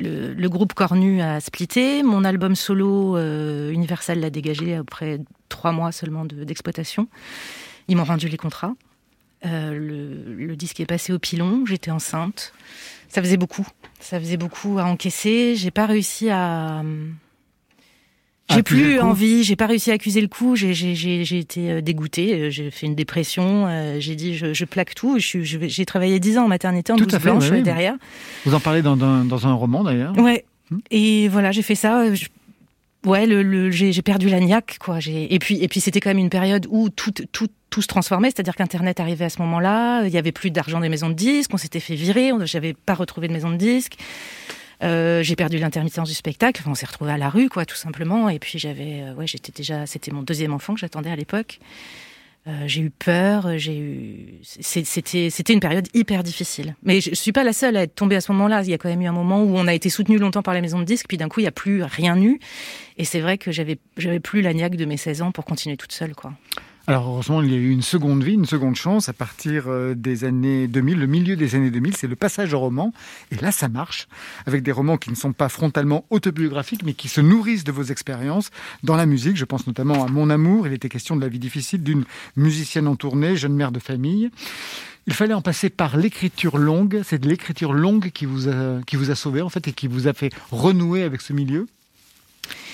le, 0.00 0.34
le 0.34 0.48
groupe 0.48 0.74
Cornu 0.74 1.20
a 1.20 1.40
splitté. 1.40 2.02
Mon 2.04 2.24
album 2.24 2.54
solo 2.54 3.16
euh, 3.16 3.70
Universal 3.72 4.20
l'a 4.20 4.30
dégagé 4.30 4.76
après 4.76 5.18
trois 5.48 5.72
mois 5.72 5.90
seulement 5.92 6.24
de- 6.24 6.44
d'exploitation. 6.44 7.08
Ils 7.88 7.96
m'ont 7.96 8.04
rendu 8.04 8.28
les 8.28 8.36
contrats. 8.36 8.74
Euh, 9.46 9.72
le, 9.72 10.34
le 10.46 10.56
disque 10.56 10.80
est 10.80 10.86
passé 10.86 11.12
au 11.12 11.18
pilon. 11.18 11.64
J'étais 11.66 11.90
enceinte. 11.90 12.52
Ça 13.08 13.20
faisait 13.22 13.36
beaucoup. 13.36 13.66
Ça 14.00 14.18
faisait 14.18 14.36
beaucoup 14.38 14.78
à 14.78 14.84
encaisser. 14.84 15.54
J'ai 15.56 15.70
pas 15.70 15.86
réussi 15.86 16.30
à 16.30 16.82
j'ai 18.50 18.62
plus 18.62 19.00
envie, 19.00 19.42
j'ai 19.42 19.56
pas 19.56 19.66
réussi 19.66 19.90
à 19.90 19.94
accuser 19.94 20.20
le 20.20 20.28
coup, 20.28 20.54
j'ai, 20.54 20.70
été 21.38 21.70
euh, 21.70 21.80
dégoûtée, 21.80 22.34
euh, 22.34 22.50
j'ai 22.50 22.70
fait 22.70 22.84
une 22.86 22.94
dépression, 22.94 23.66
euh, 23.66 23.96
j'ai 24.00 24.14
dit 24.16 24.36
je, 24.36 24.52
je 24.52 24.64
plaque 24.66 24.94
tout, 24.94 25.16
j'ai 25.18 25.86
travaillé 25.86 26.20
10 26.20 26.36
ans 26.38 26.44
en 26.44 26.48
maternité 26.48 26.92
en 26.92 26.96
Tout 26.96 27.04
blouse 27.04 27.14
à 27.14 27.20
fait, 27.20 27.30
blanche 27.30 27.50
oui, 27.50 27.62
derrière. 27.62 27.94
Vous 28.44 28.54
en 28.54 28.60
parlez 28.60 28.82
dans, 28.82 29.02
un- 29.02 29.24
dans 29.24 29.46
un 29.46 29.54
roman 29.54 29.82
d'ailleurs. 29.82 30.16
Ouais. 30.18 30.44
Hmm. 30.70 30.78
Et 30.90 31.28
voilà, 31.28 31.52
j'ai 31.52 31.62
fait 31.62 31.74
ça. 31.74 32.14
je- 32.14 32.26
Ouais, 33.06 33.26
le, 33.26 33.42
le- 33.42 33.70
j'ai, 33.70 33.92
perdu 34.02 34.28
la 34.28 34.40
niaque, 34.40 34.76
quoi. 34.78 34.98
Et 35.06 35.38
puis, 35.38 35.62
et 35.62 35.68
puis 35.68 35.80
c'était 35.80 36.00
quand 36.00 36.10
même 36.10 36.18
une 36.18 36.30
période 36.30 36.66
où 36.70 36.88
tout, 36.90 37.12
tout, 37.32 37.48
tout 37.74 37.82
se 37.82 37.88
transformait, 37.88 38.28
c'est-à-dire 38.28 38.54
qu'Internet 38.54 39.00
arrivait 39.00 39.24
à 39.24 39.28
ce 39.28 39.42
moment-là, 39.42 40.04
il 40.04 40.14
y 40.14 40.16
avait 40.16 40.30
plus 40.30 40.52
d'argent 40.52 40.78
des 40.78 40.88
maisons 40.88 41.08
de 41.08 41.14
disques, 41.14 41.50
on 41.52 41.56
s'était 41.56 41.80
fait 41.80 41.96
virer, 41.96 42.30
j'avais 42.44 42.72
pas 42.72 42.94
retrouvé 42.94 43.26
de 43.26 43.32
maison 43.32 43.50
de 43.50 43.56
disques. 43.56 43.96
Euh, 44.84 45.24
j'ai 45.24 45.34
perdu 45.34 45.58
l'intermittence 45.58 46.08
du 46.08 46.14
spectacle. 46.14 46.62
On 46.66 46.76
s'est 46.76 46.86
retrouvé 46.86 47.10
à 47.10 47.18
la 47.18 47.28
rue, 47.28 47.48
quoi, 47.48 47.66
tout 47.66 47.74
simplement. 47.74 48.28
Et 48.28 48.38
puis 48.38 48.60
j'avais, 48.60 49.02
euh, 49.02 49.14
ouais, 49.14 49.26
j'étais 49.26 49.50
déjà, 49.50 49.86
c'était 49.86 50.12
mon 50.12 50.22
deuxième 50.22 50.52
enfant 50.52 50.74
que 50.74 50.80
j'attendais 50.80 51.10
à 51.10 51.16
l'époque. 51.16 51.58
Euh, 52.46 52.62
j'ai 52.66 52.82
eu 52.82 52.90
peur, 52.90 53.58
j'ai 53.58 53.76
eu, 53.76 54.34
c'était, 54.42 55.30
c'était 55.30 55.52
une 55.52 55.60
période 55.60 55.88
hyper 55.94 56.22
difficile. 56.22 56.76
Mais 56.84 57.00
je, 57.00 57.10
je 57.10 57.14
suis 57.16 57.32
pas 57.32 57.42
la 57.42 57.52
seule 57.52 57.76
à 57.76 57.82
être 57.82 57.96
tombée 57.96 58.14
à 58.14 58.20
ce 58.20 58.30
moment-là. 58.30 58.62
Il 58.62 58.70
y 58.70 58.74
a 58.74 58.78
quand 58.78 58.88
même 58.88 59.02
eu 59.02 59.06
un 59.06 59.12
moment 59.12 59.42
où 59.42 59.56
on 59.56 59.66
a 59.66 59.74
été 59.74 59.88
soutenu 59.90 60.18
longtemps 60.18 60.42
par 60.42 60.54
la 60.54 60.60
maison 60.60 60.78
de 60.78 60.84
disques, 60.84 61.06
puis 61.08 61.16
d'un 61.16 61.28
coup 61.28 61.40
il 61.40 61.44
y 61.44 61.48
a 61.48 61.52
plus 61.52 61.82
rien 61.82 62.20
eu. 62.22 62.38
Et 62.98 63.04
c'est 63.04 63.20
vrai 63.20 63.36
que 63.36 63.50
j'avais, 63.50 63.78
j'avais 63.96 64.20
plus 64.20 64.42
la 64.42 64.54
niaque 64.54 64.76
de 64.76 64.84
mes 64.84 64.96
16 64.96 65.22
ans 65.22 65.32
pour 65.32 65.44
continuer 65.44 65.76
toute 65.76 65.92
seule, 65.92 66.14
quoi. 66.14 66.34
Alors 66.86 67.08
heureusement, 67.08 67.40
il 67.40 67.50
y 67.50 67.54
a 67.54 67.56
eu 67.56 67.70
une 67.70 67.80
seconde 67.80 68.22
vie, 68.22 68.34
une 68.34 68.44
seconde 68.44 68.76
chance 68.76 69.08
à 69.08 69.14
partir 69.14 69.68
euh, 69.68 69.94
des 69.94 70.24
années 70.24 70.68
2000, 70.68 70.98
le 70.98 71.06
milieu 71.06 71.34
des 71.34 71.54
années 71.54 71.70
2000, 71.70 71.96
c'est 71.96 72.06
le 72.06 72.14
passage 72.14 72.52
au 72.52 72.60
roman. 72.60 72.92
Et 73.30 73.36
là, 73.36 73.52
ça 73.52 73.70
marche, 73.70 74.06
avec 74.44 74.62
des 74.62 74.70
romans 74.70 74.98
qui 74.98 75.08
ne 75.08 75.14
sont 75.14 75.32
pas 75.32 75.48
frontalement 75.48 76.04
autobiographiques, 76.10 76.82
mais 76.84 76.92
qui 76.92 77.08
se 77.08 77.22
nourrissent 77.22 77.64
de 77.64 77.72
vos 77.72 77.84
expériences 77.84 78.50
dans 78.82 78.96
la 78.96 79.06
musique. 79.06 79.36
Je 79.36 79.46
pense 79.46 79.66
notamment 79.66 80.04
à 80.04 80.08
Mon 80.08 80.28
amour, 80.28 80.66
il 80.66 80.74
était 80.74 80.90
question 80.90 81.16
de 81.16 81.22
la 81.22 81.28
vie 81.28 81.38
difficile 81.38 81.82
d'une 81.82 82.04
musicienne 82.36 82.86
en 82.86 82.96
tournée, 82.96 83.34
jeune 83.34 83.54
mère 83.54 83.72
de 83.72 83.80
famille. 83.80 84.30
Il 85.06 85.14
fallait 85.14 85.34
en 85.34 85.42
passer 85.42 85.70
par 85.70 85.96
l'écriture 85.96 86.58
longue. 86.58 87.00
C'est 87.02 87.18
de 87.18 87.28
l'écriture 87.28 87.72
longue 87.72 88.10
qui 88.10 88.26
vous 88.26 88.48
a, 88.48 88.80
qui 88.86 88.96
vous 88.96 89.10
a 89.10 89.14
sauvé, 89.14 89.40
en 89.40 89.48
fait, 89.48 89.68
et 89.68 89.72
qui 89.72 89.86
vous 89.86 90.06
a 90.06 90.12
fait 90.12 90.30
renouer 90.50 91.02
avec 91.02 91.22
ce 91.22 91.32
milieu. 91.32 91.66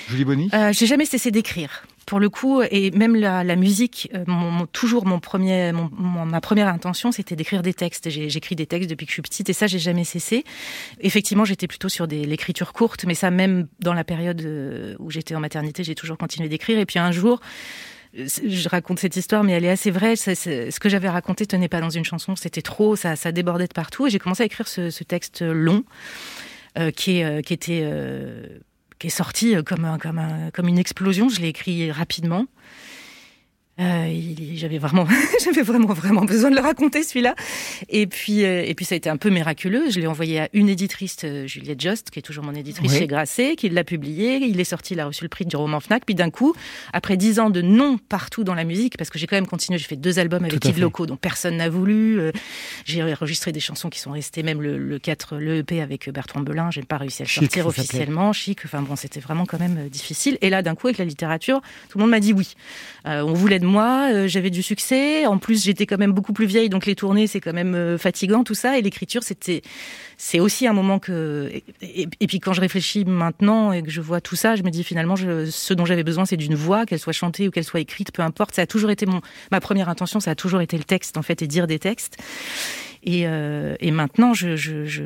Julie 0.08 0.24
Bonny? 0.24 0.50
Euh, 0.52 0.72
j'ai 0.72 0.86
jamais 0.86 1.06
cessé 1.06 1.30
d'écrire. 1.30 1.84
Pour 2.10 2.18
le 2.18 2.28
coup, 2.28 2.60
et 2.60 2.90
même 2.90 3.14
la, 3.14 3.54
musique, 3.54 4.10
euh, 4.16 4.24
mon, 4.26 4.66
toujours 4.66 5.06
mon 5.06 5.20
premier, 5.20 5.70
ma 5.96 6.40
première 6.40 6.66
intention, 6.66 7.12
c'était 7.12 7.36
d'écrire 7.36 7.62
des 7.62 7.72
textes. 7.72 8.10
J'écris 8.10 8.56
des 8.56 8.66
textes 8.66 8.90
depuis 8.90 9.06
que 9.06 9.10
je 9.10 9.14
suis 9.14 9.22
petite, 9.22 9.48
et 9.48 9.52
ça, 9.52 9.68
j'ai 9.68 9.78
jamais 9.78 10.02
cessé. 10.02 10.42
Effectivement, 10.98 11.44
j'étais 11.44 11.68
plutôt 11.68 11.88
sur 11.88 12.08
l'écriture 12.08 12.72
courte, 12.72 13.04
mais 13.04 13.14
ça, 13.14 13.30
même 13.30 13.68
dans 13.78 13.94
la 13.94 14.02
période 14.02 14.42
euh, 14.42 14.96
où 14.98 15.12
j'étais 15.12 15.36
en 15.36 15.40
maternité, 15.40 15.84
j'ai 15.84 15.94
toujours 15.94 16.18
continué 16.18 16.48
d'écrire. 16.48 16.80
Et 16.80 16.84
puis 16.84 16.98
un 16.98 17.12
jour, 17.12 17.40
je 18.12 18.68
raconte 18.68 18.98
cette 18.98 19.14
histoire, 19.14 19.44
mais 19.44 19.52
elle 19.52 19.64
est 19.64 19.70
assez 19.70 19.92
vraie. 19.92 20.16
Ce 20.16 20.80
que 20.80 20.88
j'avais 20.88 21.10
raconté 21.10 21.46
tenait 21.46 21.68
pas 21.68 21.80
dans 21.80 21.90
une 21.90 22.04
chanson, 22.04 22.34
c'était 22.34 22.60
trop, 22.60 22.96
ça, 22.96 23.14
débordait 23.30 23.68
de 23.68 23.72
partout. 23.72 24.08
Et 24.08 24.10
j'ai 24.10 24.18
commencé 24.18 24.42
à 24.42 24.46
écrire 24.46 24.66
ce, 24.66 25.04
texte 25.04 25.42
long, 25.42 25.84
euh, 26.76 26.90
qui, 26.90 27.20
était 27.20 27.88
qui 29.00 29.08
est 29.08 29.10
sorti 29.10 29.56
euh, 29.56 29.62
comme, 29.64 29.98
comme, 30.00 30.20
comme 30.54 30.68
une 30.68 30.78
explosion. 30.78 31.28
Je 31.28 31.40
l'ai 31.40 31.48
écrit 31.48 31.90
rapidement. 31.90 32.46
Euh, 33.80 34.20
j'avais 34.54 34.78
vraiment, 34.78 35.06
j'avais 35.44 35.62
vraiment, 35.62 35.92
vraiment 35.94 36.24
besoin 36.24 36.50
de 36.50 36.56
le 36.56 36.60
raconter 36.60 37.02
celui-là. 37.02 37.34
Et 37.88 38.06
puis, 38.06 38.44
euh, 38.44 38.62
et 38.64 38.74
puis 38.74 38.84
ça 38.84 38.94
a 38.94 38.96
été 38.96 39.08
un 39.08 39.16
peu 39.16 39.30
miraculeux. 39.30 39.90
Je 39.90 40.00
l'ai 40.00 40.06
envoyé 40.06 40.40
à 40.40 40.48
une 40.52 40.68
éditrice, 40.68 41.16
euh, 41.24 41.46
Juliette 41.46 41.80
Jost, 41.80 42.10
qui 42.10 42.18
est 42.18 42.22
toujours 42.22 42.44
mon 42.44 42.54
éditrice 42.54 42.92
Oui. 42.92 42.98
chez 42.98 43.06
Grasset, 43.06 43.56
qui 43.56 43.70
l'a 43.70 43.84
publié. 43.84 44.36
Il 44.36 44.60
est 44.60 44.64
sorti, 44.64 44.94
il 44.94 45.00
a 45.00 45.06
reçu 45.06 45.24
le 45.24 45.28
prix 45.30 45.46
du 45.46 45.56
roman 45.56 45.80
Fnac. 45.80 46.04
Puis 46.04 46.14
d'un 46.14 46.30
coup, 46.30 46.54
après 46.92 47.16
dix 47.16 47.40
ans 47.40 47.48
de 47.48 47.62
non 47.62 47.96
partout 47.96 48.44
dans 48.44 48.54
la 48.54 48.64
musique, 48.64 48.98
parce 48.98 49.08
que 49.08 49.18
j'ai 49.18 49.26
quand 49.26 49.36
même 49.36 49.46
continué, 49.46 49.78
j'ai 49.78 49.86
fait 49.86 49.96
deux 49.96 50.18
albums 50.18 50.44
avec 50.44 50.62
fait. 50.62 50.78
Locaux, 50.78 51.06
dont 51.06 51.16
personne 51.16 51.56
n'a 51.56 51.68
voulu. 51.68 52.20
J'ai 52.84 53.02
enregistré 53.02 53.52
des 53.52 53.60
chansons 53.60 53.88
qui 53.90 53.98
sont 53.98 54.12
restées, 54.12 54.42
même 54.42 54.62
le, 54.62 54.78
le 54.78 54.98
4, 54.98 55.36
le 55.36 55.58
EP 55.58 55.80
avec 55.80 56.10
Bertrand 56.10 56.40
Belin. 56.40 56.70
J'ai 56.70 56.82
pas 56.82 56.98
réussi 56.98 57.22
à 57.22 57.24
le 57.24 57.30
sortir 57.30 57.66
officiellement. 57.66 58.32
Chic. 58.32 58.60
Enfin 58.64 58.82
bon, 58.82 58.96
c'était 58.96 59.20
vraiment 59.20 59.46
quand 59.46 59.58
même 59.58 59.88
difficile. 59.88 60.38
Et 60.42 60.50
là, 60.50 60.62
d'un 60.62 60.74
coup, 60.74 60.86
avec 60.86 60.98
la 60.98 61.04
littérature, 61.04 61.60
tout 61.88 61.98
le 61.98 62.02
monde 62.02 62.10
m'a 62.10 62.20
dit 62.20 62.32
oui. 62.32 62.54
On 63.04 63.32
voulait 63.32 63.58
de 63.58 63.69
moi, 63.70 64.10
euh, 64.12 64.28
j'avais 64.28 64.50
du 64.50 64.62
succès. 64.62 65.24
En 65.26 65.38
plus, 65.38 65.64
j'étais 65.64 65.86
quand 65.86 65.96
même 65.96 66.12
beaucoup 66.12 66.32
plus 66.32 66.46
vieille, 66.46 66.68
donc 66.68 66.84
les 66.84 66.94
tournées, 66.94 67.26
c'est 67.26 67.40
quand 67.40 67.52
même 67.52 67.74
euh, 67.74 67.96
fatigant, 67.96 68.44
tout 68.44 68.54
ça. 68.54 68.78
Et 68.78 68.82
l'écriture, 68.82 69.22
c'était, 69.22 69.62
c'est 70.18 70.40
aussi 70.40 70.66
un 70.66 70.72
moment 70.72 70.98
que. 70.98 71.50
Et, 71.80 72.26
puis 72.26 72.40
quand 72.40 72.52
je 72.52 72.60
réfléchis 72.60 73.04
maintenant 73.04 73.72
et 73.72 73.82
que 73.82 73.90
je 73.90 74.00
vois 74.00 74.20
tout 74.20 74.36
ça, 74.36 74.56
je 74.56 74.62
me 74.62 74.70
dis 74.70 74.84
finalement, 74.84 75.14
ce 75.16 75.74
dont 75.74 75.86
j'avais 75.86 76.04
besoin, 76.04 76.26
c'est 76.26 76.36
d'une 76.36 76.54
voix, 76.54 76.84
qu'elle 76.84 76.98
soit 76.98 77.12
chantée 77.12 77.48
ou 77.48 77.50
qu'elle 77.50 77.64
soit 77.64 77.80
écrite, 77.80 78.12
peu 78.12 78.22
importe. 78.22 78.54
Ça 78.54 78.62
a 78.62 78.66
toujours 78.66 78.90
été 78.90 79.06
mon, 79.06 79.20
ma 79.50 79.60
première 79.60 79.88
intention, 79.88 80.20
ça 80.20 80.32
a 80.32 80.34
toujours 80.34 80.60
été 80.60 80.76
le 80.76 80.84
texte, 80.84 81.16
en 81.16 81.22
fait, 81.22 81.40
et 81.40 81.46
dire 81.46 81.66
des 81.66 81.78
textes. 81.78 82.18
Et, 83.02 83.22
euh, 83.26 83.76
et 83.80 83.90
maintenant, 83.90 84.34
je, 84.34 84.56
je, 84.56 84.84
je... 84.84 85.02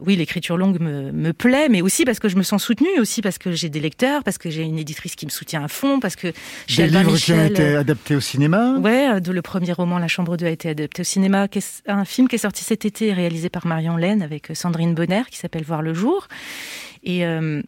oui, 0.00 0.16
l'écriture 0.16 0.56
longue 0.56 0.80
me, 0.80 1.12
me 1.12 1.32
plaît, 1.32 1.68
mais 1.68 1.80
aussi 1.80 2.04
parce 2.04 2.18
que 2.18 2.28
je 2.28 2.36
me 2.36 2.42
sens 2.42 2.64
soutenue, 2.64 2.98
aussi 2.98 3.22
parce 3.22 3.38
que 3.38 3.52
j'ai 3.52 3.68
des 3.68 3.78
lecteurs, 3.78 4.24
parce 4.24 4.38
que 4.38 4.50
j'ai 4.50 4.62
une 4.62 4.78
éditrice 4.78 5.14
qui 5.14 5.26
me 5.26 5.30
soutient 5.30 5.62
à 5.62 5.68
fond, 5.68 6.00
parce 6.00 6.16
que 6.16 6.32
chez 6.66 6.88
Des 6.88 6.96
Albin 6.96 7.10
livres 7.10 7.18
qui 7.18 7.32
ont 7.32 7.36
Michel, 7.36 7.52
été 7.52 7.76
adaptés 7.76 8.16
au 8.16 8.20
cinéma. 8.20 8.76
Ouais, 8.78 9.08
euh, 9.08 9.20
de 9.20 9.30
le 9.30 9.42
premier 9.42 9.72
roman 9.72 9.98
La 9.98 10.08
Chambre 10.08 10.36
2 10.36 10.46
a 10.46 10.50
été 10.50 10.70
adapté 10.70 11.02
au 11.02 11.04
cinéma, 11.04 11.46
un 11.86 12.04
film 12.04 12.26
qui 12.26 12.34
est 12.34 12.38
sorti 12.38 12.64
cet 12.64 12.84
été, 12.84 13.12
réalisé 13.12 13.48
par 13.48 13.66
Marion 13.66 13.96
Laine 13.96 14.22
avec 14.22 14.50
euh, 14.50 14.54
Sandrine 14.54 14.94
Bonner, 14.94 15.22
qui 15.30 15.38
s'appelle 15.38 15.64
Voir 15.64 15.82
le 15.82 15.94
jour. 15.94 16.26
Et 17.04 17.24
euh, 17.24 17.62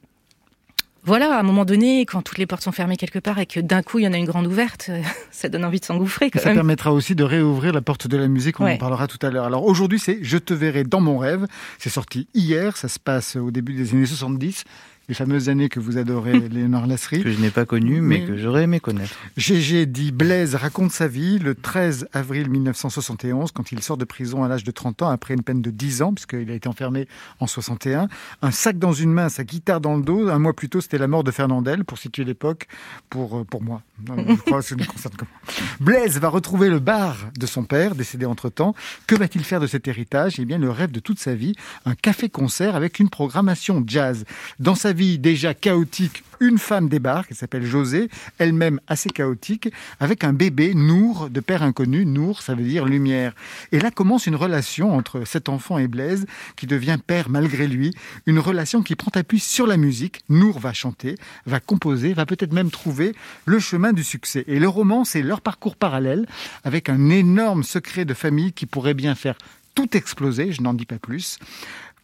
voilà, 1.05 1.37
à 1.37 1.41
un 1.41 1.43
moment 1.43 1.65
donné, 1.65 2.07
quand 2.07 2.23
toutes 2.23 2.39
les 2.39 2.47
portes 2.47 2.63
sont 2.63 2.73
fermées 2.73 2.97
quelque 2.97 3.19
part 3.19 3.39
et 3.39 3.47
que 3.47 3.61
d'un 3.61 3.83
coup 3.83 3.99
il 3.99 4.05
y 4.05 4.09
en 4.09 4.13
a 4.13 4.17
une 4.17 4.25
grande 4.25 4.47
ouverte, 4.47 4.91
ça 5.31 5.49
donne 5.49 5.65
envie 5.65 5.81
de 5.81 5.85
s'engouffrer 5.85 6.31
Ça 6.35 6.47
même. 6.47 6.55
permettra 6.55 6.93
aussi 6.93 7.15
de 7.15 7.25
réouvrir 7.25 7.73
la 7.73 7.83
porte 7.83 8.07
de 8.07 8.17
la 8.17 8.29
musique, 8.29 8.61
on 8.61 8.67
en 8.67 8.77
parlera 8.77 9.07
tout 9.07 9.25
à 9.25 9.31
l'heure. 9.31 9.45
Alors 9.45 9.65
aujourd'hui, 9.65 9.99
c'est 9.99 10.19
Je 10.23 10.39
te 10.39 10.55
verrai 10.55 10.85
dans 10.85 11.01
mon 11.01 11.19
rêve. 11.19 11.47
C'est 11.79 11.91
sorti 11.91 12.29
hier, 12.35 12.77
ça 12.77 12.89
se 12.89 12.99
passe 12.99 13.37
au 13.37 13.51
début 13.51 13.75
des 13.75 13.93
années 13.93 14.07
70, 14.07 14.65
les 15.09 15.15
fameuses 15.15 15.49
années 15.49 15.69
que 15.69 15.81
vous 15.81 15.99
adorez, 15.99 16.39
Léonard 16.49 16.87
Lasserie. 16.87 17.23
Que 17.23 17.31
je 17.31 17.39
n'ai 17.41 17.51
pas 17.51 17.65
connu, 17.65 18.01
mais 18.01 18.19
Mais- 18.21 18.25
que 18.27 18.37
j'aurais 18.37 18.65
aimé 18.65 18.81
connaître. 18.81 19.15
GG 19.37 19.87
dit 19.87 20.13
Blaise 20.13 20.55
raconte 20.55 20.93
sa 20.93 21.07
vie 21.09 21.39
le 21.39 21.55
13 21.55 22.09
avril 22.13 22.49
1971 22.51 23.51
quand 23.53 23.73
il 23.73 23.83
sort 23.83 23.97
de 23.97 24.05
prison 24.05 24.45
à 24.45 24.49
l'âge 24.49 24.65
de 24.65 24.71
30 24.71 25.03
ans 25.03 25.09
après 25.11 25.35
une 25.35 25.43
peine 25.43 25.61
de 25.63 25.71
10 25.71 26.03
ans 26.03 26.13
puisqu'il 26.15 26.51
a 26.51 26.55
été 26.55 26.69
enfermé 26.69 27.07
en 27.41 27.47
61. 27.47 28.09
Un 28.43 28.51
sac 28.51 28.79
dans 28.79 28.93
une 28.93 29.13
main, 29.13 29.29
sa 29.29 29.45
guitare 29.45 29.81
dans 29.81 29.97
le 29.97 30.03
dos. 30.03 30.29
Un 30.29 30.39
mois 30.39 30.55
plus 30.55 30.69
tôt, 30.69 30.81
c'était 30.81 30.99
la 30.99 31.09
mort 31.09 31.25
de 31.25 31.31
Fernandel 31.31 31.85
pour 31.85 31.99
situer 31.99 32.25
l'époque 32.25 32.67
pour, 33.11 33.39
euh, 33.39 33.45
pour 33.45 33.63
moi. 33.63 33.83
Je 34.07 34.35
crois 34.47 34.61
que 34.61 34.67
ça 34.67 34.75
ne 34.77 34.85
concerne 34.85 35.15
que 35.15 35.25
moi. 35.25 35.55
Blaise 35.81 36.19
va 36.19 36.29
retrouver 36.29 36.69
le 36.69 36.79
bar 36.79 37.17
de 37.39 37.47
son 37.47 37.65
père 37.65 37.95
décédé 37.95 38.27
entre-temps. 38.27 38.75
Que 39.07 39.15
va-t-il 39.15 39.45
faire 39.45 39.61
de 39.61 39.67
cet 39.67 39.87
héritage? 39.89 40.41
Eh 40.41 40.45
bien, 40.45 40.59
le 40.59 40.71
rêve 40.71 40.91
de 40.91 41.01
toute 41.01 41.19
sa 41.19 41.35
vie, 41.35 41.55
un 41.85 41.95
café-concert 41.95 42.75
avec 42.75 42.99
une 42.99 43.09
programmation 43.11 43.85
jazz. 43.87 44.25
Dans 44.59 44.75
sa 44.75 44.93
vie 44.95 45.19
déjà 45.19 45.53
chaotique, 45.53 46.25
une 46.41 46.59
femme 46.59 46.89
débarque, 46.89 47.29
elle 47.31 47.37
s'appelle 47.37 47.65
José, 47.65 48.09
elle-même 48.39 48.81
assez 48.89 49.11
chaotique, 49.11 49.69
avec 50.01 50.25
un 50.25 50.33
bébé, 50.33 50.75
Nour, 50.75 51.31
de 51.31 51.41
père 51.41 51.63
inconnu. 51.63 52.05
Nour, 52.07 52.43
ça 52.43 52.55
veut 52.55 52.65
dire 52.65 52.85
lumière. 52.85 53.35
Et 53.73 53.79
là 53.79 53.91
commence 53.91 54.27
une 54.27 54.37
relation 54.37 54.97
entre 54.97 55.25
cet 55.25 55.49
enfant 55.49 55.79
et 55.79 55.89
Blaise, 55.89 56.27
qui 56.57 56.67
devient 56.67 56.99
père 57.05 57.29
malgré 57.29 57.67
lui, 57.67 57.95
une 58.27 58.39
relation 58.39 58.83
qui 58.83 58.97
prend 58.97 59.13
appui 59.15 59.41
sur 59.41 59.67
la 59.67 59.77
musique. 59.77 60.23
Nour 60.29 60.59
va 60.59 60.73
chanter, 60.73 61.17
va 61.47 61.61
composer, 61.61 62.15
va 62.15 62.27
peut-être 62.27 62.53
même 62.53 62.71
trouver 62.71 63.15
le 63.45 63.59
chemin 63.59 63.93
du 63.93 64.05
succès. 64.05 64.45
Et 64.47 64.59
le 64.59 64.69
roman, 64.69 65.05
c'est 65.05 65.23
leur 65.23 65.41
parcours 65.41 65.77
parallèle, 65.77 66.27
avec 66.65 66.89
un 66.89 67.11
énorme 67.11 67.63
secret 67.65 68.05
de 68.05 68.15
famille 68.15 68.53
qui 68.53 68.67
pourrait 68.67 68.95
bien 68.95 69.15
faire 69.15 69.37
tout 69.75 69.97
exploser, 69.97 70.53
je 70.53 70.63
n'en 70.63 70.75
dis 70.75 70.87
pas 70.87 70.99
plus. 70.99 71.39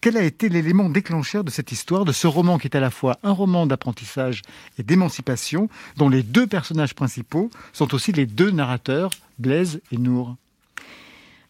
Quel 0.03 0.16
a 0.16 0.22
été 0.22 0.48
l'élément 0.48 0.88
déclencheur 0.88 1.44
de 1.44 1.51
cette 1.51 1.72
histoire, 1.72 2.07
de 2.07 2.12
ce 2.12 2.26
roman 2.26 2.57
qui 2.57 2.68
est 2.68 2.76
à 2.76 2.80
la 2.80 2.90
fois 2.90 3.18
un 3.22 3.32
roman 3.32 3.66
d'apprentissage 3.66 4.40
et 4.78 4.82
d'émancipation, 4.82 5.68
dont 5.98 6.09
les 6.09 6.22
deux 6.22 6.46
personnages 6.46 6.94
principaux 6.94 7.51
sont 7.74 7.92
aussi 7.94 8.11
les 8.11 8.24
deux 8.24 8.51
narrateurs, 8.51 9.11
Blaise 9.38 9.82
et 9.92 9.98
Nour? 9.98 10.36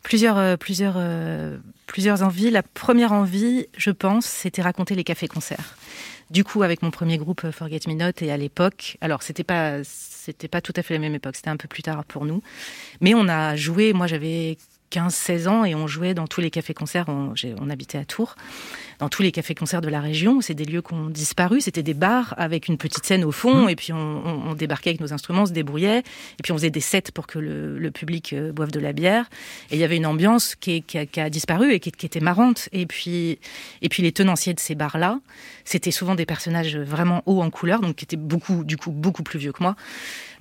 Plusieurs, 0.02 0.36
euh, 0.36 0.56
plusieurs, 0.56 0.94
euh, 0.96 1.58
plusieurs 1.86 2.24
envies. 2.24 2.50
La 2.50 2.64
première 2.64 3.12
envie, 3.12 3.66
je 3.76 3.92
pense, 3.92 4.24
c'était 4.24 4.62
raconter 4.62 4.96
les 4.96 5.04
cafés-concerts. 5.04 5.76
Du 6.30 6.42
coup, 6.42 6.64
avec 6.64 6.82
mon 6.82 6.90
premier 6.90 7.18
groupe 7.18 7.44
euh, 7.44 7.52
Forget 7.52 7.80
Me 7.86 7.94
Not, 7.94 8.20
et 8.20 8.32
à 8.32 8.36
l'époque, 8.36 8.96
alors 9.00 9.22
c'était 9.22 9.44
pas, 9.44 9.84
c'était 9.84 10.48
pas 10.48 10.60
tout 10.60 10.72
à 10.74 10.82
fait 10.82 10.94
la 10.94 11.00
même 11.00 11.14
époque, 11.14 11.36
c'était 11.36 11.50
un 11.50 11.56
peu 11.56 11.68
plus 11.68 11.82
tard 11.82 12.04
pour 12.04 12.24
nous, 12.24 12.42
mais 13.00 13.14
on 13.14 13.28
a 13.28 13.54
joué. 13.54 13.92
Moi, 13.92 14.08
j'avais 14.08 14.58
15-16 14.90 15.48
ans 15.48 15.64
et 15.64 15.74
on 15.74 15.86
jouait 15.86 16.14
dans 16.14 16.26
tous 16.26 16.40
les 16.40 16.50
cafés-concerts. 16.50 17.06
On, 17.08 17.70
habitait 17.70 17.98
à 17.98 18.04
Tours, 18.04 18.34
dans 19.00 19.08
tous 19.08 19.22
les 19.22 19.32
cafés-concerts 19.32 19.80
de 19.80 19.88
la 19.88 20.00
région. 20.00 20.40
C'est 20.40 20.54
des 20.54 20.64
lieux 20.64 20.82
qui 20.82 20.94
ont 20.94 21.06
disparu. 21.08 21.60
C'était 21.60 21.82
des 21.82 21.94
bars 21.94 22.34
avec 22.38 22.68
une 22.68 22.76
petite 22.78 23.04
scène 23.04 23.24
au 23.24 23.32
fond. 23.32 23.66
Et 23.68 23.76
puis 23.76 23.92
on, 23.92 23.96
on- 23.98 24.50
on 24.50 24.54
débarquait 24.54 24.90
avec 24.90 25.00
nos 25.00 25.12
instruments, 25.12 25.42
on 25.42 25.46
se 25.46 25.52
débrouillait. 25.52 25.98
Et 26.00 26.42
puis 26.42 26.52
on 26.52 26.56
faisait 26.56 26.70
des 26.70 26.80
sets 26.80 27.10
pour 27.14 27.26
que 27.26 27.38
le, 27.38 27.78
le 27.78 27.90
public 27.90 28.32
euh, 28.32 28.52
boive 28.52 28.70
de 28.70 28.80
la 28.80 28.92
bière. 28.92 29.24
Et 29.70 29.74
il 29.76 29.80
y 29.80 29.84
avait 29.84 29.96
une 29.96 30.06
ambiance 30.06 30.54
qui, 30.54 30.76
est- 30.76 30.80
qui 30.82 30.98
a, 30.98 31.06
qui 31.06 31.20
a 31.20 31.30
disparu 31.30 31.72
et 31.72 31.80
qui, 31.80 31.90
qui 31.90 32.06
était 32.06 32.20
marrante. 32.20 32.68
Et 32.72 32.86
puis, 32.86 33.38
et 33.82 33.88
puis 33.88 34.02
les 34.02 34.12
tenanciers 34.12 34.54
de 34.54 34.60
ces 34.60 34.74
bars-là, 34.74 35.18
c'était 35.64 35.90
souvent 35.90 36.14
des 36.14 36.26
personnages 36.26 36.76
vraiment 36.76 37.22
hauts 37.26 37.42
en 37.42 37.50
couleur, 37.50 37.80
donc 37.80 37.96
qui 37.96 38.04
étaient 38.04 38.16
beaucoup, 38.16 38.64
du 38.64 38.76
coup, 38.76 38.90
beaucoup 38.90 39.22
plus 39.22 39.38
vieux 39.38 39.52
que 39.52 39.62
moi 39.62 39.76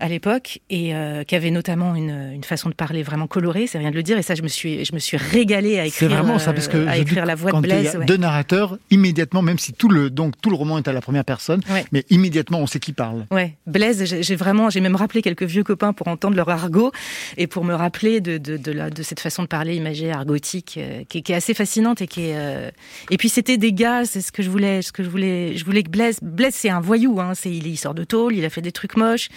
à 0.01 0.07
l'époque 0.07 0.59
et 0.69 0.95
euh, 0.95 1.23
qui 1.25 1.35
avaient 1.35 1.51
notamment 1.51 1.93
une, 1.93 2.31
une 2.33 2.43
façon 2.45 2.69
de 2.69 2.73
parler 2.73 3.03
vraiment 3.03 3.27
colorée, 3.27 3.67
c'est 3.67 3.77
rien 3.77 3.91
de 3.91 3.95
le 3.95 4.03
dire. 4.03 4.17
Et 4.17 4.21
ça, 4.21 4.33
je 4.33 4.41
me 4.43 4.47
suis, 4.47 4.85
je 4.85 4.93
me 4.93 4.99
suis 4.99 5.17
régalée 5.17 5.77
à 5.77 5.85
écrire, 5.85 6.09
vraiment 6.09 6.39
ça, 6.39 6.53
parce 6.53 6.69
que 6.69 6.77
euh, 6.77 6.87
à 6.87 6.95
dis 6.95 7.01
écrire 7.01 7.25
la 7.25 7.35
voix 7.35 7.51
de 7.51 7.59
Blaise. 7.59 7.95
a 7.95 7.99
ouais. 7.99 8.05
deux 8.05 8.15
narrateurs, 8.15 8.48
immédiatement, 8.91 9.41
même 9.41 9.59
si 9.59 9.73
tout 9.73 9.89
le, 9.89 10.09
donc, 10.09 10.33
tout 10.41 10.49
le 10.49 10.55
roman 10.55 10.77
est 10.77 10.87
à 10.87 10.93
la 10.93 11.01
première 11.01 11.25
personne, 11.25 11.61
Ouais. 11.69 11.85
mais 11.91 12.05
immédiatement 12.09 12.59
on 12.59 12.67
sait 12.67 12.79
qui 12.79 12.93
parle. 12.93 13.25
Ouais, 13.31 13.55
Blaise, 13.67 14.03
j'ai 14.21 14.35
vraiment, 14.35 14.69
j'ai 14.69 14.79
même 14.81 14.95
rappelé 14.95 15.21
quelques 15.21 15.43
vieux 15.43 15.63
copains 15.63 15.93
pour 15.93 16.07
entendre 16.07 16.35
leur 16.35 16.49
argot 16.49 16.91
et 17.37 17.47
pour 17.47 17.63
me 17.63 17.73
rappeler 17.73 18.21
de, 18.21 18.37
de, 18.37 18.57
de, 18.57 18.71
la- 18.71 18.89
de 18.89 19.03
cette 19.03 19.19
façon 19.19 19.43
de 19.43 19.47
parler 19.47 19.75
imagée, 19.75 20.11
argotique, 20.11 20.75
euh, 20.77 21.03
qui, 21.07 21.19
est- 21.19 21.21
qui 21.21 21.31
est 21.31 21.35
assez 21.35 21.53
fascinante 21.53 22.01
et 22.01 22.07
qui 22.07 22.21
est. 22.21 22.35
euh, 22.35 22.71
Et 23.11 23.17
puis 23.17 23.29
c'était 23.29 23.57
des 23.57 23.73
gars, 23.73 24.05
c'est 24.05 24.21
ce 24.21 24.31
que 24.31 24.41
je 24.43 24.49
voulais, 24.49 24.81
ce 24.81 24.91
que 24.91 25.03
je 25.03 25.09
voulais, 25.09 25.55
je 25.57 25.65
voulais 25.65 25.83
que 25.83 25.89
Blaise, 25.89 26.17
Blaise 26.21 26.53
c'est 26.55 26.69
un 26.69 26.79
voyou, 26.81 27.19
hein, 27.19 27.33
c'est 27.35 27.51
il, 27.51 27.67
il 27.67 27.77
sort 27.77 27.93
de 27.93 28.03
tôle, 28.03 28.35
il 28.35 28.45
a 28.45 28.49
fait 28.49 28.61
des 28.61 28.71
trucs 28.71 28.97
moches. 28.97 29.29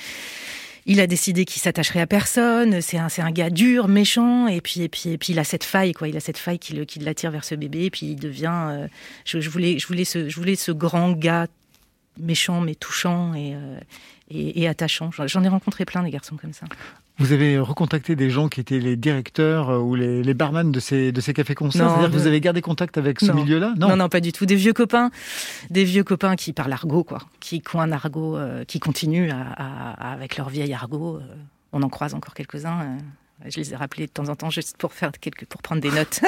Il 0.87 1.01
a 1.01 1.07
décidé 1.07 1.45
qu'il 1.45 1.63
s'attacherait 1.63 2.01
à 2.01 2.07
personne. 2.07 2.81
C'est 2.81 2.99
un, 2.99 3.09
c'est 3.09 3.23
un 3.23 3.31
gars 3.31 3.51
dur, 3.51 3.87
méchant, 3.89 4.49
et 4.49 4.61
puis, 4.61 4.81
et 4.83 4.89
puis, 4.89 5.11
et 5.11 5.19
puis 5.19 5.33
il 5.33 5.39
a 5.39 5.45
cette 5.45 5.65
faille, 5.65 5.93
quoi. 5.93 6.09
Il 6.09 6.17
a 6.17 6.21
cette 6.21 6.39
faille 6.39 6.59
qui, 6.59 6.73
le, 6.75 6.85
qui 6.85 6.99
l'attire 6.99 7.31
vers 7.31 7.45
ce 7.45 7.55
bébé, 7.55 7.85
et 7.85 7.91
puis 7.91 8.07
il 8.07 8.17
devient. 8.17 8.51
euh, 8.71 8.89
je, 9.25 9.39
voulais, 9.49 9.79
je 9.79 9.87
voulais 9.87 10.05
ce, 10.05 10.29
je 10.29 10.37
voulais 10.37 10.57
ce 10.57 10.73
grand 10.73 11.13
gars 11.13 11.47
méchant 12.19 12.61
mais 12.61 12.75
touchant 12.75 13.33
et, 13.35 13.55
euh, 13.55 13.79
et, 14.31 14.63
et 14.63 14.69
attachant. 14.69 15.11
J'en- 15.13 15.27
J'en 15.27 15.43
ai 15.45 15.49
rencontré 15.49 15.85
plein 15.85 16.03
des 16.03 16.11
garçons 16.11 16.37
comme 16.37 16.53
ça. 16.53 16.67
Vous 17.23 17.33
avez 17.33 17.59
recontacté 17.59 18.17
des 18.17 18.31
gens 18.31 18.49
qui 18.49 18.59
étaient 18.61 18.81
les 18.81 18.97
directeurs 18.97 19.71
euh, 19.71 19.79
ou 19.79 19.95
les, 19.95 20.23
les 20.23 20.35
barman 20.35 20.73
de 20.73 20.81
ces, 20.81 21.13
de 21.13 21.21
ces 21.21 21.33
cafés-concerts 21.33 21.89
C'est-à-dire 21.89 22.11
que 22.11 22.17
vous 22.17 22.27
avez 22.27 22.41
gardé 22.41 22.61
contact 22.61 22.99
avec 22.99 23.21
ce 23.21 23.31
milieu-là? 23.31 23.75
Non, 23.79 23.97
non, 23.97 24.09
pas 24.09 24.21
du 24.21 24.33
tout. 24.33 24.45
Des 24.45 24.57
vieux 24.57 24.73
copains, 24.73 25.11
des 25.71 25.85
vieux 25.85 26.03
copains 26.05 26.35
qui 26.35 26.53
parlent 26.53 26.73
argot, 26.73 27.05
quoi, 27.05 27.19
qui, 27.41 27.63
un 27.75 27.93
argot, 27.93 28.37
euh, 28.37 28.65
qui 28.65 28.81
continuent 28.81 29.31
à, 29.31 29.41
à- 29.57 29.93
à- 30.11 30.13
avec 30.15 30.37
leur 30.37 30.49
vieil 30.49 30.73
argot. 30.75 31.17
euh, 31.17 31.21
on 31.73 31.83
en 31.83 31.89
croise 31.89 32.13
encore 32.15 32.35
quelques-uns. 32.35 32.81
euh, 32.83 32.99
je 33.49 33.59
les 33.59 33.73
ai 33.73 33.77
rappelés 33.77 34.07
de 34.07 34.13
temps 34.13 34.29
en 34.29 34.35
temps 34.37 34.51
juste 34.51 34.77
pour 34.77 34.93
faire 34.93 35.11
quelques, 35.21 35.47
pour 35.47 35.63
prendre 35.63 35.81
des 35.81 35.91
notes. 35.99 36.21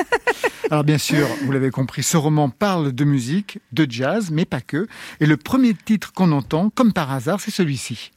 Alors 0.71 0.85
bien 0.85 0.99
sûr, 0.99 1.27
vous 1.45 1.53
l'avez 1.53 1.71
compris, 1.71 2.03
ce 2.03 2.17
roman 2.17 2.51
parle 2.51 2.93
de 2.93 3.05
musique, 3.05 3.59
de 3.73 3.87
jazz, 3.91 4.31
mais 4.31 4.45
pas 4.45 4.61
que. 4.61 4.87
Et 5.21 5.27
le 5.27 5.37
premier 5.37 5.75
titre 5.75 6.13
qu'on 6.13 6.31
entend, 6.33 6.71
comme 6.71 6.93
par 6.93 7.11
hasard, 7.13 7.41
c'est 7.41 7.51
celui-ci. 7.51 8.11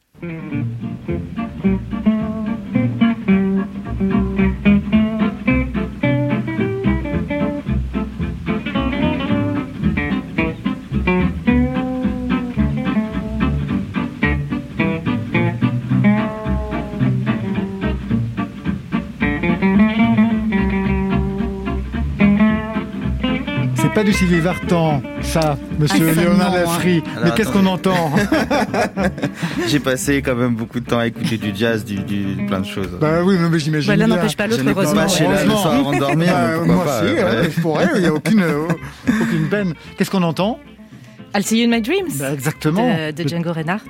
Pas 23.98 24.04
du 24.04 24.14
Sylvie 24.14 24.40
Vartan, 24.42 25.02
ça, 25.24 25.58
monsieur 25.80 26.06
Ah, 26.16 26.22
Léonard 26.22 26.54
hein. 26.54 26.60
Lafri. 26.60 27.02
Mais 27.24 27.32
qu'est-ce 27.36 27.50
qu'on 27.50 27.66
entend 27.66 28.12
J'ai 29.68 29.80
passé 29.80 30.22
quand 30.22 30.36
même 30.36 30.54
beaucoup 30.54 30.80
de 30.80 30.86
temps 30.86 31.00
à 31.00 31.08
écouter 31.08 31.38
du 31.38 31.52
jazz, 31.56 31.84
du, 31.84 31.96
du- 32.04 32.46
plein 32.46 32.60
de 32.60 32.68
choses. 32.68 32.96
Bah 33.02 33.24
oui, 33.24 33.38
mais 33.40 33.58
j'imagine. 33.58 33.90
Bah, 33.90 33.96
l'un 33.96 34.06
n'empêche 34.06 34.38
pas 34.38 34.46
l'autre, 34.46 34.62
heureusement. 34.68 35.02
pas 35.02 35.08
chez 35.08 35.28
le 35.28 35.36
soir 35.50 35.74
avant 35.74 35.94
de 35.94 35.98
dormir, 35.98 36.32
Bah, 36.32 36.64
moi 36.64 36.86
pas, 36.86 37.02
aussi, 37.02 37.18
après. 37.18 37.38
ouais, 37.42 37.50
je 37.56 37.60
pourrais, 37.62 37.88
il 37.96 38.02
n'y 38.02 38.06
a 38.08 38.14
aucune, 38.14 38.44
euh, 38.44 38.68
aucune 39.20 39.50
peine. 39.50 39.74
Qu'est-ce 39.98 40.12
qu'on 40.12 40.22
entend? 40.22 40.60
I'll 41.36 41.44
see 41.44 41.60
you 41.64 41.68
in 41.68 41.76
my 41.76 41.82
dreams. 41.82 42.20
Bah, 42.20 42.34
Exactement. 42.34 42.88
de, 42.88 43.24
de 43.24 43.28
Django 43.28 43.52
Reinhardt. 43.52 43.82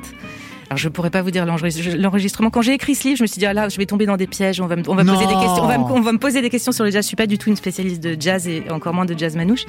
Alors 0.69 0.77
je 0.77 0.89
pourrais 0.89 1.09
pas 1.09 1.21
vous 1.21 1.31
dire 1.31 1.45
l'enregistre- 1.45 1.95
l'enregistrement. 1.97 2.49
Quand 2.49 2.61
j'ai 2.61 2.73
écrit 2.73 2.93
ce 2.95 3.05
livre, 3.07 3.17
je 3.17 3.23
me 3.23 3.27
suis 3.27 3.39
dit 3.39 3.45
ah 3.45 3.53
là, 3.53 3.69
je 3.69 3.77
vais 3.77 3.85
tomber 3.85 4.05
dans 4.05 4.17
des 4.17 4.27
pièges. 4.27 4.59
On 4.59 4.67
va 4.67 4.75
me, 4.75 4.83
on 4.89 4.95
va 4.95 5.03
poser 5.05 5.25
des 5.25 5.33
questions. 5.33 5.63
On 5.63 5.67
va, 5.67 5.77
me, 5.77 5.83
on 5.83 6.01
va 6.01 6.11
me 6.11 6.17
poser 6.19 6.41
des 6.41 6.49
questions 6.49 6.71
sur 6.73 6.83
le 6.83 6.91
jazz. 6.91 7.03
Je 7.05 7.07
suis 7.07 7.15
pas 7.15 7.25
du 7.27 7.37
tout 7.37 7.49
une 7.49 7.55
spécialiste 7.55 8.01
de 8.03 8.17
jazz 8.19 8.47
et 8.47 8.63
encore 8.69 8.93
moins 8.93 9.05
de 9.05 9.17
jazz 9.17 9.35
manouche. 9.35 9.65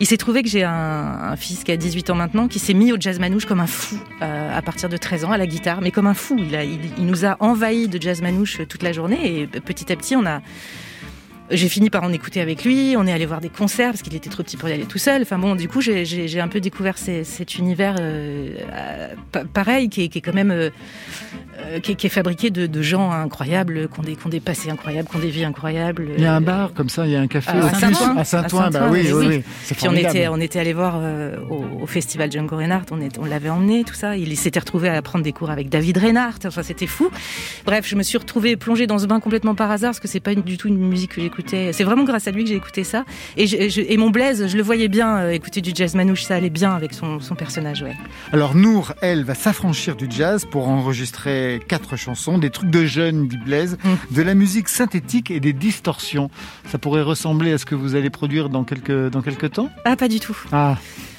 Il 0.00 0.06
s'est 0.06 0.16
trouvé 0.16 0.42
que 0.42 0.48
j'ai 0.48 0.64
un, 0.64 0.72
un 0.72 1.36
fils 1.36 1.64
qui 1.64 1.70
a 1.72 1.76
18 1.76 2.10
ans 2.10 2.14
maintenant, 2.14 2.48
qui 2.48 2.58
s'est 2.58 2.74
mis 2.74 2.92
au 2.92 2.96
jazz 2.98 3.18
manouche 3.18 3.46
comme 3.46 3.60
un 3.60 3.66
fou 3.66 3.96
euh, 4.20 4.56
à 4.58 4.60
partir 4.62 4.88
de 4.88 4.96
13 4.96 5.24
ans 5.26 5.30
à 5.32 5.38
la 5.38 5.46
guitare, 5.46 5.80
mais 5.80 5.90
comme 5.90 6.06
un 6.06 6.14
fou. 6.14 6.36
Il, 6.38 6.56
a, 6.56 6.64
il, 6.64 6.80
il 6.98 7.06
nous 7.06 7.24
a 7.24 7.36
envahi 7.40 7.88
de 7.88 8.00
jazz 8.00 8.20
manouche 8.20 8.60
toute 8.68 8.82
la 8.82 8.92
journée 8.92 9.40
et 9.40 9.46
petit 9.46 9.92
à 9.92 9.96
petit 9.96 10.16
on 10.16 10.26
a 10.26 10.40
j'ai 11.50 11.68
fini 11.68 11.90
par 11.90 12.02
en 12.04 12.12
écouter 12.12 12.40
avec 12.40 12.64
lui. 12.64 12.94
On 12.96 13.06
est 13.06 13.12
allé 13.12 13.26
voir 13.26 13.40
des 13.40 13.48
concerts 13.50 13.90
parce 13.90 14.02
qu'il 14.02 14.14
était 14.14 14.30
trop 14.30 14.42
petit 14.42 14.56
pour 14.56 14.68
y 14.68 14.72
aller 14.72 14.84
tout 14.86 14.98
seul. 14.98 15.22
Enfin 15.22 15.38
bon, 15.38 15.54
du 15.54 15.68
coup, 15.68 15.80
j'ai- 15.80 16.40
un 16.40 16.48
peu 16.48 16.60
découvert 16.60 16.96
ces- 16.98 17.24
cet 17.24 17.56
univers 17.58 17.96
euh, 18.00 18.54
euh, 18.72 19.08
pa- 19.32 19.44
pareil 19.44 19.88
qui 19.88 20.04
est, 20.04 20.08
qui 20.08 20.18
est 20.18 20.20
quand 20.22 20.34
même 20.34 20.50
euh, 20.50 20.70
qui, 21.82 21.92
est, 21.92 21.94
qui 21.94 22.06
est 22.06 22.10
fabriqué 22.10 22.50
de, 22.50 22.66
de 22.66 22.82
gens 22.82 23.10
incroyables, 23.12 23.88
qui 23.88 24.00
ont 24.00 24.02
des, 24.02 24.16
qui 24.16 24.26
ont 24.26 24.30
des 24.30 24.40
passés 24.40 24.70
incroyables, 24.70 25.08
qui 25.08 25.16
ont 25.16 25.20
des 25.20 25.30
vies 25.30 25.44
incroyables. 25.44 26.08
Il 26.16 26.22
y 26.22 26.26
a 26.26 26.34
un 26.34 26.40
bar 26.40 26.72
comme 26.72 26.88
ça, 26.88 27.06
il 27.06 27.12
y 27.12 27.16
a 27.16 27.20
un 27.20 27.26
café 27.26 27.50
À 27.50 27.74
Saint-Ouen. 27.74 28.16
à 28.16 28.24
Saint-Ouen. 28.24 28.62
À 28.62 28.70
bah 28.70 28.88
oui, 28.90 29.06
oui, 29.12 29.42
Puis 29.76 29.88
on 29.88 29.94
était, 29.94 30.28
on 30.28 30.40
était 30.40 30.58
allé 30.58 30.72
voir 30.72 30.96
euh, 31.00 31.36
au, 31.50 31.82
au 31.82 31.86
festival 31.86 32.32
Django 32.32 32.56
Reinhardt, 32.56 32.86
on, 32.90 33.00
est- 33.00 33.18
on 33.18 33.24
l'avait 33.26 33.50
emmené, 33.50 33.84
tout 33.84 33.94
ça. 33.94 34.16
Il 34.16 34.36
s'était 34.36 34.60
retrouvé 34.60 34.88
à 34.88 35.00
prendre 35.02 35.24
des 35.24 35.32
cours 35.32 35.50
avec 35.50 35.68
David 35.68 35.98
Reinhardt, 35.98 36.38
enfin 36.46 36.62
c'était 36.62 36.86
fou. 36.86 37.10
Bref, 37.66 37.86
je 37.86 37.94
me 37.96 38.02
suis 38.02 38.18
retrouvée 38.18 38.56
plongée 38.56 38.86
dans 38.86 38.98
ce 38.98 39.06
bain 39.06 39.20
complètement 39.20 39.54
par 39.54 39.70
hasard, 39.70 39.90
parce 39.90 40.00
que 40.00 40.08
c'est 40.08 40.20
pas 40.20 40.34
du 40.34 40.56
tout 40.56 40.68
une 40.68 40.78
musique 40.78 41.12
que 41.16 41.31
j'écoutais. 41.36 41.72
C'est 41.72 41.84
vraiment 41.84 42.04
grâce 42.04 42.26
à 42.28 42.30
lui 42.30 42.44
que 42.44 42.50
j'ai 42.50 42.56
écouté 42.56 42.84
ça. 42.84 43.04
Et, 43.36 43.46
je- 43.46 43.68
je- 43.68 43.80
et 43.80 43.96
mon 43.96 44.10
Blaise, 44.10 44.46
je 44.48 44.56
le 44.56 44.62
voyais 44.62 44.88
bien 44.88 45.16
euh, 45.18 45.30
écouter 45.30 45.60
du 45.60 45.72
jazz 45.74 45.94
manouche, 45.94 46.22
ça 46.24 46.34
allait 46.36 46.50
bien 46.50 46.72
avec 46.72 46.92
son, 46.92 47.20
son 47.20 47.34
personnage, 47.34 47.82
ouais. 47.82 47.94
Alors 48.32 48.54
Nour, 48.54 48.92
elle, 49.00 49.24
va 49.24 49.34
s'affranchir 49.34 49.96
du 49.96 50.06
jazz 50.10 50.44
pour 50.50 50.68
enregistrer 50.68 51.60
quatre 51.68 51.96
chansons, 51.96 52.38
des 52.38 52.50
trucs 52.50 52.70
de 52.70 52.84
jeunes, 52.84 53.28
dit 53.28 53.36
Blaise, 53.38 53.78
Mm. 53.84 54.14
de 54.14 54.22
la 54.22 54.34
musique 54.34 54.68
synthétique 54.68 55.30
et 55.30 55.40
des 55.40 55.52
distorsions. 55.52 56.30
Ça 56.66 56.78
pourrait 56.78 57.02
ressembler 57.02 57.52
à 57.52 57.58
ce 57.58 57.64
que 57.66 57.74
vous 57.74 57.94
allez 57.94 58.10
produire 58.10 58.48
dans 58.48 58.64
quelques, 58.64 59.08
dans 59.10 59.22
quelques 59.22 59.52
temps? 59.52 59.70
Ah, 59.84 59.96
pas 59.96 60.08
du 60.08 60.20
tout. 60.20 60.36
Ah, 60.52 60.76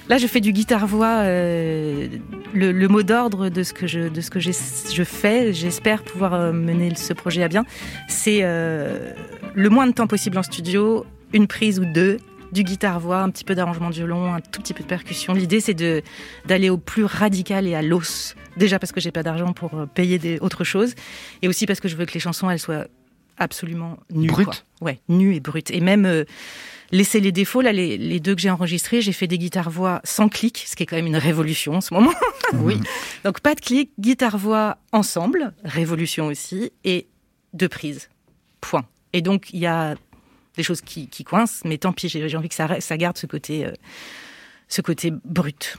Là, 0.10 0.18
je 0.18 0.28
fais 0.28 0.42
du 0.42 0.52
guitare-voix. 0.52 1.20
euh, 1.24 2.08
le, 2.54 2.74
le 2.74 2.88
mot 2.90 3.04
d'ordre 3.04 3.48
de 3.48 3.64
ce 3.64 3.72
que 3.74 3.88
je 3.88 4.10
de 4.10 4.20
ce 4.22 4.30
que 4.30 4.40
j'ai- 4.42 4.52
je 4.94 5.04
fais, 5.04 5.54
j'espère 5.54 6.04
pouvoir 6.04 6.34
euh, 6.34 6.52
mener 6.52 6.94
ce 6.96 7.14
projet 7.14 7.42
à 7.42 7.48
bien. 7.48 7.64
C'est 8.10 8.40
euh, 8.44 9.12
le 9.56 9.70
moins 9.70 9.88
de 9.88 9.94
temps 9.94 10.08
possible 10.08 10.38
en 10.38 10.44
studio, 10.44 11.06
une 11.34 11.48
prise 11.48 11.80
ou 11.80 11.86
deux, 11.86 12.18
du 12.52 12.64
guitare-voix, 12.64 13.18
un 13.18 13.30
petit 13.32 13.44
peu 13.44 13.56
d'arrangement 13.56 13.90
de 13.90 13.96
violon, 13.96 14.34
un 14.34 14.40
tout 14.40 14.62
petit 14.62 14.74
peu 14.74 14.84
de 14.84 14.88
percussion. 14.88 15.34
L'idée, 15.34 15.60
c'est 15.60 15.74
de 15.74 16.04
d'aller 16.46 16.70
au 16.70 16.78
plus 16.78 17.04
radical 17.04 17.68
et 17.68 17.76
à 17.76 17.82
l'os. 17.82 18.36
Déjà 18.58 18.80
parce 18.80 18.92
que 18.92 19.02
j'ai 19.02 19.12
pas 19.12 19.24
d'argent 19.24 19.54
pour 19.54 19.74
euh, 19.74 19.86
payer 19.88 20.20
des 20.20 20.40
autres 20.40 20.64
choses, 20.64 20.94
et 21.42 21.48
aussi 21.48 21.66
parce 21.66 21.80
que 21.80 21.88
je 21.88 21.96
veux 21.96 22.06
que 22.06 22.14
les 22.14 22.20
chansons 22.20 22.50
elles 22.50 22.60
soient 22.60 22.86
absolument 23.38 23.98
nu. 24.12 24.28
Brut 24.28 24.46
quoi. 24.46 24.56
Ouais, 24.82 25.00
nu 25.10 25.36
et 25.36 25.40
brut. 25.40 25.72
Et 25.72 25.82
même 25.82 26.06
euh, 26.06 26.24
laisser 26.92 27.20
les 27.20 27.32
défauts. 27.32 27.62
Là, 27.62 27.74
les, 27.74 27.98
les 27.98 28.20
deux 28.20 28.36
que 28.36 28.42
j'ai 28.42 28.52
enregistrés, 28.52 29.02
j'ai 29.02 29.14
fait 29.14 29.28
des 29.28 29.40
guitares-voix 29.40 30.02
sans 30.04 30.30
clic, 30.30 30.64
ce 30.68 30.76
qui 30.76 30.84
est 30.84 30.86
quand 30.86 30.96
même 30.96 31.08
une 31.08 31.18
révolution 31.18 31.74
en 31.74 31.82
ce 31.82 31.94
moment. 31.94 32.14
oui. 32.54 32.80
Donc 33.24 33.40
pas 33.42 33.56
de 33.56 33.62
clic, 33.62 33.92
guitare-voix 34.00 34.78
ensemble, 34.92 35.54
révolution 35.64 36.28
aussi, 36.28 36.72
et 36.84 37.08
deux 37.54 37.70
prises. 37.70 38.10
Point. 38.62 38.86
Et 39.14 39.22
donc 39.22 39.52
il 39.54 39.60
y 39.60 39.68
a 39.68 39.96
des 40.56 40.64
choses 40.64 40.82
qui, 40.82 41.24
coincent, 41.24 41.62
mais 41.66 41.78
tant 41.78 41.94
pis, 41.94 42.10
j'ai 42.10 42.38
envie 42.38 42.50
que 42.50 42.56
ça, 42.56 42.80
ça 42.80 42.98
garde 42.98 43.18
ce 43.18 43.26
côté, 43.26 43.66
euh, 43.66 43.72
ce 44.68 44.82
côté 44.82 45.12
brut. 45.26 45.78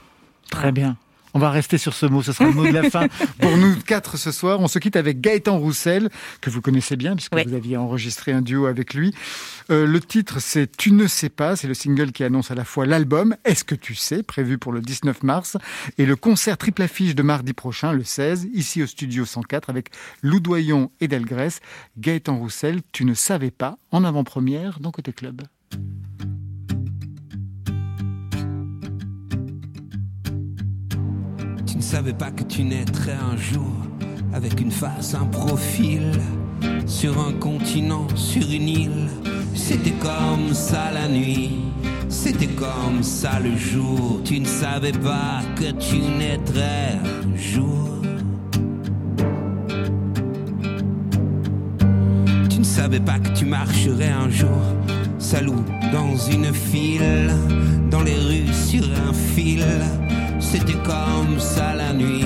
Très 0.49 0.71
bien. 0.71 0.97
On 1.35 1.39
va 1.39 1.49
rester 1.51 1.77
sur 1.77 1.93
ce 1.93 2.05
mot, 2.05 2.23
ce 2.23 2.31
sera 2.31 2.45
le 2.45 2.53
mot 2.53 2.65
de 2.65 2.71
la 2.71 2.89
fin 2.89 3.09
pour 3.41 3.57
nous 3.57 3.75
quatre 3.75 4.15
ce 4.15 4.31
soir. 4.31 4.61
On 4.61 4.69
se 4.69 4.79
quitte 4.79 4.95
avec 4.95 5.19
Gaëtan 5.19 5.59
Roussel, 5.59 6.09
que 6.39 6.49
vous 6.49 6.61
connaissez 6.61 6.95
bien, 6.95 7.13
puisque 7.17 7.35
vous 7.35 7.53
aviez 7.53 7.75
enregistré 7.75 8.31
un 8.31 8.41
duo 8.41 8.67
avec 8.67 8.93
lui. 8.93 9.13
Euh, 9.69 9.85
le 9.85 9.99
titre, 9.99 10.39
c'est 10.39 10.77
Tu 10.77 10.93
ne 10.93 11.07
sais 11.07 11.27
pas, 11.27 11.57
c'est 11.57 11.67
le 11.67 11.73
single 11.73 12.13
qui 12.13 12.23
annonce 12.23 12.51
à 12.51 12.55
la 12.55 12.63
fois 12.63 12.85
l'album 12.85 13.35
Est-ce 13.43 13.65
que 13.65 13.75
tu 13.75 13.95
sais, 13.95 14.23
prévu 14.23 14.57
pour 14.57 14.71
le 14.71 14.79
19 14.79 15.23
mars, 15.23 15.57
et 15.97 16.05
le 16.05 16.15
concert 16.15 16.57
triple 16.57 16.83
affiche 16.83 17.15
de 17.15 17.21
mardi 17.21 17.51
prochain, 17.51 17.91
le 17.91 18.05
16, 18.05 18.47
ici 18.53 18.81
au 18.81 18.87
studio 18.87 19.25
104, 19.25 19.69
avec 19.69 19.89
Lou 20.21 20.39
Doyon 20.39 20.89
et 21.01 21.09
Delgrès. 21.09 21.59
Gaëtan 21.97 22.37
Roussel, 22.37 22.79
Tu 22.93 23.03
ne 23.03 23.13
savais 23.13 23.51
pas, 23.51 23.77
en 23.91 24.05
avant-première 24.05 24.79
dans 24.79 24.91
Côté 24.91 25.11
Club. 25.11 25.41
Tu 31.75 31.79
ne 31.79 31.83
savais 31.83 32.13
pas 32.13 32.31
que 32.31 32.43
tu 32.43 32.63
naîtrais 32.63 33.17
un 33.33 33.35
jour 33.35 33.69
avec 34.33 34.61
une 34.61 34.71
face, 34.71 35.13
un 35.13 35.25
profil 35.25 36.09
sur 36.87 37.19
un 37.19 37.33
continent, 37.33 38.07
sur 38.15 38.49
une 38.49 38.69
île. 38.69 39.09
C'était 39.53 39.91
comme 39.91 40.53
ça 40.53 40.89
la 40.93 41.09
nuit, 41.09 41.51
c'était 42.07 42.47
comme 42.47 43.03
ça 43.03 43.41
le 43.41 43.57
jour. 43.57 44.21
Tu 44.23 44.39
ne 44.39 44.45
savais 44.45 44.93
pas 44.93 45.41
que 45.57 45.71
tu 45.71 45.97
naîtrais 45.97 46.93
un 46.95 47.37
jour. 47.37 47.89
Tu 52.49 52.59
ne 52.59 52.63
savais 52.63 53.01
pas 53.01 53.19
que 53.19 53.37
tu 53.37 53.43
marcherais 53.43 54.11
un 54.11 54.29
jour, 54.29 54.61
salou 55.19 55.61
dans 55.91 56.15
une 56.15 56.53
file, 56.53 57.31
dans 57.91 58.01
les 58.01 58.15
rues 58.15 58.53
sur 58.53 58.85
un 59.09 59.11
fil. 59.11 59.65
C'était 60.39 60.73
comme 60.83 61.39
ça 61.39 61.73
la 61.75 61.93
nuit, 61.93 62.25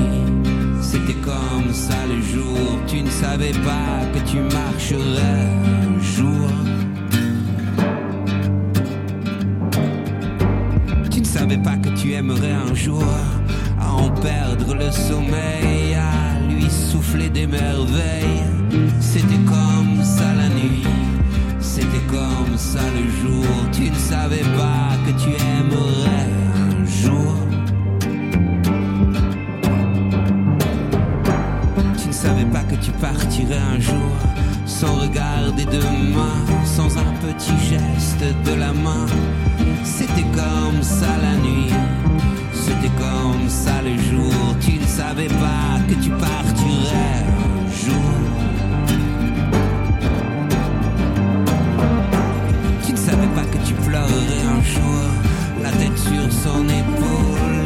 c'était 0.81 1.13
comme 1.13 1.73
ça 1.73 1.95
le 2.07 2.21
jour. 2.21 2.57
Tu 2.87 3.01
ne 3.01 3.09
savais 3.09 3.51
pas 3.51 4.05
que 4.13 4.19
tu 4.29 4.37
marcherais 4.37 5.47
un 5.87 5.99
jour. 6.01 6.49
Tu 11.11 11.19
ne 11.21 11.25
savais 11.25 11.57
pas 11.57 11.77
que 11.77 11.89
tu 11.89 12.13
aimerais 12.13 12.51
un 12.51 12.73
jour 12.73 13.03
à 13.79 13.93
en 13.93 14.09
perdre 14.09 14.75
le 14.75 14.91
sommeil, 14.91 15.95
à 15.95 16.39
lui 16.49 16.69
souffler 16.69 17.29
des 17.29 17.47
merveilles. 17.47 18.43
C'était 18.99 19.43
comme 19.45 20.03
ça 20.03 20.33
la 20.35 20.49
nuit, 20.49 20.83
c'était 21.59 22.05
comme 22.07 22.57
ça 22.57 22.81
le 22.95 23.09
jour. 23.21 23.45
Tu 23.71 23.89
ne 23.89 23.95
savais 23.95 24.45
pas 24.57 24.95
que 25.05 25.11
tu 25.21 25.29
aimerais 25.29 26.38
partirais 32.99 33.61
un 33.75 33.79
jour 33.79 34.15
sans 34.65 34.95
regarder 34.95 35.65
demain, 35.65 36.45
sans 36.63 36.97
un 36.97 37.13
petit 37.21 37.57
geste 37.69 38.23
de 38.45 38.53
la 38.53 38.71
main. 38.71 39.05
C'était 39.83 40.27
comme 40.35 40.81
ça 40.81 41.07
la 41.21 41.35
nuit, 41.37 41.73
c'était 42.53 42.93
comme 42.97 43.49
ça 43.49 43.81
le 43.81 43.95
jour. 43.97 44.33
Tu 44.61 44.73
ne 44.79 44.85
savais 44.85 45.27
pas 45.27 45.79
que 45.87 45.95
tu 45.95 46.09
partirais 46.09 47.25
un 47.47 47.67
jour. 47.85 48.11
Tu 52.85 52.91
ne 52.91 52.97
savais 52.97 53.27
pas 53.35 53.45
que 53.51 53.57
tu 53.65 53.73
pleurerais 53.73 54.43
un 54.57 54.63
jour, 54.63 55.03
la 55.63 55.71
tête 55.71 55.97
sur 55.97 56.31
son 56.31 56.63
épaule, 56.65 57.58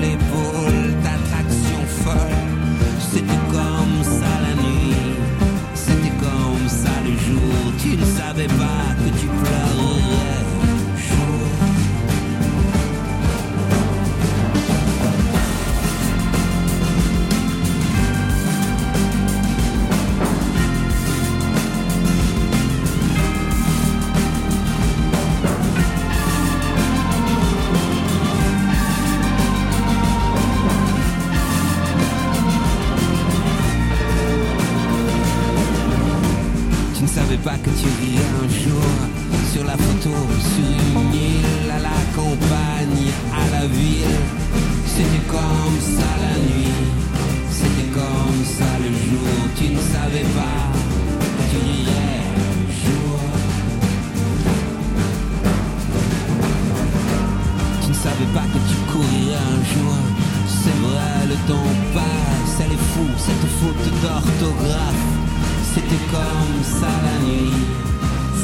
cette 63.17 63.47
faute 63.59 63.87
d'orthographe. 64.01 65.03
C'était 65.73 66.03
comme 66.11 66.63
ça 66.63 66.91
la 67.07 67.25
nuit, 67.25 67.51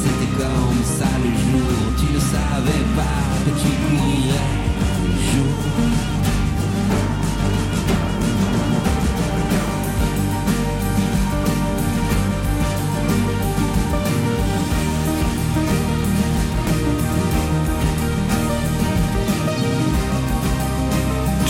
c'était 0.02 0.34
comme 0.38 0.82
ça 0.84 1.10
le 1.24 1.32
jour. 1.46 1.70
Tu 2.00 2.14
ne 2.14 2.20
savais 2.20 2.84
pas 2.96 3.20
que 3.46 3.52
tu 3.62 3.70
courirais 3.86 4.50
un 5.06 5.18
jour. 5.32 6.19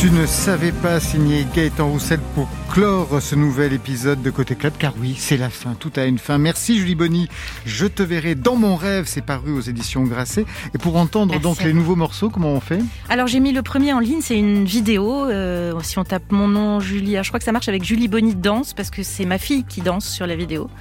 Tu 0.09 0.15
ne 0.15 0.25
savais 0.25 0.71
pas 0.71 0.99
signer 0.99 1.45
Gaëtan 1.55 1.87
Roussel 1.87 2.19
pour 2.33 2.47
clore 2.71 3.21
ce 3.21 3.35
nouvel 3.35 3.73
épisode 3.73 4.23
de 4.23 4.31
Côté 4.31 4.55
Club, 4.55 4.73
car 4.79 4.91
oui, 4.99 5.13
c'est 5.15 5.37
la 5.37 5.51
fin, 5.51 5.75
tout 5.75 5.91
a 5.97 6.05
une 6.05 6.17
fin. 6.17 6.39
Merci 6.39 6.79
Julie 6.79 6.95
Bonny, 6.95 7.29
je 7.67 7.85
te 7.85 8.01
verrai 8.01 8.33
dans 8.33 8.55
mon 8.55 8.75
rêve, 8.75 9.05
c'est 9.05 9.21
paru 9.21 9.51
aux 9.51 9.61
éditions 9.61 10.01
Grasset. 10.05 10.45
Et 10.73 10.79
pour 10.79 10.95
entendre 10.95 11.33
Merci 11.33 11.43
donc 11.43 11.63
les 11.63 11.73
nouveaux 11.73 11.95
morceaux, 11.95 12.31
comment 12.31 12.53
on 12.53 12.59
fait? 12.59 12.79
Alors 13.07 13.27
j'ai 13.27 13.39
mis 13.39 13.51
le 13.51 13.61
premier 13.61 13.93
en 13.93 13.99
ligne, 13.99 14.21
c'est 14.21 14.35
une 14.39 14.65
vidéo. 14.65 15.29
euh, 15.29 15.79
si 15.83 15.99
on 15.99 16.03
tape 16.03 16.31
mon 16.31 16.47
nom, 16.47 16.79
Julie, 16.79 17.17
je 17.21 17.27
crois 17.27 17.37
que 17.37 17.45
ça 17.45 17.51
marche 17.51 17.69
avec 17.69 17.83
Julie 17.83 18.07
Bonny 18.07 18.33
danse 18.33 18.73
parce 18.73 18.89
que 18.89 19.03
c'est 19.03 19.25
ma 19.25 19.37
fille 19.37 19.63
qui 19.63 19.81
danse 19.81 20.09
sur 20.09 20.25
la 20.25 20.35
vidéo. 20.35 20.71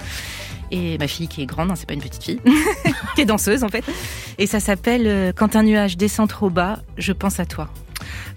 Et 0.71 0.97
ma 0.97 1.07
fille 1.07 1.27
qui 1.27 1.43
est 1.43 1.45
grande, 1.45 1.69
hein, 1.69 1.75
c'est 1.75 1.87
pas 1.87 1.93
une 1.93 2.01
petite 2.01 2.23
fille, 2.23 2.41
qui 3.15 3.21
est 3.21 3.25
danseuse 3.25 3.63
en 3.63 3.69
fait. 3.69 3.83
Et 4.39 4.47
ça 4.47 4.59
s'appelle 4.59 5.05
euh, 5.05 5.31
Quand 5.35 5.55
un 5.55 5.61
nuage 5.61 5.97
descend 5.97 6.27
trop 6.27 6.49
bas, 6.49 6.79
je 6.97 7.11
pense 7.13 7.39
à 7.39 7.45
toi. 7.45 7.69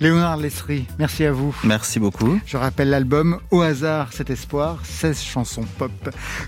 Léonard 0.00 0.36
Lessery, 0.36 0.86
merci 0.98 1.24
à 1.24 1.32
vous. 1.32 1.54
Merci 1.64 2.00
beaucoup. 2.00 2.40
Je 2.46 2.56
rappelle 2.56 2.90
l'album 2.90 3.38
Au 3.50 3.60
hasard, 3.60 4.12
cet 4.12 4.30
espoir, 4.30 4.80
16 4.84 5.20
chansons 5.22 5.64
pop. 5.78 5.90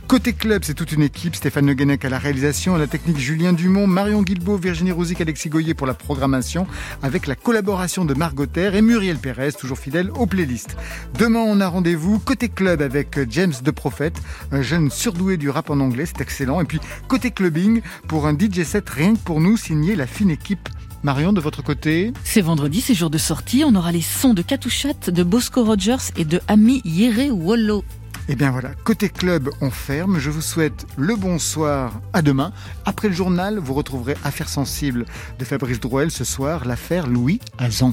Côté 0.09 0.33
club, 0.33 0.63
c'est 0.65 0.75
toute 0.75 0.93
une 0.93 1.03
équipe. 1.03 1.37
Stéphane 1.37 1.67
Le 1.67 1.75
Guenec 1.75 2.05
à 2.05 2.09
la 2.09 2.19
réalisation, 2.19 2.75
à 2.75 2.79
la 2.79 2.87
technique 2.87 3.19
Julien 3.19 3.53
Dumont, 3.53 3.87
Marion 3.87 4.23
Guilbeault, 4.23 4.57
Virginie 4.57 4.93
Rouzic, 4.93 5.21
Alexis 5.21 5.49
Goyer 5.49 5.75
pour 5.75 5.87
la 5.87 5.95
programmation, 5.95 6.67
avec 7.03 7.27
la 7.27 7.37
collaboration 7.37 8.05
de 8.05 8.15
Margot 8.15 8.47
Terre 8.47 8.75
et 8.75 8.83
Muriel 8.83 9.19
Pérez, 9.19 9.53
toujours 9.53 9.79
fidèle 9.79 10.11
aux 10.11 10.27
playlists. 10.27 10.77
Demain, 11.19 11.41
on 11.41 11.61
a 11.61 11.69
rendez-vous 11.69 12.19
côté 12.19 12.49
club 12.49 12.83
avec 12.83 13.19
James 13.31 13.55
De 13.63 13.71
Prophète, 13.71 14.21
un 14.53 14.63
jeune 14.63 14.91
surdoué 14.91 15.37
du 15.37 15.51
rap 15.51 15.71
en 15.71 15.81
anglais, 15.81 16.07
c'est 16.07 16.21
excellent. 16.21 16.61
Et 16.61 16.65
puis 16.65 16.81
côté 17.09 17.31
clubbing, 17.31 17.83
pour 18.09 18.27
un 18.27 18.37
DJ 18.37 18.65
set 18.65 18.89
rien 18.89 19.15
que 19.15 19.21
pour 19.21 19.41
nous, 19.41 19.57
signé 19.57 19.97
la 19.97 20.07
fine 20.07 20.31
équipe. 20.31 20.69
Marion, 21.05 21.35
de 21.35 21.41
votre 21.41 21.63
côté 21.63 22.15
C'est 22.25 22.41
vendredi, 22.41 22.81
c'est 22.81 22.95
jour 22.95 23.11
de 23.11 23.19
sortie. 23.19 23.63
On 23.67 23.75
aura 23.75 23.93
les 23.93 24.01
sons 24.01 24.33
de 24.33 24.41
Katouchat, 24.41 25.11
de 25.11 25.23
Bosco 25.23 25.63
Rogers 25.63 26.11
et 26.17 26.25
de 26.25 26.41
Ami 26.49 26.81
Yere 26.87 27.31
Wollo. 27.31 27.85
Et 28.27 28.37
bien 28.37 28.51
voilà, 28.51 28.71
côté 28.85 29.11
club, 29.11 29.51
on 29.61 29.71
ferme. 29.71 30.19
Je 30.19 30.31
vous 30.31 30.41
souhaite 30.41 30.87
le 30.97 31.15
bonsoir 31.15 32.01
à 32.15 32.23
demain. 32.23 32.53
Après 32.87 33.09
le 33.09 33.15
journal, 33.15 33.59
vous 33.59 33.75
retrouverez 33.75 34.17
Affaires 34.25 34.49
sensibles 34.49 35.05
de 35.39 35.45
Fabrice 35.45 35.79
Drouel 35.79 36.11
ce 36.11 36.25
soir, 36.25 36.65
l'affaire 36.65 37.07
Louis 37.07 37.39
Azan. 37.59 37.93